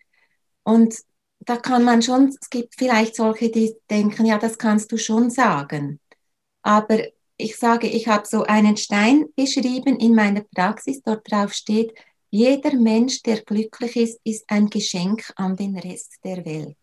Und 0.63 0.95
da 1.39 1.55
kann 1.57 1.83
man 1.83 2.01
schon, 2.01 2.35
es 2.39 2.49
gibt 2.49 2.75
vielleicht 2.77 3.15
solche, 3.15 3.49
die 3.49 3.75
denken, 3.89 4.25
ja, 4.25 4.37
das 4.37 4.57
kannst 4.57 4.91
du 4.91 4.97
schon 4.97 5.29
sagen. 5.29 5.99
Aber 6.61 6.99
ich 7.37 7.55
sage, 7.55 7.87
ich 7.87 8.09
habe 8.09 8.27
so 8.27 8.43
einen 8.43 8.75
Stein 8.75 9.25
beschrieben 9.35 9.97
in 9.97 10.13
meiner 10.13 10.41
Praxis, 10.41 11.01
dort 11.01 11.31
drauf 11.31 11.53
steht, 11.53 11.93
jeder 12.29 12.75
Mensch, 12.75 13.23
der 13.23 13.41
glücklich 13.41 13.95
ist, 13.95 14.19
ist 14.23 14.43
ein 14.49 14.69
Geschenk 14.69 15.31
an 15.35 15.55
den 15.55 15.77
Rest 15.77 16.17
der 16.23 16.45
Welt. 16.45 16.77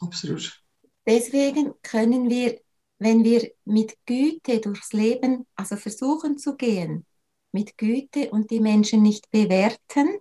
Absolut. 0.00 0.62
Deswegen 1.06 1.74
können 1.82 2.30
wir, 2.30 2.60
wenn 3.02 3.24
wir 3.24 3.50
mit 3.64 3.96
Güte 4.06 4.60
durchs 4.60 4.92
Leben, 4.92 5.46
also 5.56 5.76
versuchen 5.76 6.38
zu 6.38 6.56
gehen, 6.56 7.06
mit 7.52 7.76
Güte 7.76 8.30
und 8.30 8.50
die 8.50 8.60
Menschen 8.60 9.02
nicht 9.02 9.30
bewerten, 9.30 10.18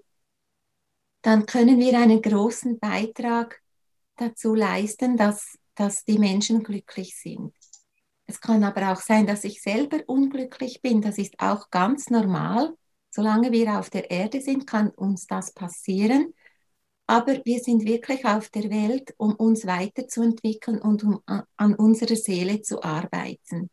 dann 1.21 1.45
können 1.45 1.79
wir 1.79 1.97
einen 1.99 2.21
großen 2.21 2.79
Beitrag 2.79 3.61
dazu 4.15 4.55
leisten, 4.55 5.17
dass, 5.17 5.57
dass 5.75 6.03
die 6.03 6.19
Menschen 6.19 6.63
glücklich 6.63 7.15
sind. 7.17 7.53
Es 8.25 8.39
kann 8.39 8.63
aber 8.63 8.91
auch 8.91 9.01
sein, 9.01 9.27
dass 9.27 9.43
ich 9.43 9.61
selber 9.61 9.99
unglücklich 10.07 10.81
bin. 10.81 11.01
Das 11.01 11.17
ist 11.17 11.39
auch 11.39 11.69
ganz 11.69 12.09
normal. 12.09 12.75
Solange 13.09 13.51
wir 13.51 13.77
auf 13.77 13.89
der 13.89 14.09
Erde 14.09 14.41
sind, 14.41 14.65
kann 14.65 14.89
uns 14.89 15.27
das 15.27 15.53
passieren. 15.53 16.33
Aber 17.11 17.41
wir 17.43 17.59
sind 17.59 17.83
wirklich 17.83 18.23
auf 18.23 18.47
der 18.51 18.69
Welt, 18.69 19.13
um 19.17 19.35
uns 19.35 19.65
weiterzuentwickeln 19.65 20.81
und 20.81 21.03
um 21.03 21.19
an 21.57 21.75
unserer 21.75 22.15
Seele 22.15 22.61
zu 22.61 22.81
arbeiten. 22.81 23.69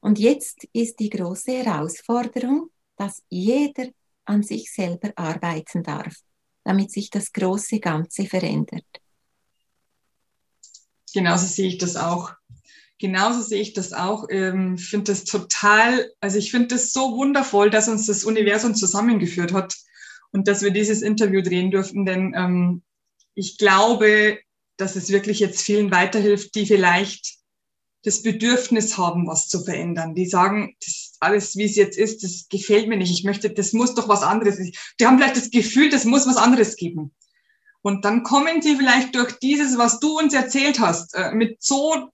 Und 0.00 0.18
jetzt 0.18 0.66
ist 0.72 0.98
die 0.98 1.10
große 1.10 1.62
Herausforderung, 1.62 2.70
dass 2.96 3.22
jeder 3.28 3.88
an 4.24 4.42
sich 4.42 4.72
selber 4.72 5.12
arbeiten 5.14 5.82
darf, 5.82 6.14
damit 6.64 6.90
sich 6.90 7.10
das 7.10 7.34
große 7.34 7.80
Ganze 7.80 8.24
verändert. 8.24 8.86
Genauso 11.12 11.44
sehe 11.44 11.68
ich 11.68 11.76
das 11.76 11.96
auch. 11.96 12.32
Genauso 12.98 13.42
sehe 13.42 13.60
ich 13.60 13.74
das 13.74 13.92
auch. 13.92 14.26
Ich 14.30 14.36
ähm, 14.36 14.78
finde 14.78 15.12
das 15.12 15.24
total, 15.24 16.10
also 16.20 16.38
ich 16.38 16.50
finde 16.50 16.68
das 16.68 16.92
so 16.92 17.14
wundervoll, 17.14 17.68
dass 17.68 17.88
uns 17.88 18.06
das 18.06 18.24
Universum 18.24 18.74
zusammengeführt 18.74 19.52
hat 19.52 19.76
und 20.32 20.48
dass 20.48 20.62
wir 20.62 20.70
dieses 20.70 21.02
Interview 21.02 21.42
drehen 21.42 21.70
durften, 21.70 22.04
denn 22.04 22.34
ähm, 22.36 22.82
ich 23.34 23.58
glaube, 23.58 24.38
dass 24.76 24.96
es 24.96 25.10
wirklich 25.10 25.40
jetzt 25.40 25.62
vielen 25.62 25.90
weiterhilft, 25.90 26.54
die 26.54 26.66
vielleicht 26.66 27.36
das 28.04 28.22
Bedürfnis 28.22 28.98
haben, 28.98 29.28
was 29.28 29.48
zu 29.48 29.62
verändern. 29.62 30.14
Die 30.14 30.26
sagen, 30.26 30.74
das 30.84 31.12
alles, 31.22 31.56
wie 31.56 31.64
es 31.64 31.76
jetzt 31.76 31.96
ist, 31.96 32.24
das 32.24 32.48
gefällt 32.48 32.88
mir 32.88 32.96
nicht. 32.96 33.12
Ich 33.12 33.22
möchte, 33.22 33.48
das 33.50 33.72
muss 33.72 33.94
doch 33.94 34.08
was 34.08 34.22
anderes. 34.22 34.58
Die 34.98 35.06
haben 35.06 35.18
vielleicht 35.18 35.36
das 35.36 35.50
Gefühl, 35.50 35.88
das 35.88 36.04
muss 36.04 36.26
was 36.26 36.36
anderes 36.36 36.76
geben. 36.76 37.14
Und 37.80 38.04
dann 38.04 38.24
kommen 38.24 38.60
sie 38.60 38.76
vielleicht 38.76 39.14
durch 39.14 39.38
dieses, 39.38 39.78
was 39.78 40.00
du 40.00 40.18
uns 40.18 40.34
erzählt 40.34 40.80
hast, 40.80 41.14
äh, 41.14 41.32
mit 41.32 41.62
so, 41.62 42.10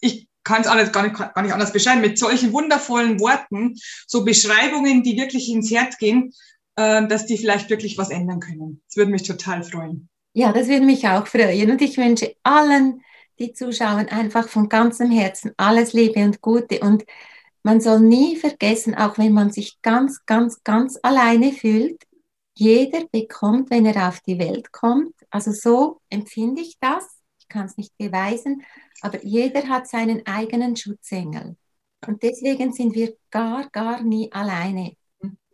ich 0.00 0.28
kann 0.44 0.62
es 0.62 0.68
alles 0.68 0.92
gar 0.92 1.02
nicht, 1.02 1.16
gar 1.16 1.42
nicht 1.42 1.52
anders 1.52 1.72
beschreiben, 1.72 2.00
mit 2.00 2.18
solchen 2.18 2.52
wundervollen 2.52 3.18
Worten, 3.20 3.76
so 4.06 4.24
Beschreibungen, 4.24 5.02
die 5.02 5.16
wirklich 5.16 5.48
ins 5.48 5.70
Herz 5.70 5.98
gehen, 5.98 6.32
dass 6.76 7.26
die 7.26 7.36
vielleicht 7.36 7.68
wirklich 7.68 7.98
was 7.98 8.10
ändern 8.10 8.40
können. 8.40 8.80
Das 8.86 8.96
würde 8.96 9.10
mich 9.10 9.24
total 9.24 9.62
freuen. 9.62 10.08
Ja, 10.32 10.52
das 10.52 10.68
würde 10.68 10.86
mich 10.86 11.06
auch 11.06 11.26
freuen. 11.26 11.70
Und 11.70 11.82
ich 11.82 11.98
wünsche 11.98 12.34
allen, 12.42 13.02
die 13.38 13.52
zuschauen, 13.52 14.08
einfach 14.08 14.48
von 14.48 14.68
ganzem 14.68 15.10
Herzen 15.10 15.52
alles 15.56 15.92
Liebe 15.92 16.20
und 16.20 16.40
Gute. 16.40 16.80
Und 16.80 17.04
man 17.62 17.80
soll 17.80 18.00
nie 18.00 18.36
vergessen, 18.36 18.94
auch 18.94 19.18
wenn 19.18 19.32
man 19.32 19.50
sich 19.50 19.82
ganz, 19.82 20.24
ganz, 20.26 20.62
ganz 20.62 20.98
alleine 21.02 21.52
fühlt, 21.52 22.02
jeder 22.54 23.06
bekommt, 23.10 23.70
wenn 23.70 23.86
er 23.86 24.08
auf 24.08 24.20
die 24.20 24.38
Welt 24.38 24.72
kommt, 24.72 25.14
also 25.30 25.52
so 25.52 26.00
empfinde 26.10 26.60
ich 26.62 26.78
das, 26.78 27.04
ich 27.38 27.48
kann 27.48 27.66
es 27.66 27.76
nicht 27.76 27.96
beweisen, 27.96 28.62
aber 29.00 29.24
jeder 29.24 29.68
hat 29.68 29.88
seinen 29.88 30.26
eigenen 30.26 30.76
Schutzengel. 30.76 31.56
Und 32.06 32.22
deswegen 32.22 32.72
sind 32.72 32.94
wir 32.94 33.16
gar, 33.30 33.68
gar 33.70 34.02
nie 34.02 34.30
alleine 34.32 34.94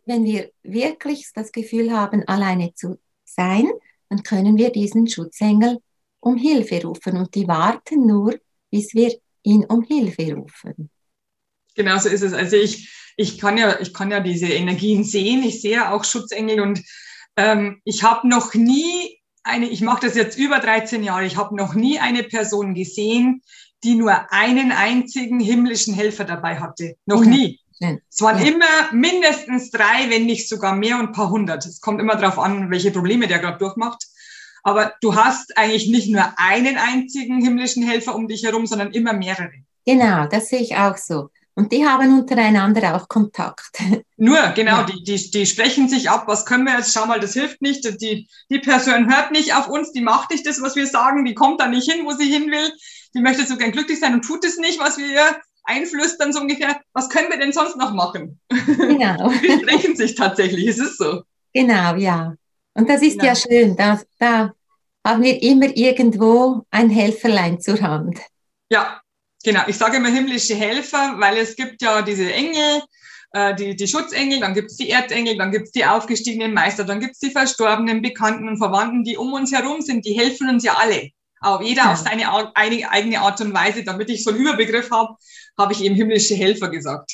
wenn 0.07 0.23
wir 0.23 0.51
wirklich 0.63 1.29
das 1.33 1.51
Gefühl 1.51 1.91
haben, 1.91 2.23
alleine 2.27 2.73
zu 2.73 2.99
sein, 3.25 3.69
dann 4.09 4.23
können 4.23 4.57
wir 4.57 4.71
diesen 4.71 5.07
Schutzengel 5.07 5.79
um 6.19 6.37
Hilfe 6.37 6.81
rufen 6.83 7.17
und 7.17 7.35
die 7.35 7.47
warten 7.47 8.07
nur, 8.07 8.35
bis 8.71 8.93
wir 8.93 9.13
ihn 9.43 9.65
um 9.65 9.83
Hilfe 9.83 10.33
rufen. 10.33 10.89
Genau 11.75 11.97
so 11.99 12.09
ist 12.09 12.23
es. 12.23 12.33
Also 12.33 12.55
ich, 12.55 13.13
ich, 13.17 13.37
kann 13.37 13.57
ja, 13.57 13.79
ich 13.79 13.93
kann 13.93 14.11
ja 14.11 14.19
diese 14.19 14.47
Energien 14.47 15.03
sehen. 15.03 15.43
Ich 15.43 15.61
sehe 15.61 15.91
auch 15.91 16.03
Schutzengel 16.03 16.59
und 16.61 16.81
ähm, 17.35 17.81
ich 17.85 18.03
habe 18.03 18.27
noch 18.27 18.53
nie 18.55 19.19
eine, 19.43 19.67
ich 19.69 19.81
mache 19.81 20.07
das 20.07 20.15
jetzt 20.15 20.37
über 20.37 20.59
13 20.59 21.03
Jahre, 21.03 21.25
ich 21.25 21.37
habe 21.37 21.55
noch 21.55 21.73
nie 21.73 21.99
eine 21.99 22.23
Person 22.23 22.73
gesehen, 22.73 23.41
die 23.83 23.95
nur 23.95 24.31
einen 24.31 24.71
einzigen 24.71 25.39
himmlischen 25.39 25.93
Helfer 25.93 26.25
dabei 26.25 26.59
hatte. 26.59 26.95
Noch 27.05 27.23
ja. 27.23 27.29
nie. 27.29 27.59
Es 27.79 28.21
waren 28.21 28.39
ja. 28.39 28.51
immer 28.51 28.91
mindestens 28.91 29.69
drei, 29.69 30.09
wenn 30.09 30.25
nicht 30.25 30.49
sogar 30.49 30.75
mehr 30.75 30.97
und 30.97 31.07
ein 31.07 31.11
paar 31.11 31.29
hundert. 31.29 31.65
Es 31.65 31.79
kommt 31.81 32.01
immer 32.01 32.15
darauf 32.15 32.39
an, 32.39 32.71
welche 32.71 32.91
Probleme 32.91 33.27
der 33.27 33.39
gerade 33.39 33.57
durchmacht. 33.57 34.03
Aber 34.63 34.93
du 35.01 35.15
hast 35.15 35.57
eigentlich 35.57 35.87
nicht 35.87 36.09
nur 36.09 36.25
einen 36.37 36.77
einzigen 36.77 37.41
himmlischen 37.41 37.83
Helfer 37.83 38.15
um 38.15 38.27
dich 38.27 38.43
herum, 38.43 38.65
sondern 38.65 38.91
immer 38.91 39.13
mehrere. 39.13 39.53
Genau, 39.85 40.27
das 40.27 40.49
sehe 40.49 40.59
ich 40.59 40.75
auch 40.75 40.97
so. 40.97 41.29
Und 41.57 41.71
die 41.71 41.87
haben 41.87 42.19
untereinander 42.19 42.95
auch 42.95 43.07
Kontakt. 43.07 43.79
Nur, 44.17 44.37
genau, 44.49 44.77
ja. 44.77 44.83
die, 44.83 45.03
die, 45.03 45.31
die 45.31 45.45
sprechen 45.47 45.89
sich 45.89 46.07
ab, 46.07 46.27
was 46.27 46.45
können 46.45 46.65
wir 46.65 46.77
jetzt, 46.77 46.93
schau 46.93 47.07
mal, 47.07 47.19
das 47.19 47.33
hilft 47.33 47.63
nicht, 47.63 47.83
die, 47.99 48.27
die 48.51 48.59
Person 48.59 49.11
hört 49.11 49.31
nicht 49.31 49.55
auf 49.55 49.67
uns, 49.67 49.91
die 49.91 50.01
macht 50.01 50.29
nicht 50.29 50.45
das, 50.45 50.61
was 50.61 50.75
wir 50.75 50.85
sagen, 50.85 51.25
die 51.25 51.33
kommt 51.33 51.59
da 51.59 51.67
nicht 51.67 51.91
hin, 51.91 52.05
wo 52.05 52.11
sie 52.11 52.31
hin 52.31 52.51
will, 52.51 52.71
die 53.15 53.21
möchte 53.21 53.43
so 53.47 53.57
gern 53.57 53.71
glücklich 53.71 53.99
sein 53.99 54.13
und 54.13 54.21
tut 54.21 54.45
es 54.45 54.57
nicht, 54.57 54.79
was 54.79 54.99
wir 54.99 55.07
ihr 55.07 55.41
einflüstern, 55.67 56.33
so 56.33 56.39
ungefähr, 56.39 56.79
was 56.93 57.09
können 57.09 57.29
wir 57.29 57.37
denn 57.37 57.53
sonst 57.53 57.77
noch 57.77 57.93
machen? 57.93 58.39
Genau. 58.49 59.29
Wir 59.41 59.59
sprechen 59.59 59.95
sich 59.95 60.15
tatsächlich, 60.15 60.67
es 60.67 60.79
ist 60.79 60.97
so. 60.97 61.21
Genau, 61.53 61.95
ja. 61.95 62.33
Und 62.73 62.89
das 62.89 63.01
ist 63.01 63.19
genau. 63.19 63.25
ja 63.25 63.35
schön, 63.35 63.75
da, 63.75 63.99
da 64.19 64.53
haben 65.05 65.23
wir 65.23 65.41
immer 65.41 65.75
irgendwo 65.75 66.63
ein 66.69 66.89
Helferlein 66.89 67.59
zur 67.59 67.81
Hand. 67.81 68.19
Ja, 68.69 69.01
genau. 69.43 69.61
Ich 69.67 69.77
sage 69.77 69.97
immer 69.97 70.09
himmlische 70.09 70.53
Helfer, 70.53 71.15
weil 71.17 71.37
es 71.37 71.55
gibt 71.55 71.81
ja 71.81 72.01
diese 72.01 72.31
Engel, 72.31 72.81
äh, 73.31 73.55
die, 73.55 73.75
die 73.75 73.87
Schutzengel, 73.87 74.39
dann 74.39 74.53
gibt 74.53 74.71
es 74.71 74.77
die 74.77 74.89
Erzengel, 74.89 75.37
dann 75.37 75.51
gibt 75.51 75.67
es 75.67 75.71
die 75.71 75.85
aufgestiegenen 75.85 76.53
Meister, 76.53 76.83
dann 76.83 76.99
gibt 76.99 77.13
es 77.13 77.19
die 77.19 77.31
verstorbenen 77.31 78.01
Bekannten 78.01 78.47
und 78.47 78.57
Verwandten, 78.57 79.03
die 79.03 79.17
um 79.17 79.33
uns 79.33 79.51
herum 79.51 79.81
sind, 79.81 80.05
die 80.05 80.13
helfen 80.13 80.49
uns 80.49 80.63
ja 80.63 80.75
alle. 80.75 81.09
Auch 81.39 81.61
jeder 81.61 81.83
ja. 81.83 81.91
auf 81.93 81.99
seine 81.99 82.55
eigene 82.55 83.21
Art 83.21 83.39
und 83.41 83.53
Weise, 83.53 83.83
damit 83.83 84.09
ich 84.09 84.23
so 84.23 84.31
einen 84.31 84.39
Überbegriff 84.39 84.89
habe, 84.91 85.15
habe 85.57 85.73
ich 85.73 85.83
eben 85.83 85.95
himmlische 85.95 86.35
Helfer 86.35 86.69
gesagt. 86.69 87.11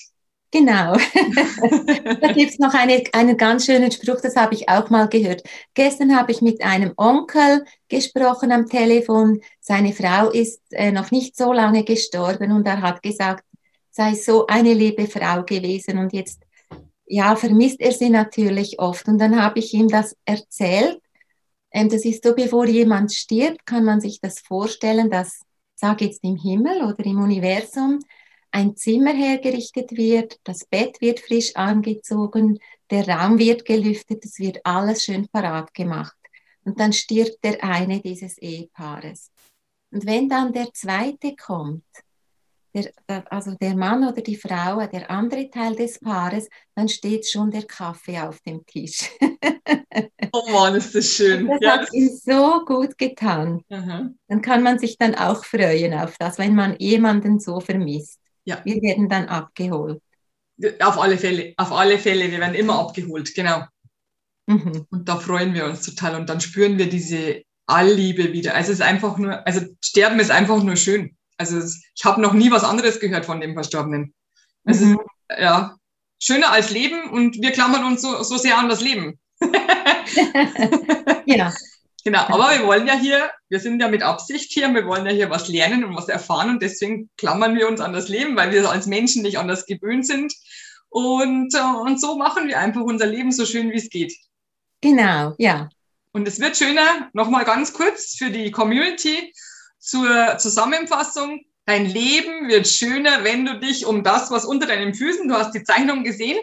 Genau. 0.53 0.93
da 2.21 2.31
gibt 2.31 2.51
es 2.51 2.59
noch 2.59 2.75
eine, 2.75 3.03
einen 3.13 3.37
ganz 3.37 3.65
schönen 3.65 3.91
Spruch, 3.91 4.21
das 4.21 4.35
habe 4.35 4.53
ich 4.53 4.69
auch 4.69 4.91
mal 4.91 5.09
gehört. 5.09 5.41
Gestern 5.73 6.15
habe 6.15 6.31
ich 6.31 6.43
mit 6.43 6.63
einem 6.63 6.93
Onkel 6.95 7.65
gesprochen 7.89 8.51
am 8.51 8.67
Telefon. 8.67 9.41
Seine 9.59 9.93
Frau 9.93 10.29
ist 10.29 10.61
äh, 10.69 10.91
noch 10.91 11.09
nicht 11.09 11.35
so 11.35 11.53
lange 11.53 11.83
gestorben 11.83 12.51
und 12.51 12.67
er 12.67 12.81
hat 12.81 13.01
gesagt, 13.01 13.43
sei 13.89 14.13
so 14.13 14.45
eine 14.45 14.75
liebe 14.75 15.07
Frau 15.07 15.41
gewesen 15.43 15.97
und 15.97 16.13
jetzt, 16.13 16.43
ja, 17.07 17.35
vermisst 17.35 17.81
er 17.81 17.91
sie 17.91 18.11
natürlich 18.11 18.79
oft. 18.79 19.07
Und 19.07 19.17
dann 19.17 19.41
habe 19.41 19.57
ich 19.57 19.73
ihm 19.73 19.87
das 19.87 20.15
erzählt. 20.23 21.01
Ähm, 21.71 21.89
das 21.89 22.05
ist 22.05 22.23
so, 22.23 22.35
bevor 22.35 22.67
jemand 22.67 23.11
stirbt, 23.11 23.65
kann 23.65 23.85
man 23.85 24.01
sich 24.01 24.21
das 24.21 24.39
vorstellen, 24.39 25.09
dass, 25.09 25.41
sag 25.73 26.01
jetzt 26.01 26.23
im 26.23 26.35
Himmel 26.35 26.83
oder 26.83 27.03
im 27.05 27.19
Universum, 27.19 27.97
ein 28.53 28.75
Zimmer 28.75 29.13
hergerichtet 29.13 29.91
wird, 29.97 30.39
das 30.43 30.65
Bett 30.65 31.01
wird 31.01 31.19
frisch 31.19 31.55
angezogen, 31.55 32.59
der 32.91 33.07
Raum 33.07 33.39
wird 33.39 33.65
gelüftet, 33.65 34.23
es 34.23 34.37
wird 34.37 34.59
alles 34.63 35.03
schön 35.03 35.27
parat 35.27 35.73
gemacht. 35.73 36.15
Und 36.63 36.79
dann 36.79 36.93
stirbt 36.93 37.43
der 37.43 37.63
eine 37.63 37.99
dieses 37.99 38.37
Ehepaares. 38.37 39.31
Und 39.91 40.05
wenn 40.05 40.29
dann 40.29 40.53
der 40.53 40.71
zweite 40.71 41.35
kommt, 41.35 41.83
der, 42.75 42.91
also 43.31 43.55
der 43.55 43.75
Mann 43.75 44.07
oder 44.07 44.21
die 44.21 44.35
Frau, 44.35 44.85
der 44.87 45.09
andere 45.09 45.49
Teil 45.49 45.75
des 45.75 45.99
Paares, 45.99 46.47
dann 46.75 46.89
steht 46.89 47.27
schon 47.27 47.51
der 47.51 47.63
Kaffee 47.63 48.19
auf 48.19 48.39
dem 48.41 48.65
Tisch. 48.65 49.09
oh 50.31 50.51
Mann, 50.51 50.75
ist 50.75 50.95
das 50.95 51.05
schön. 51.05 51.47
Das 51.47 51.59
ja, 51.61 51.77
hat 51.79 51.93
ihm 51.93 52.09
so 52.09 52.63
gut 52.65 52.97
getan. 52.97 53.63
Aha. 53.69 54.09
Dann 54.27 54.41
kann 54.41 54.63
man 54.63 54.79
sich 54.79 54.97
dann 54.97 55.15
auch 55.15 55.43
freuen 55.43 55.93
auf 55.93 56.15
das, 56.19 56.37
wenn 56.37 56.55
man 56.55 56.75
jemanden 56.77 57.39
so 57.39 57.59
vermisst. 57.59 58.22
Ja. 58.45 58.61
Wir 58.63 58.81
werden 58.81 59.09
dann 59.09 59.27
abgeholt. 59.27 60.01
Auf 60.81 60.99
alle 60.99 61.17
Fälle, 61.17 61.53
auf 61.57 61.71
alle 61.71 61.97
Fälle, 61.97 62.31
wir 62.31 62.39
werden 62.39 62.55
immer 62.55 62.79
abgeholt, 62.79 63.33
genau. 63.33 63.63
Mhm. 64.45 64.85
Und 64.89 65.09
da 65.09 65.17
freuen 65.17 65.53
wir 65.53 65.65
uns 65.65 65.81
total 65.85 66.15
und 66.15 66.29
dann 66.29 66.41
spüren 66.41 66.77
wir 66.77 66.89
diese 66.89 67.43
Allliebe 67.65 68.33
wieder. 68.33 68.55
Also 68.55 68.71
es 68.71 68.79
ist 68.79 68.85
einfach 68.85 69.17
nur, 69.17 69.45
also 69.47 69.61
Sterben 69.81 70.19
ist 70.19 70.31
einfach 70.31 70.61
nur 70.61 70.75
schön. 70.75 71.15
Also 71.37 71.57
es, 71.57 71.83
ich 71.95 72.05
habe 72.05 72.21
noch 72.21 72.33
nie 72.33 72.51
was 72.51 72.63
anderes 72.63 72.99
gehört 72.99 73.25
von 73.25 73.41
dem 73.41 73.53
Verstorbenen. 73.53 74.13
Es 74.65 74.81
mhm. 74.81 74.99
ist 74.99 75.39
ja 75.39 75.75
schöner 76.19 76.51
als 76.51 76.69
Leben 76.69 77.09
und 77.09 77.41
wir 77.41 77.51
klammern 77.51 77.85
uns 77.85 78.01
so, 78.01 78.21
so 78.23 78.37
sehr 78.37 78.57
an 78.57 78.69
das 78.69 78.81
Leben. 78.81 79.19
ja. 81.25 81.53
Genau, 82.05 82.19
aber 82.19 82.51
wir 82.51 82.67
wollen 82.67 82.85
ja 82.85 82.95
hier, 82.95 83.31
wir 83.47 83.59
sind 83.61 83.79
ja 83.79 83.87
mit 83.87 84.03
Absicht 84.03 84.51
hier, 84.51 84.73
wir 84.73 84.85
wollen 84.85 85.05
ja 85.05 85.11
hier 85.13 85.29
was 85.29 85.47
lernen 85.47 85.85
und 85.85 85.95
was 85.95 86.09
erfahren 86.09 86.49
und 86.49 86.61
deswegen 86.61 87.09
klammern 87.17 87.55
wir 87.55 87.67
uns 87.69 87.79
an 87.79 87.93
das 87.93 88.09
Leben, 88.09 88.35
weil 88.35 88.51
wir 88.51 88.69
als 88.69 88.87
Menschen 88.87 89.21
nicht 89.21 89.39
anders 89.39 89.65
gewöhnt 89.65 90.05
sind. 90.05 90.33
Und, 90.89 91.55
äh, 91.55 91.59
und 91.81 91.99
so 92.01 92.17
machen 92.17 92.47
wir 92.47 92.59
einfach 92.59 92.81
unser 92.81 93.05
Leben 93.05 93.31
so 93.31 93.45
schön, 93.45 93.71
wie 93.71 93.77
es 93.77 93.89
geht. 93.89 94.13
Genau, 94.81 95.33
ja. 95.37 95.69
Und 96.11 96.27
es 96.27 96.39
wird 96.39 96.57
schöner, 96.57 97.09
nochmal 97.13 97.45
ganz 97.45 97.73
kurz 97.73 98.15
für 98.15 98.29
die 98.29 98.51
Community 98.51 99.33
zur 99.79 100.37
Zusammenfassung. 100.37 101.45
Dein 101.65 101.85
Leben 101.85 102.49
wird 102.49 102.67
schöner, 102.67 103.23
wenn 103.23 103.45
du 103.45 103.59
dich 103.59 103.85
um 103.85 104.03
das, 104.03 104.29
was 104.29 104.43
unter 104.43 104.67
deinen 104.67 104.93
Füßen, 104.93 105.27
du 105.29 105.35
hast 105.35 105.53
die 105.53 105.63
Zeichnung 105.63 106.03
gesehen, 106.03 106.37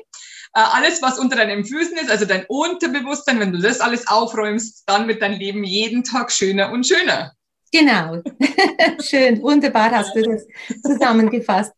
alles, 0.52 1.00
was 1.02 1.18
unter 1.18 1.36
deinen 1.36 1.64
Füßen 1.64 1.96
ist, 1.98 2.10
also 2.10 2.24
dein 2.24 2.44
Unterbewusstsein, 2.46 3.38
wenn 3.40 3.52
du 3.52 3.58
das 3.58 3.80
alles 3.80 4.08
aufräumst, 4.08 4.82
dann 4.86 5.06
wird 5.06 5.22
dein 5.22 5.34
Leben 5.34 5.64
jeden 5.64 6.02
Tag 6.02 6.32
schöner 6.32 6.72
und 6.72 6.86
schöner. 6.86 7.32
Genau. 7.72 8.20
Schön, 9.00 9.40
wunderbar 9.42 9.92
hast 9.92 10.14
du 10.16 10.22
das 10.22 10.46
zusammengefasst. 10.82 11.72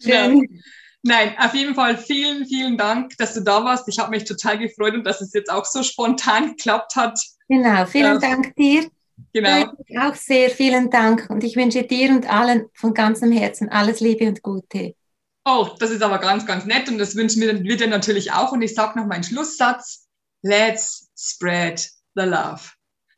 Schön. 0.00 0.42
Ja. 0.42 0.60
Nein, 1.02 1.36
auf 1.38 1.54
jeden 1.54 1.74
Fall 1.74 1.96
vielen, 1.96 2.44
vielen 2.46 2.76
Dank, 2.76 3.16
dass 3.18 3.34
du 3.34 3.40
da 3.40 3.64
warst. 3.64 3.86
Ich 3.88 3.98
habe 4.00 4.10
mich 4.10 4.24
total 4.24 4.58
gefreut 4.58 4.94
und 4.94 5.04
dass 5.04 5.20
es 5.20 5.32
jetzt 5.32 5.50
auch 5.50 5.64
so 5.64 5.84
spontan 5.84 6.56
geklappt 6.56 6.96
hat. 6.96 7.20
Genau, 7.48 7.86
vielen 7.86 8.16
äh, 8.16 8.20
Dank 8.20 8.56
dir. 8.56 8.90
Genau. 9.32 9.72
Auch 10.00 10.14
sehr 10.14 10.50
vielen 10.50 10.90
Dank 10.90 11.28
und 11.30 11.44
ich 11.44 11.56
wünsche 11.56 11.82
dir 11.84 12.10
und 12.10 12.32
allen 12.32 12.66
von 12.72 12.94
ganzem 12.94 13.32
Herzen 13.32 13.68
alles 13.68 14.00
Liebe 14.00 14.26
und 14.26 14.42
Gute. 14.42 14.94
Oh, 15.50 15.74
das 15.78 15.90
ist 15.90 16.02
aber 16.02 16.18
ganz, 16.18 16.44
ganz 16.44 16.66
nett 16.66 16.90
und 16.90 16.98
das 16.98 17.16
wünschen 17.16 17.40
wir, 17.40 17.62
wir 17.62 17.76
dir 17.78 17.86
natürlich 17.86 18.32
auch. 18.32 18.52
Und 18.52 18.60
ich 18.60 18.74
sage 18.74 18.98
noch 18.98 19.06
meinen 19.06 19.24
Schlusssatz. 19.24 20.06
Let's 20.42 21.08
spread 21.16 21.80
the 22.14 22.24
love. 22.24 22.60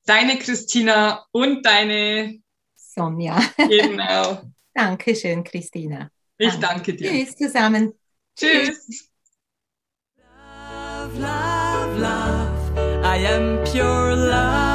Deine 0.07 0.39
Christina 0.39 1.26
und 1.33 1.66
deine 1.66 2.41
Sonja. 2.76 3.43
Genau. 3.57 4.43
Dankeschön, 4.74 5.43
Christina. 5.43 6.09
Ich 6.39 6.55
danke 6.55 6.95
dir. 6.95 7.11
Tschüss 7.11 7.37
zusammen. 7.37 7.95
Tschüss. 8.37 9.11
Love, 10.16 11.18
love, 11.18 11.99
love. 11.99 13.05
I 13.05 13.26
am 13.26 13.64
pure 13.64 14.14
love. 14.14 14.70